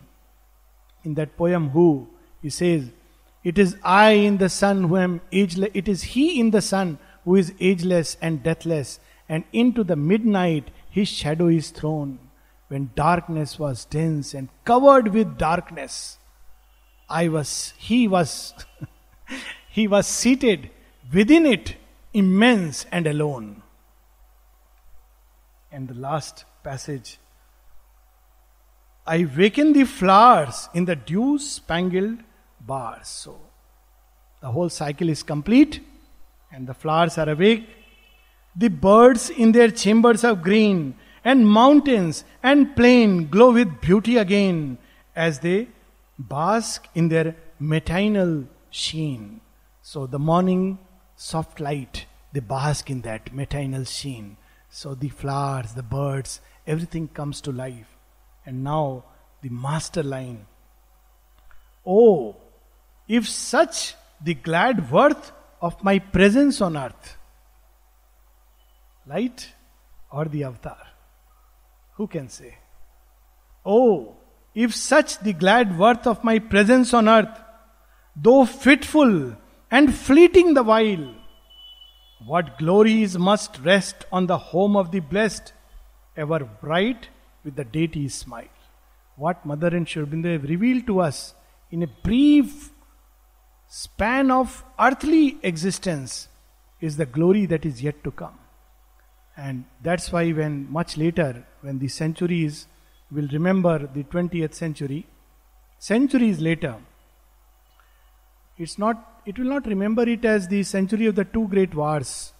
in 1.05 1.13
that 1.13 1.37
poem, 1.37 1.69
Who, 1.69 2.09
he 2.41 2.49
says, 2.49 2.89
It 3.41 3.57
is 3.57 3.77
I 3.83 4.09
in 4.11 4.37
the 4.37 4.49
sun 4.49 4.83
who 4.83 4.97
am 4.97 5.21
ageless, 5.31 5.69
it 5.73 5.87
is 5.87 6.03
he 6.03 6.37
in 6.41 6.51
the 6.51 6.61
sun 6.61 6.99
who 7.23 7.35
is 7.35 7.53
ageless 7.61 8.17
and 8.21 8.43
deathless, 8.43 8.99
and 9.29 9.45
into 9.53 9.81
the 9.85 9.95
midnight 9.95 10.71
his 10.89 11.07
shadow 11.07 11.47
is 11.47 11.69
thrown. 11.69 12.19
When 12.67 12.91
darkness 12.95 13.57
was 13.57 13.85
dense 13.85 14.33
and 14.33 14.49
covered 14.65 15.07
with 15.13 15.37
darkness, 15.37 16.17
I 17.07 17.29
was, 17.29 17.73
he 17.77 18.09
was, 18.09 18.53
he 19.69 19.87
was 19.87 20.05
seated 20.05 20.69
within 21.13 21.45
it, 21.45 21.77
immense 22.13 22.85
and 22.91 23.07
alone. 23.07 23.63
And 25.71 25.87
the 25.87 25.93
last 25.93 26.43
passage 26.69 27.19
I 29.07 29.27
waken 29.37 29.73
the 29.73 29.83
flowers 29.83 30.67
in 30.73 30.85
the 30.85 30.95
dew 30.95 31.37
spangled 31.37 32.19
bars. 32.59 33.07
So 33.07 33.39
the 34.41 34.51
whole 34.51 34.69
cycle 34.69 35.09
is 35.09 35.21
complete 35.21 35.79
and 36.51 36.65
the 36.65 36.73
flowers 36.73 37.17
are 37.17 37.29
awake. 37.29 37.69
The 38.55 38.69
birds 38.69 39.29
in 39.29 39.51
their 39.51 39.69
chambers 39.69 40.23
of 40.23 40.41
green 40.41 40.95
and 41.23 41.47
mountains 41.47 42.23
and 42.41 42.75
plain 42.75 43.27
glow 43.27 43.51
with 43.53 43.79
beauty 43.81 44.17
again 44.17 44.79
as 45.15 45.39
they 45.39 45.67
bask 46.17 46.87
in 46.95 47.09
their 47.09 47.35
matinal 47.59 48.45
sheen. 48.71 49.41
So 49.81 50.07
the 50.07 50.19
morning 50.19 50.79
soft 51.15 51.59
light, 51.59 52.05
they 52.33 52.39
bask 52.39 52.89
in 52.89 53.01
that 53.01 53.33
matinal 53.33 53.83
sheen. 53.83 54.37
So 54.69 54.95
the 54.95 55.09
flowers, 55.09 55.73
the 55.73 55.83
birds, 55.83 56.41
everything 56.67 57.07
comes 57.07 57.41
to 57.41 57.51
life. 57.51 57.87
And 58.45 58.63
now 58.63 59.03
the 59.41 59.49
master 59.49 60.03
line. 60.03 60.45
Oh, 61.85 62.35
if 63.07 63.27
such 63.27 63.95
the 64.23 64.33
glad 64.33 64.91
worth 64.91 65.31
of 65.61 65.83
my 65.83 65.99
presence 65.99 66.61
on 66.61 66.77
earth, 66.77 67.17
light 69.07 69.51
or 70.11 70.25
the 70.25 70.43
avatar? 70.43 70.77
Who 71.95 72.07
can 72.07 72.29
say? 72.29 72.55
Oh, 73.65 74.15
if 74.53 74.73
such 74.73 75.19
the 75.19 75.33
glad 75.33 75.77
worth 75.77 76.07
of 76.07 76.23
my 76.23 76.39
presence 76.39 76.93
on 76.93 77.09
earth, 77.09 77.39
though 78.15 78.45
fitful 78.45 79.35
and 79.69 79.93
fleeting 79.93 80.53
the 80.53 80.63
while, 80.63 81.13
what 82.25 82.57
glories 82.57 83.17
must 83.17 83.59
rest 83.59 84.05
on 84.11 84.27
the 84.27 84.37
home 84.37 84.75
of 84.75 84.91
the 84.91 85.01
blessed, 85.01 85.53
ever 86.17 86.39
bright 86.39 87.09
with 87.43 87.55
the 87.55 87.63
deity's 87.63 88.13
smile. 88.13 88.47
What 89.15 89.45
Mother 89.45 89.67
and 89.67 89.87
Sri 89.87 90.03
have 90.03 90.43
revealed 90.43 90.87
to 90.87 90.99
us 90.99 91.33
in 91.71 91.83
a 91.83 91.87
brief 91.87 92.71
span 93.67 94.31
of 94.31 94.63
earthly 94.79 95.37
existence 95.43 96.27
is 96.81 96.97
the 96.97 97.05
glory 97.05 97.45
that 97.45 97.65
is 97.65 97.81
yet 97.81 98.03
to 98.03 98.11
come. 98.11 98.37
And 99.37 99.65
that's 99.81 100.11
why, 100.11 100.31
when 100.31 100.71
much 100.71 100.97
later, 100.97 101.45
when 101.61 101.79
the 101.79 101.87
centuries 101.87 102.67
will 103.11 103.27
remember 103.27 103.79
the 103.79 104.03
20th 104.03 104.53
century, 104.53 105.05
centuries 105.77 106.39
later, 106.39 106.75
it's 108.57 108.77
not, 108.79 109.21
it 109.25 109.37
will 109.37 109.47
not 109.47 109.65
remember 109.65 110.07
it 110.07 110.23
as 110.23 110.47
the 110.47 110.63
century 110.63 111.07
of 111.07 111.15
the 111.15 111.25
two 111.25 111.47
great 111.49 111.75
wars, 111.75 112.33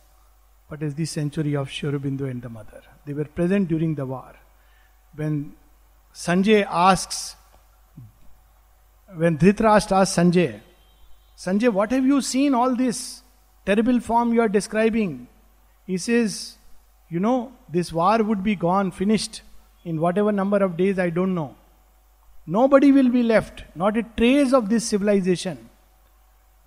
but 0.69 0.82
as 0.82 0.95
the 0.95 1.05
century 1.05 1.55
of 1.55 1.69
Sri 1.69 1.91
Aurobindo 1.91 2.30
and 2.30 2.41
the 2.41 2.49
mother. 2.49 2.82
They 3.05 3.13
were 3.13 3.25
present 3.25 3.67
during 3.67 3.95
the 3.95 4.05
war. 4.05 4.35
When 5.15 5.53
Sanjay 6.13 6.65
asks, 6.69 7.35
when 9.15 9.37
Dhritarashtra 9.37 10.01
asks 10.01 10.17
Sanjay, 10.17 10.59
Sanjay, 11.37 11.71
what 11.71 11.91
have 11.91 12.05
you 12.05 12.21
seen 12.21 12.53
all 12.53 12.75
this 12.75 13.21
terrible 13.65 13.99
form 13.99 14.33
you 14.33 14.41
are 14.41 14.49
describing? 14.49 15.27
He 15.85 15.97
says, 15.97 16.57
You 17.09 17.19
know, 17.19 17.51
this 17.69 17.93
war 17.93 18.23
would 18.23 18.43
be 18.43 18.55
gone, 18.55 18.91
finished 18.91 19.41
in 19.83 20.01
whatever 20.01 20.31
number 20.31 20.57
of 20.63 20.75
days, 20.75 20.97
I 20.97 21.11
don't 21.11 21.35
know. 21.35 21.55
Nobody 22.47 22.91
will 22.91 23.09
be 23.09 23.23
left, 23.23 23.63
not 23.75 23.97
a 23.97 24.03
trace 24.03 24.53
of 24.53 24.69
this 24.69 24.85
civilization. 24.85 25.69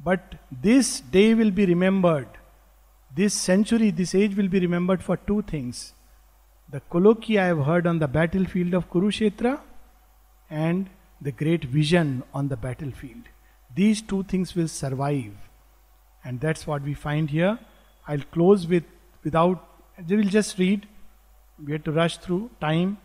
But 0.03 0.37
this 0.51 1.01
day 1.01 1.35
will 1.35 1.51
be 1.51 1.67
remembered. 1.67 2.29
This 3.15 3.35
century, 3.35 3.91
this 3.91 4.15
age 4.15 4.37
will 4.37 4.49
be 4.49 4.61
remembered 4.61 5.03
for 5.03 5.17
two 5.17 5.43
things. 5.43 5.93
The 6.71 6.81
colloquy 6.91 7.39
I 7.39 7.47
have 7.47 7.65
heard 7.65 7.87
on 7.87 7.99
the 7.99 8.09
battlefield 8.09 8.75
of 8.75 8.91
Kurukshetra 8.91 9.61
and 10.51 10.91
the 11.21 11.33
great 11.33 11.65
vision 11.65 12.23
on 12.35 12.49
the 12.49 12.57
battlefield. 12.57 13.23
These 13.75 14.03
two 14.03 14.23
things 14.25 14.55
will 14.55 14.69
survive. 14.69 15.33
And 16.25 16.41
that's 16.41 16.67
what 16.67 16.83
we 16.83 16.95
find 16.95 17.31
here. 17.31 17.59
I'll 18.07 18.27
close 18.33 18.67
with 18.67 18.85
without 19.25 19.65
we'll 20.09 20.29
just 20.29 20.59
read. 20.59 20.87
We 21.65 21.73
had 21.73 21.85
to 21.87 21.93
rush 21.93 22.19
through 22.19 22.51
time 22.61 22.99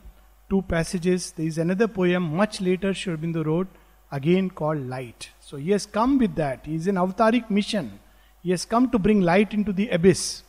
two 0.50 0.62
passages. 0.64 1.32
There 1.32 1.46
is 1.46 1.58
another 1.58 1.88
poem 1.88 2.24
much 2.36 2.62
later 2.62 2.94
Sri 2.94 3.16
wrote, 3.16 3.68
again 4.12 4.50
called 4.50 4.88
Light. 4.88 5.30
So 5.40 5.58
he 5.58 5.72
has 5.72 5.86
come 5.86 6.18
with 6.18 6.36
that. 6.36 6.66
He 6.66 6.76
is 6.76 6.88
an 6.88 6.96
avataric 6.96 7.50
mission. 7.50 8.00
He 8.42 8.52
has 8.52 8.66
come 8.66 8.90
to 8.92 9.00
bring 9.00 9.22
light 9.22 9.54
into 9.54 9.74
the 9.74 9.90
abyss. 9.90 10.44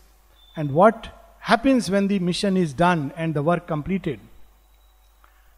And 0.57 0.73
what 0.73 1.09
happens 1.45 1.91
when 1.91 2.09
the 2.09 2.19
mission 2.19 2.57
is 2.57 2.73
done 2.73 3.13
and 3.17 3.35
the 3.35 3.43
work 3.43 3.67
completed? 3.67 4.19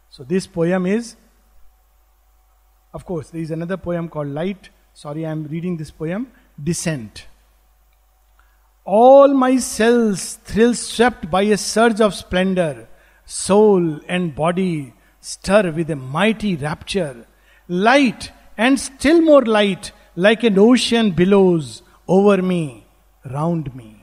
So 0.09 0.23
this 0.23 0.45
poem 0.45 0.85
is, 0.85 1.15
of 2.93 3.05
course, 3.05 3.29
there 3.29 3.41
is 3.41 3.51
another 3.51 3.77
poem 3.77 4.09
called 4.09 4.27
Light. 4.27 4.69
Sorry, 4.93 5.25
I 5.25 5.31
am 5.31 5.45
reading 5.47 5.77
this 5.77 5.91
poem, 5.91 6.31
Descent. 6.61 7.27
All 8.83 9.33
my 9.33 9.57
cells 9.57 10.39
thrill 10.43 10.73
swept 10.73 11.29
by 11.29 11.43
a 11.43 11.57
surge 11.57 12.01
of 12.01 12.13
splendor. 12.13 12.87
Soul 13.25 13.99
and 14.07 14.33
body 14.35 14.93
stir 15.21 15.71
with 15.71 15.89
a 15.89 15.95
mighty 15.95 16.55
rapture. 16.55 17.25
Light 17.67 18.31
and 18.57 18.79
still 18.79 19.21
more 19.21 19.45
light, 19.45 19.91
like 20.15 20.43
an 20.43 20.57
ocean 20.57 21.11
billows 21.11 21.81
over 22.07 22.41
me, 22.41 22.87
round 23.25 23.73
me. 23.75 23.96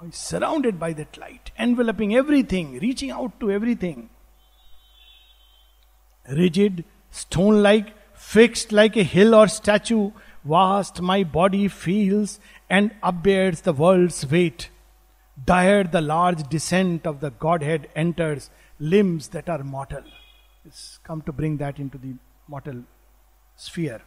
Now 0.00 0.06
he's 0.06 0.16
surrounded 0.16 0.80
by 0.80 0.94
that 0.94 1.18
light, 1.18 1.50
enveloping 1.58 2.14
everything, 2.14 2.78
reaching 2.78 3.10
out 3.10 3.38
to 3.40 3.50
everything. 3.50 4.08
Rigid, 6.30 6.84
stone 7.10 7.62
like, 7.62 7.92
fixed 8.14 8.72
like 8.72 8.96
a 8.96 9.02
hill 9.02 9.34
or 9.34 9.48
statue, 9.48 10.12
vast 10.44 11.02
my 11.02 11.22
body 11.22 11.68
feels 11.68 12.40
and 12.70 12.92
upbears 13.02 13.62
the 13.62 13.74
world's 13.74 14.30
weight. 14.30 14.70
Dire 15.44 15.84
the 15.84 16.00
large 16.00 16.48
descent 16.48 17.06
of 17.06 17.20
the 17.20 17.30
Godhead 17.30 17.88
enters 17.94 18.50
limbs 18.78 19.28
that 19.28 19.48
are 19.48 19.62
mortal. 19.62 20.04
It's 20.64 20.98
come 21.02 21.20
to 21.22 21.32
bring 21.32 21.58
that 21.58 21.78
into 21.78 21.98
the 21.98 22.14
mortal 22.48 22.84
sphere. 23.56 24.00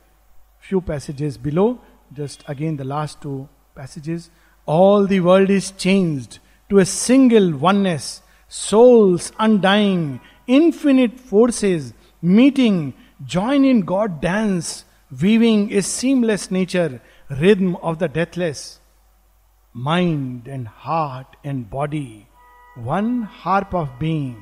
Few 0.59 0.81
passages 0.81 1.37
below, 1.37 1.81
just 2.13 2.43
again 2.47 2.77
the 2.77 2.83
last 2.83 3.21
two 3.21 3.47
passages. 3.75 4.31
All 4.65 5.05
the 5.05 5.19
world 5.19 5.49
is 5.49 5.71
changed 5.71 6.39
to 6.69 6.79
a 6.79 6.85
single 6.85 7.51
oneness, 7.51 8.21
souls 8.47 9.31
undying, 9.39 10.21
infinite 10.47 11.19
forces 11.19 11.93
meeting, 12.23 12.93
join 13.25 13.65
in 13.65 13.81
God 13.81 14.21
dance, 14.21 14.85
weaving 15.21 15.73
a 15.73 15.81
seamless 15.81 16.49
nature 16.49 17.01
rhythm 17.29 17.75
of 17.77 17.99
the 17.99 18.07
deathless. 18.07 18.79
Mind 19.73 20.47
and 20.47 20.67
heart 20.67 21.35
and 21.43 21.69
body, 21.69 22.27
one 22.75 23.23
harp 23.23 23.73
of 23.73 23.99
being. 23.99 24.37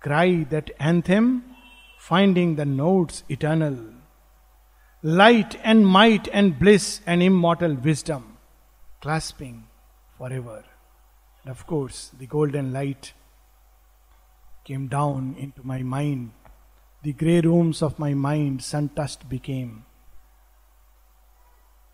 Cry 0.00 0.46
that 0.50 0.70
anthem, 0.78 1.44
finding 1.98 2.56
the 2.56 2.64
notes 2.64 3.24
eternal. 3.28 3.76
Light 5.02 5.58
and 5.62 5.86
might 5.86 6.28
and 6.28 6.58
bliss 6.58 7.00
and 7.06 7.22
immortal 7.22 7.74
wisdom, 7.74 8.35
clasping 9.00 9.64
forever. 10.18 10.64
And 11.42 11.50
of 11.50 11.66
course, 11.66 12.10
the 12.18 12.26
golden 12.26 12.72
light 12.72 13.12
came 14.64 14.88
down 14.88 15.36
into 15.38 15.62
my 15.62 15.82
mind. 15.82 16.32
The 17.02 17.12
grey 17.12 17.40
rooms 17.40 17.82
of 17.82 17.98
my 17.98 18.14
mind 18.14 18.62
sun 18.62 18.88
touched 18.88 19.28
became 19.28 19.84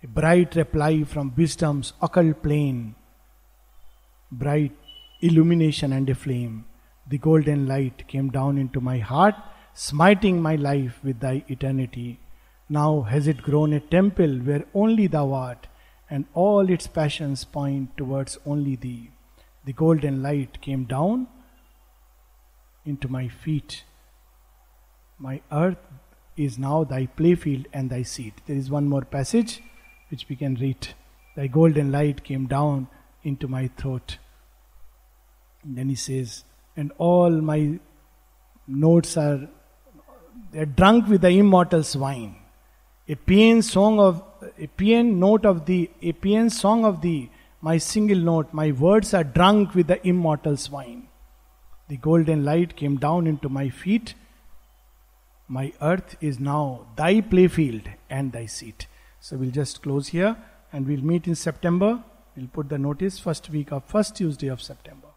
a 0.04 0.08
bright 0.08 0.56
reply 0.56 1.04
from 1.04 1.32
wisdom's 1.36 1.92
occult 2.02 2.42
plane, 2.42 2.96
bright 4.32 4.72
illumination 5.20 5.92
and 5.92 6.10
a 6.10 6.14
flame. 6.14 6.64
The 7.06 7.18
golden 7.18 7.68
light 7.68 8.08
came 8.08 8.30
down 8.30 8.58
into 8.58 8.80
my 8.80 8.98
heart, 8.98 9.36
smiting 9.74 10.42
my 10.42 10.56
life 10.56 10.98
with 11.04 11.20
thy 11.20 11.44
eternity. 11.46 12.18
Now 12.68 13.02
has 13.02 13.28
it 13.28 13.42
grown 13.42 13.72
a 13.72 13.80
temple 13.80 14.38
where 14.38 14.64
only 14.74 15.06
thou 15.06 15.32
art, 15.32 15.68
and 16.12 16.26
all 16.34 16.68
its 16.68 16.86
passions 16.86 17.42
point 17.42 17.96
towards 17.96 18.38
only 18.44 18.76
thee. 18.76 19.10
The 19.64 19.72
golden 19.72 20.22
light 20.22 20.60
came 20.60 20.84
down 20.84 21.26
into 22.84 23.08
my 23.08 23.28
feet. 23.28 23.84
My 25.18 25.40
earth 25.50 25.78
is 26.36 26.58
now 26.58 26.84
thy 26.84 27.06
playfield 27.06 27.64
and 27.72 27.88
thy 27.88 28.02
seat. 28.02 28.42
There 28.46 28.56
is 28.56 28.68
one 28.70 28.90
more 28.90 29.06
passage 29.06 29.62
which 30.10 30.26
we 30.28 30.36
can 30.36 30.56
read. 30.56 30.88
Thy 31.34 31.46
golden 31.46 31.90
light 31.90 32.22
came 32.24 32.46
down 32.46 32.88
into 33.22 33.48
my 33.48 33.68
throat. 33.78 34.18
And 35.64 35.78
then 35.78 35.88
he 35.88 35.94
says, 35.94 36.44
and 36.76 36.92
all 36.98 37.30
my 37.30 37.78
notes 38.66 39.16
are 39.16 39.48
they're 40.50 40.66
drunk 40.66 41.08
with 41.08 41.22
the 41.22 41.30
immortal's 41.30 41.96
wine. 41.96 42.36
A 43.08 43.14
paean 43.14 43.62
song 43.62 43.98
of 43.98 44.22
a 44.58 45.02
note 45.02 45.44
of 45.46 45.66
the 45.66 45.90
a 46.02 46.48
song 46.48 46.84
of 46.84 47.00
the 47.00 47.28
my 47.64 47.78
single 47.78 48.18
note, 48.18 48.52
my 48.52 48.72
words 48.72 49.14
are 49.14 49.22
drunk 49.22 49.76
with 49.76 49.86
the 49.86 50.04
immortal's 50.04 50.68
wine. 50.68 51.06
The 51.88 51.96
golden 51.96 52.44
light 52.44 52.74
came 52.74 52.96
down 52.96 53.28
into 53.28 53.48
my 53.48 53.68
feet. 53.68 54.14
My 55.46 55.72
earth 55.80 56.16
is 56.20 56.40
now 56.40 56.86
thy 56.96 57.20
playfield 57.20 57.86
and 58.10 58.32
thy 58.32 58.46
seat. 58.46 58.86
So 59.20 59.36
we'll 59.36 59.52
just 59.52 59.80
close 59.82 60.08
here 60.08 60.36
and 60.72 60.88
we'll 60.88 61.04
meet 61.04 61.28
in 61.28 61.36
September. 61.36 62.02
We'll 62.36 62.48
put 62.48 62.68
the 62.68 62.78
notice 62.78 63.20
first 63.20 63.48
week 63.50 63.70
of 63.70 63.84
first 63.84 64.16
Tuesday 64.16 64.48
of 64.48 64.60
September. 64.60 65.11